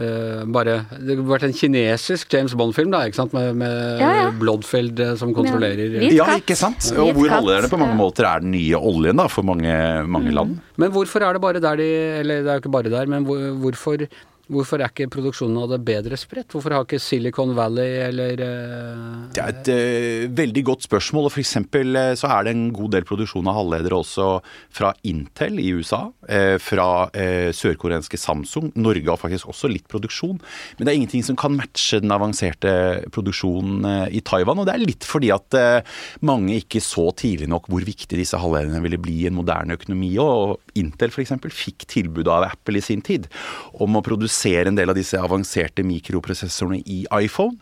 Uh, 0.00 0.40
bare 0.48 0.86
Det 1.04 1.18
har 1.18 1.26
vært 1.28 1.42
en 1.44 1.52
kinesisk 1.52 2.32
James 2.32 2.54
Bond-film, 2.56 2.88
da, 2.94 3.02
ikke 3.04 3.18
sant? 3.18 3.34
Med, 3.36 3.50
med 3.60 4.00
Ja, 4.00 4.08
ja. 4.22 4.30
Blodfeld 4.40 4.96
eh, 5.04 5.10
som 5.20 5.34
kontrollerer 5.36 5.98
Ja, 6.00 6.08
Ja, 6.16 6.38
ikke 6.40 6.56
sant? 6.56 6.88
Og 6.96 7.12
hvor 7.12 7.28
halvlederne 7.28 7.68
på 7.68 7.76
mange 7.76 7.92
ja. 7.92 7.98
Mm. 7.98 8.00
måter 8.00 8.28
er 8.30 8.40
den 8.40 8.54
nye 8.56 8.80
oljen 8.80 9.20
da, 9.20 9.26
for 9.28 9.44
mange, 9.44 9.74
mange 10.08 10.32
land. 10.32 10.56
Men 10.80 10.94
hvorfor 10.96 11.26
er 11.26 11.36
det 11.36 11.42
bare 11.44 11.60
der 11.60 11.76
de 11.76 11.90
Eller 12.22 12.40
det 12.40 12.48
er 12.48 12.56
jo 12.56 12.64
ikke 12.64 12.72
bare 12.72 12.94
der, 12.94 13.12
men 13.12 13.28
hvor, 13.28 13.44
hvorfor 13.66 14.06
Hvorfor 14.52 14.82
er 14.82 14.90
ikke 14.92 15.08
produksjonen 15.12 15.60
av 15.62 15.70
det 15.72 15.80
bedre 15.86 16.18
spredt? 16.20 16.50
Hvorfor 16.52 16.74
har 16.76 16.86
ikke 16.86 17.00
Silicon 17.02 17.54
Valley 17.56 17.98
eller 18.08 18.42
eh, 18.44 19.14
Det 19.32 19.42
er 19.42 19.52
et 19.52 19.70
uh, 19.72 20.34
veldig 20.42 20.64
godt 20.68 20.86
spørsmål. 20.88 21.30
og 21.30 21.38
eksempel, 21.42 21.96
eh, 21.96 22.14
så 22.18 22.30
er 22.32 22.44
det 22.44 22.54
en 22.54 22.66
god 22.74 22.92
del 22.96 23.06
produksjon 23.08 23.48
av 23.48 23.58
halvledere 23.58 23.98
også 23.98 24.28
fra 24.72 24.92
Intel 25.08 25.60
i 25.62 25.70
USA. 25.76 26.02
eh, 26.28 26.56
fra 26.62 27.08
eh, 27.12 27.50
sørkoreanske 27.52 28.18
Samsung. 28.18 28.72
Norge 28.76 29.08
har 29.08 29.20
faktisk 29.20 29.48
også 29.52 29.70
litt 29.70 29.88
produksjon. 29.90 30.38
Men 30.78 30.86
det 30.86 30.92
er 30.92 30.98
ingenting 31.00 31.24
som 31.26 31.38
kan 31.38 31.56
matche 31.56 32.00
den 32.02 32.12
avanserte 32.14 32.72
produksjonen 33.12 33.84
eh, 33.88 34.18
i 34.18 34.22
Taiwan. 34.24 34.62
Og 34.62 34.68
det 34.68 34.76
er 34.76 34.84
litt 34.84 35.06
fordi 35.06 35.32
at 35.34 35.54
mange 36.24 36.54
ikke 36.60 36.80
så 36.82 37.08
tidlig 37.16 37.48
nok 37.50 37.66
hvor 37.70 37.84
viktig 37.84 38.16
disse 38.18 38.38
halvlederne 38.40 38.80
ville 38.84 39.00
bli 39.02 39.22
i 39.22 39.28
en 39.28 39.36
moderne 39.36 39.76
økonomi. 39.76 40.12
Og 40.22 40.60
Intel 40.80 41.12
f.eks. 41.12 41.34
fikk 41.52 41.86
tilbud 41.90 42.30
av 42.32 42.48
Apple 42.50 42.80
i 42.80 42.84
sin 42.84 43.04
tid 43.04 43.28
om 43.72 43.96
å 43.98 44.04
produsere 44.04 44.70
en 44.70 44.78
del 44.78 44.92
av 44.92 44.98
disse 44.98 45.20
avanserte 45.20 45.84
mikroprosessorene 45.86 46.82
i 46.86 47.04
iPhone. 47.20 47.58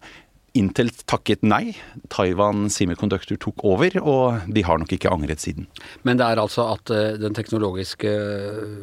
Intel 0.59 0.88
takket 1.07 1.44
nei. 1.46 1.77
Taiwan 2.11 2.64
Semiconductor 2.75 3.38
tok 3.38 3.62
over, 3.70 3.94
og 4.03 4.49
de 4.51 4.64
har 4.66 4.81
nok 4.83 4.90
ikke 4.96 5.12
angret 5.12 5.42
siden. 5.42 5.68
Men 6.03 6.18
det 6.18 6.27
er 6.27 6.40
altså 6.42 6.64
at 6.73 6.90
eh, 6.90 7.18
den 7.23 7.37
teknologiske 7.37 8.11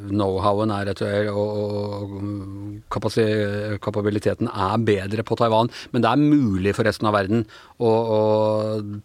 know-howen 0.08 0.72
er 0.72 0.88
rett 0.88 1.04
og, 1.34 2.16
kapabiliteten 3.84 4.48
er 4.48 4.86
bedre 4.88 5.28
på 5.28 5.36
Taiwan, 5.40 5.72
men 5.92 6.06
det 6.06 6.14
er 6.14 6.24
mulig 6.24 6.76
for 6.78 6.88
resten 6.88 7.10
av 7.10 7.18
verden 7.18 7.44
å, 7.84 7.92
å 7.92 8.22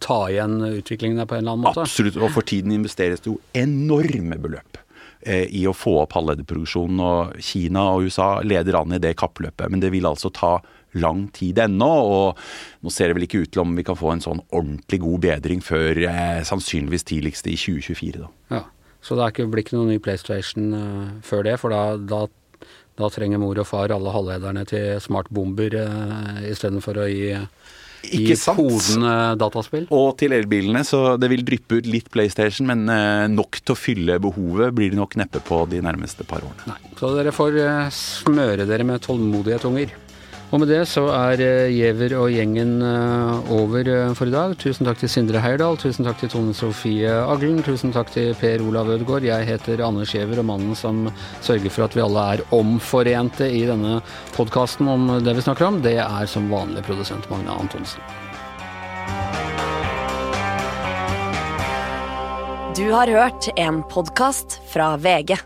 ta 0.03 0.21
igjen 0.31 0.61
utviklingen 0.69 1.19
der 1.19 1.27
på 1.27 1.35
en 1.35 1.43
eller 1.43 1.57
annen 1.57 1.67
måte? 1.67 1.83
Absolutt. 1.83 2.21
Og 2.21 2.31
for 2.31 2.47
tiden 2.47 2.71
investeres 2.75 3.23
det 3.23 3.33
jo 3.33 3.41
enorme 3.59 4.39
beløp 4.39 4.79
eh, 4.79 4.82
i 5.25 5.63
å 5.69 5.75
få 5.75 5.95
opp 6.01 6.15
halvlederproduksjonen. 6.17 6.99
Og 7.03 7.43
Kina 7.43 7.85
og 7.93 8.07
USA 8.09 8.29
leder 8.43 8.79
an 8.79 8.95
i 8.95 9.01
det 9.03 9.15
kappløpet. 9.19 9.69
Men 9.71 9.83
det 9.83 9.93
vil 9.93 10.07
altså 10.09 10.31
ta 10.33 10.57
lang 10.99 11.27
tid 11.33 11.59
ennå. 11.63 11.89
Og 11.89 12.39
nå 12.83 12.93
ser 12.93 13.09
det 13.09 13.17
vel 13.17 13.27
ikke 13.27 13.43
ut 13.43 13.53
til 13.53 13.63
om 13.63 13.75
vi 13.77 13.85
kan 13.87 13.99
få 13.99 14.13
en 14.13 14.23
sånn 14.23 14.43
ordentlig 14.51 15.01
god 15.03 15.25
bedring 15.25 15.63
før 15.65 16.03
eh, 16.05 16.39
sannsynligvis 16.47 17.07
tidligst 17.09 17.49
i 17.49 17.57
2024. 17.57 18.23
da. 18.23 18.31
Ja. 18.57 18.63
Så 19.03 19.17
det 19.19 19.33
ikke, 19.33 19.49
blir 19.51 19.65
ikke 19.65 19.75
noen 19.75 19.91
ny 19.91 19.99
PlayStation 19.99 20.69
uh, 20.71 21.09
før 21.27 21.43
det, 21.43 21.57
for 21.59 21.75
da, 21.75 21.97
da 21.97 22.25
Da 22.93 23.07
trenger 23.09 23.39
mor 23.41 23.57
og 23.57 23.65
far 23.65 23.89
alle 23.89 24.11
halvlederne 24.13 24.61
til 24.69 24.99
smartbomber 25.01 25.73
uh, 25.81 26.43
istedenfor 26.45 26.99
å 27.01 27.07
gi, 27.09 27.31
gi 27.33 27.39
Ikke 28.03 28.35
sant? 28.39 28.59
koden 28.59 29.05
dataspill. 29.39 29.87
Og 29.95 30.13
til 30.19 30.35
elbilene, 30.35 30.83
så 30.87 31.15
det 31.21 31.29
vil 31.31 31.45
dryppe 31.47 31.79
ut 31.79 31.89
litt 31.89 32.09
PlayStation, 32.13 32.67
men 32.69 32.85
eh, 32.91 33.25
nok 33.31 33.61
til 33.61 33.75
å 33.75 33.79
fylle 33.79 34.19
behovet 34.23 34.73
blir 34.75 34.91
det 34.93 34.99
nok 34.99 35.15
neppe 35.21 35.41
på 35.43 35.63
de 35.71 35.81
nærmeste 35.83 36.27
par 36.27 36.43
årene. 36.43 36.67
Nei, 36.73 36.95
så 36.99 37.13
dere 37.17 37.33
får 37.35 37.59
eh, 37.63 37.93
smøre 37.95 38.67
dere 38.69 38.87
med 38.87 39.03
tålmodige 39.05 39.61
tunger. 39.63 39.93
Og 40.53 40.61
med 40.61 40.69
det 40.69 40.83
så 40.85 41.07
er 41.09 41.41
eh, 41.41 41.71
Giæver 41.73 42.13
og 42.19 42.29
gjengen 42.29 42.75
eh, 42.85 43.53
over 43.55 43.87
eh, 43.89 44.11
for 44.13 44.29
i 44.29 44.33
dag. 44.33 44.53
Tusen 44.61 44.85
takk 44.85 44.99
til 45.01 45.09
Sindre 45.09 45.41
Heyerdahl, 45.41 45.79
tusen 45.81 46.05
takk 46.05 46.19
til 46.21 46.29
Tone 46.29 46.53
Sofie 46.53 47.09
Aglen, 47.09 47.63
tusen 47.65 47.93
takk 47.95 48.11
til 48.13 48.35
Per 48.37 48.61
Olav 48.61 48.91
Ødegaard. 48.93 49.25
Jeg 49.25 49.49
heter 49.49 49.81
Anders 49.81 50.13
Giæver, 50.13 50.43
og 50.43 50.47
mannen 50.51 50.77
som 50.77 51.07
sørger 51.41 51.73
for 51.73 51.87
at 51.87 51.97
vi 51.97 52.05
alle 52.05 52.27
er 52.35 52.45
omforente 52.53 53.49
i 53.49 53.65
denne 53.65 53.97
podkasten 54.37 54.93
om 54.93 55.09
det 55.25 55.33
vi 55.39 55.47
snakker 55.47 55.71
om, 55.71 55.81
det 55.81 55.97
er 56.05 56.29
som 56.29 56.45
vanlig 56.53 56.85
produsent 56.85 57.25
Magne 57.33 57.57
Antonsen. 57.57 58.05
Du 62.77 62.87
har 62.93 63.09
hørt 63.09 63.49
en 63.57 63.81
podkast 63.89 64.61
fra 64.69 64.93
VG. 65.01 65.39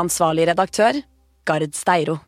Ansvarlig 0.00 0.52
redaktør, 0.52 1.00
Gard 1.48 1.72
Steiro. 1.72 2.20